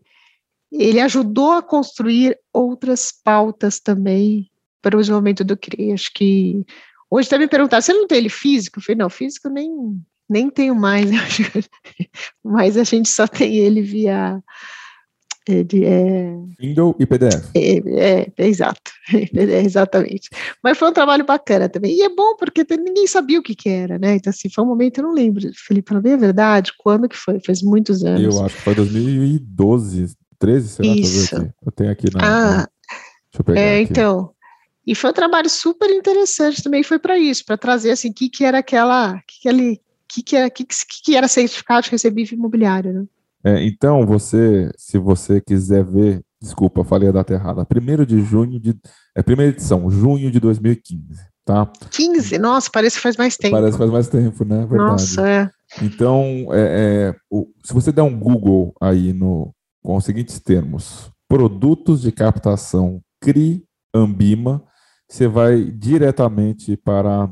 ele 0.71 0.99
ajudou 0.99 1.51
a 1.51 1.61
construir 1.61 2.37
outras 2.51 3.11
pautas 3.11 3.79
também 3.79 4.49
para 4.81 4.97
o 4.97 4.99
desenvolvimento 4.99 5.43
do 5.43 5.57
CRI. 5.57 5.93
Acho 5.93 6.11
que 6.13 6.65
hoje 7.09 7.27
até 7.27 7.37
me 7.37 7.47
perguntar, 7.47 7.81
você 7.81 7.93
não 7.93 8.07
tem 8.07 8.19
ele 8.19 8.29
físico? 8.29 8.79
Eu 8.79 8.83
falei, 8.83 8.97
não, 8.97 9.09
físico 9.09 9.49
nem, 9.49 9.71
nem 10.29 10.49
tenho 10.49 10.75
mais, 10.75 11.09
mas 12.43 12.77
a 12.77 12.83
gente 12.83 13.09
só 13.09 13.27
tem 13.27 13.55
ele 13.55 13.81
via 13.81 14.41
de, 15.65 15.83
é, 15.83 16.35
Kindle 16.59 16.95
e 16.99 17.05
PDF. 17.05 17.49
É, 17.55 17.77
é, 17.87 18.31
é 18.37 18.47
exato, 18.47 18.91
exatamente. 19.33 20.29
Mas 20.63 20.77
foi 20.77 20.89
um 20.89 20.93
trabalho 20.93 21.25
bacana 21.25 21.67
também. 21.67 21.95
E 21.95 22.01
é 22.01 22.09
bom 22.09 22.35
porque 22.37 22.65
ninguém 22.77 23.07
sabia 23.07 23.39
o 23.39 23.43
que, 23.43 23.55
que 23.55 23.69
era, 23.69 23.97
né? 23.97 24.15
Então, 24.15 24.29
assim, 24.29 24.49
foi 24.49 24.63
um 24.63 24.67
momento, 24.67 24.99
eu 24.99 25.05
não 25.05 25.13
lembro, 25.13 25.41
Felipe, 25.55 25.89
para 25.89 26.01
bem 26.01 26.13
a 26.13 26.17
verdade, 26.17 26.71
quando 26.77 27.09
que 27.09 27.17
foi? 27.17 27.39
Faz 27.39 27.61
muitos 27.61 28.03
anos. 28.03 28.35
Eu 28.35 28.45
acho 28.45 28.55
que 28.55 28.61
foi 28.61 28.75
2012, 28.75 30.15
13, 30.37 30.69
sei 30.69 30.87
lá, 30.87 30.95
Isso. 30.95 31.35
Eu 31.65 31.71
tenho 31.71 31.91
aqui 31.91 32.07
na. 32.13 32.19
Ah, 32.21 32.55
deixa 32.57 33.39
eu 33.39 33.43
pegar 33.43 33.59
é, 33.59 33.81
aqui. 33.81 33.91
então. 33.91 34.31
E 34.89 34.95
foi 34.95 35.11
um 35.11 35.13
trabalho 35.13 35.49
super 35.49 35.89
interessante 35.89 36.63
também, 36.63 36.81
foi 36.81 36.97
para 36.97 37.17
isso, 37.17 37.45
para 37.45 37.57
trazer 37.57 37.91
assim, 37.91 38.09
o 38.09 38.13
que, 38.13 38.29
que 38.29 38.43
era 38.43 38.57
aquela, 38.57 39.21
que, 39.27 39.41
que, 39.41 39.49
ali, 39.49 39.81
que, 40.07 40.23
que, 40.23 40.35
era, 40.35 40.49
que, 40.49 40.65
que 41.03 41.15
era 41.15 41.27
certificado 41.27 41.83
de 41.83 41.91
recebível 41.91 42.37
imobiliário, 42.37 42.93
né? 42.93 43.05
É, 43.43 43.63
então, 43.63 44.05
você, 44.05 44.69
se 44.75 44.97
você 44.97 45.39
quiser 45.39 45.85
ver 45.85 46.23
Desculpa, 46.41 46.85
falei 46.85 47.09
a 47.09 47.11
data 47.11 47.33
errada. 47.33 47.67
1 47.69 48.05
de 48.05 48.21
junho 48.21 48.59
de. 48.59 48.73
É 49.13 49.21
primeira 49.21 49.51
edição, 49.51 49.91
junho 49.91 50.31
de 50.31 50.39
2015. 50.39 51.03
Tá? 51.43 51.69
15? 51.91 52.37
Nossa, 52.37 52.69
parece 52.71 52.95
que 52.95 53.01
faz 53.01 53.17
mais 53.17 53.35
tempo. 53.35 53.55
Parece 53.55 53.73
que 53.73 53.77
faz 53.77 53.91
mais 53.91 54.07
tempo, 54.07 54.45
né? 54.45 54.59
Verdade. 54.59 54.91
Nossa, 54.91 55.29
é. 55.29 55.49
Então, 55.81 56.47
é, 56.51 57.11
é, 57.11 57.15
o, 57.29 57.47
se 57.63 57.73
você 57.73 57.91
der 57.91 58.03
um 58.03 58.17
Google 58.17 58.73
aí 58.79 59.11
no, 59.11 59.53
com 59.83 59.97
os 59.97 60.05
seguintes 60.05 60.39
termos: 60.39 61.11
produtos 61.27 62.01
de 62.01 62.11
captação 62.11 63.01
CRI 63.21 63.65
Ambima, 63.93 64.63
você 65.09 65.27
vai 65.27 65.63
diretamente 65.63 66.77
para 66.77 67.29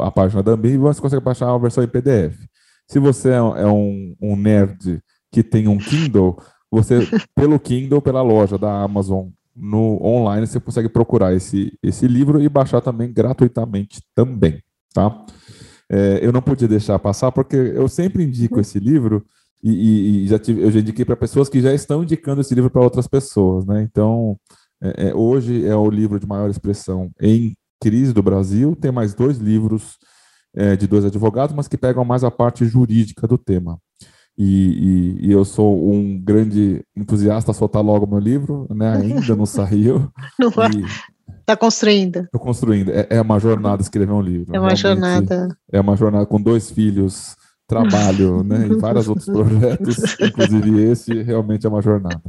a 0.00 0.10
página 0.10 0.42
da 0.42 0.52
Ambima 0.52 0.74
e 0.74 0.94
você 0.94 1.00
consegue 1.00 1.24
baixar 1.24 1.48
a 1.48 1.58
versão 1.58 1.84
em 1.84 1.88
PDF. 1.88 2.36
Se 2.88 2.98
você 2.98 3.30
é, 3.30 3.36
é 3.36 3.66
um, 3.66 4.14
um 4.20 4.36
nerd 4.36 5.00
que 5.30 5.42
tem 5.42 5.68
um 5.68 5.78
Kindle, 5.78 6.36
você, 6.70 7.06
pelo 7.34 7.58
Kindle, 7.60 8.02
pela 8.02 8.22
loja 8.22 8.58
da 8.58 8.82
Amazon 8.82 9.28
no 9.54 10.02
online, 10.02 10.46
você 10.46 10.58
consegue 10.58 10.88
procurar 10.88 11.34
esse, 11.34 11.78
esse 11.82 12.08
livro 12.08 12.42
e 12.42 12.48
baixar 12.48 12.80
também 12.80 13.12
gratuitamente 13.12 14.00
também, 14.14 14.62
tá? 14.92 15.24
É, 15.90 16.20
eu 16.22 16.32
não 16.32 16.40
podia 16.40 16.66
deixar 16.66 16.98
passar 16.98 17.30
porque 17.30 17.54
eu 17.54 17.86
sempre 17.86 18.24
indico 18.24 18.58
esse 18.58 18.78
livro 18.78 19.24
e, 19.62 19.70
e, 19.70 20.24
e 20.24 20.26
já 20.26 20.38
tive, 20.38 20.62
eu 20.62 20.70
já 20.70 20.80
indiquei 20.80 21.04
para 21.04 21.16
pessoas 21.16 21.48
que 21.48 21.60
já 21.60 21.72
estão 21.72 22.02
indicando 22.02 22.40
esse 22.40 22.54
livro 22.54 22.70
para 22.70 22.82
outras 22.82 23.06
pessoas, 23.06 23.66
né? 23.66 23.82
Então, 23.82 24.36
é, 24.82 25.08
é, 25.08 25.14
hoje 25.14 25.66
é 25.66 25.76
o 25.76 25.88
livro 25.88 26.18
de 26.18 26.26
maior 26.26 26.50
expressão 26.50 27.10
em 27.20 27.54
crise 27.80 28.12
do 28.12 28.22
Brasil. 28.22 28.76
Tem 28.76 28.90
mais 28.90 29.14
dois 29.14 29.38
livros 29.38 29.96
é, 30.54 30.74
de 30.76 30.86
dois 30.86 31.04
advogados, 31.04 31.54
mas 31.54 31.68
que 31.68 31.78
pegam 31.78 32.04
mais 32.04 32.24
a 32.24 32.30
parte 32.30 32.64
jurídica 32.64 33.26
do 33.26 33.38
tema. 33.38 33.78
E, 34.36 35.16
e, 35.20 35.26
e, 35.26 35.32
eu 35.32 35.44
sou 35.44 35.92
um 35.92 36.18
grande 36.18 36.82
entusiasta 36.96 37.50
a 37.50 37.54
soltar 37.54 37.82
logo 37.82 38.06
meu 38.06 38.18
livro, 38.18 38.66
né? 38.70 38.96
Ainda 38.96 39.36
não 39.36 39.46
saiu. 39.46 40.10
Não 40.40 40.50
Está 41.40 41.56
construindo. 41.56 42.20
Estou 42.20 42.40
construindo. 42.40 42.90
É, 42.90 43.06
é, 43.10 43.20
uma 43.20 43.38
jornada 43.38 43.82
escrever 43.82 44.12
um 44.12 44.20
livro. 44.20 44.54
É 44.54 44.60
uma 44.60 44.68
Realmente, 44.68 44.80
jornada. 44.80 45.56
É 45.70 45.80
uma 45.80 45.96
jornada 45.96 46.24
com 46.24 46.40
dois 46.40 46.70
filhos, 46.70 47.36
trabalho, 47.66 48.42
né? 48.42 48.66
E 48.68 48.76
vários 48.76 49.08
outros 49.08 49.26
projetos, 49.28 50.16
inclusive 50.20 50.82
esse, 50.90 51.22
realmente 51.22 51.66
é 51.66 51.68
uma 51.68 51.82
jornada. 51.82 52.22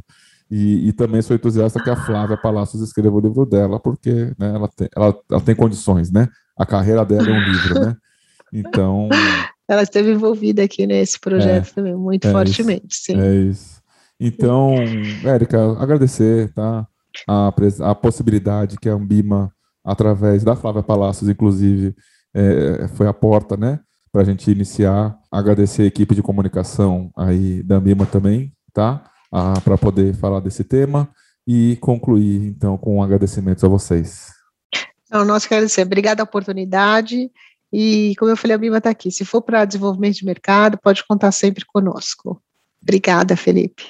E, 0.50 0.90
e, 0.90 0.94
também 0.94 1.22
sou 1.22 1.36
entusiasta 1.36 1.82
que 1.82 1.90
a 1.90 1.96
Flávia 1.96 2.38
Palácios 2.38 2.82
escreva 2.82 3.16
o 3.16 3.20
livro 3.20 3.46
dela, 3.46 3.80
porque 3.80 4.34
né, 4.38 4.54
ela, 4.54 4.68
tem, 4.68 4.88
ela, 4.96 5.16
ela 5.32 5.42
tem 5.42 5.56
condições, 5.56 6.12
né? 6.12 6.28
A 6.56 6.66
carreira 6.66 7.04
dela 7.04 7.28
é 7.28 7.32
um 7.32 7.44
livro, 7.44 7.80
né? 7.80 7.96
Então, 8.54 9.10
ela 9.68 9.82
esteve 9.82 10.12
envolvida 10.12 10.64
aqui 10.64 10.86
nesse 10.86 11.20
projeto 11.20 11.70
é, 11.70 11.74
também, 11.74 11.96
muito 11.96 12.28
é 12.28 12.32
fortemente, 12.32 12.88
isso, 12.92 13.04
sim. 13.06 13.20
É 13.20 13.36
isso. 13.36 13.82
Então, 14.20 14.76
Érica, 15.26 15.60
agradecer, 15.80 16.54
tá? 16.54 16.88
A, 17.28 17.52
a 17.82 17.96
possibilidade 17.96 18.78
que 18.78 18.90
a 18.90 18.94
Ambima, 18.94 19.52
através 19.84 20.44
da 20.44 20.56
Flávia 20.56 20.84
Palácios, 20.84 21.30
inclusive, 21.30 21.96
é, 22.34 22.88
foi 22.90 23.08
a 23.08 23.14
porta, 23.14 23.58
né? 23.58 23.80
Para 24.12 24.22
a 24.22 24.26
gente 24.26 24.50
iniciar. 24.52 25.18
Agradecer 25.32 25.84
a 25.84 25.88
equipe 25.88 26.14
de 26.14 26.22
comunicação 26.22 27.12
aí 27.18 27.64
da 27.64 27.78
Ambima 27.78 28.06
também, 28.06 28.54
tá? 28.72 29.04
Para 29.64 29.78
poder 29.78 30.14
falar 30.14 30.40
desse 30.40 30.64
tema 30.64 31.10
e 31.48 31.78
concluir, 31.82 32.48
então, 32.48 32.78
com 32.78 33.02
agradecimentos 33.02 33.64
a 33.64 33.68
vocês. 33.68 34.32
Então, 35.08 35.26
nós 35.26 35.46
queremos 35.46 35.72
agradecer. 35.72 35.82
Obrigada 35.82 36.22
a 36.22 36.26
oportunidade. 36.26 37.32
E, 37.72 38.14
como 38.20 38.30
eu 38.30 38.38
falei, 38.38 38.54
a 38.54 38.58
Bima 38.60 38.78
está 38.78 38.92
aqui. 38.92 39.10
Se 39.12 39.26
for 39.26 39.42
para 39.42 39.66
desenvolvimento 39.66 40.18
de 40.18 40.26
mercado, 40.26 40.78
pode 40.78 41.04
contar 41.08 41.32
sempre 41.32 41.66
conosco. 41.66 42.40
Obrigada, 42.82 43.36
Felipe. 43.36 43.84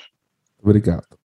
Obrigado. 0.62 1.18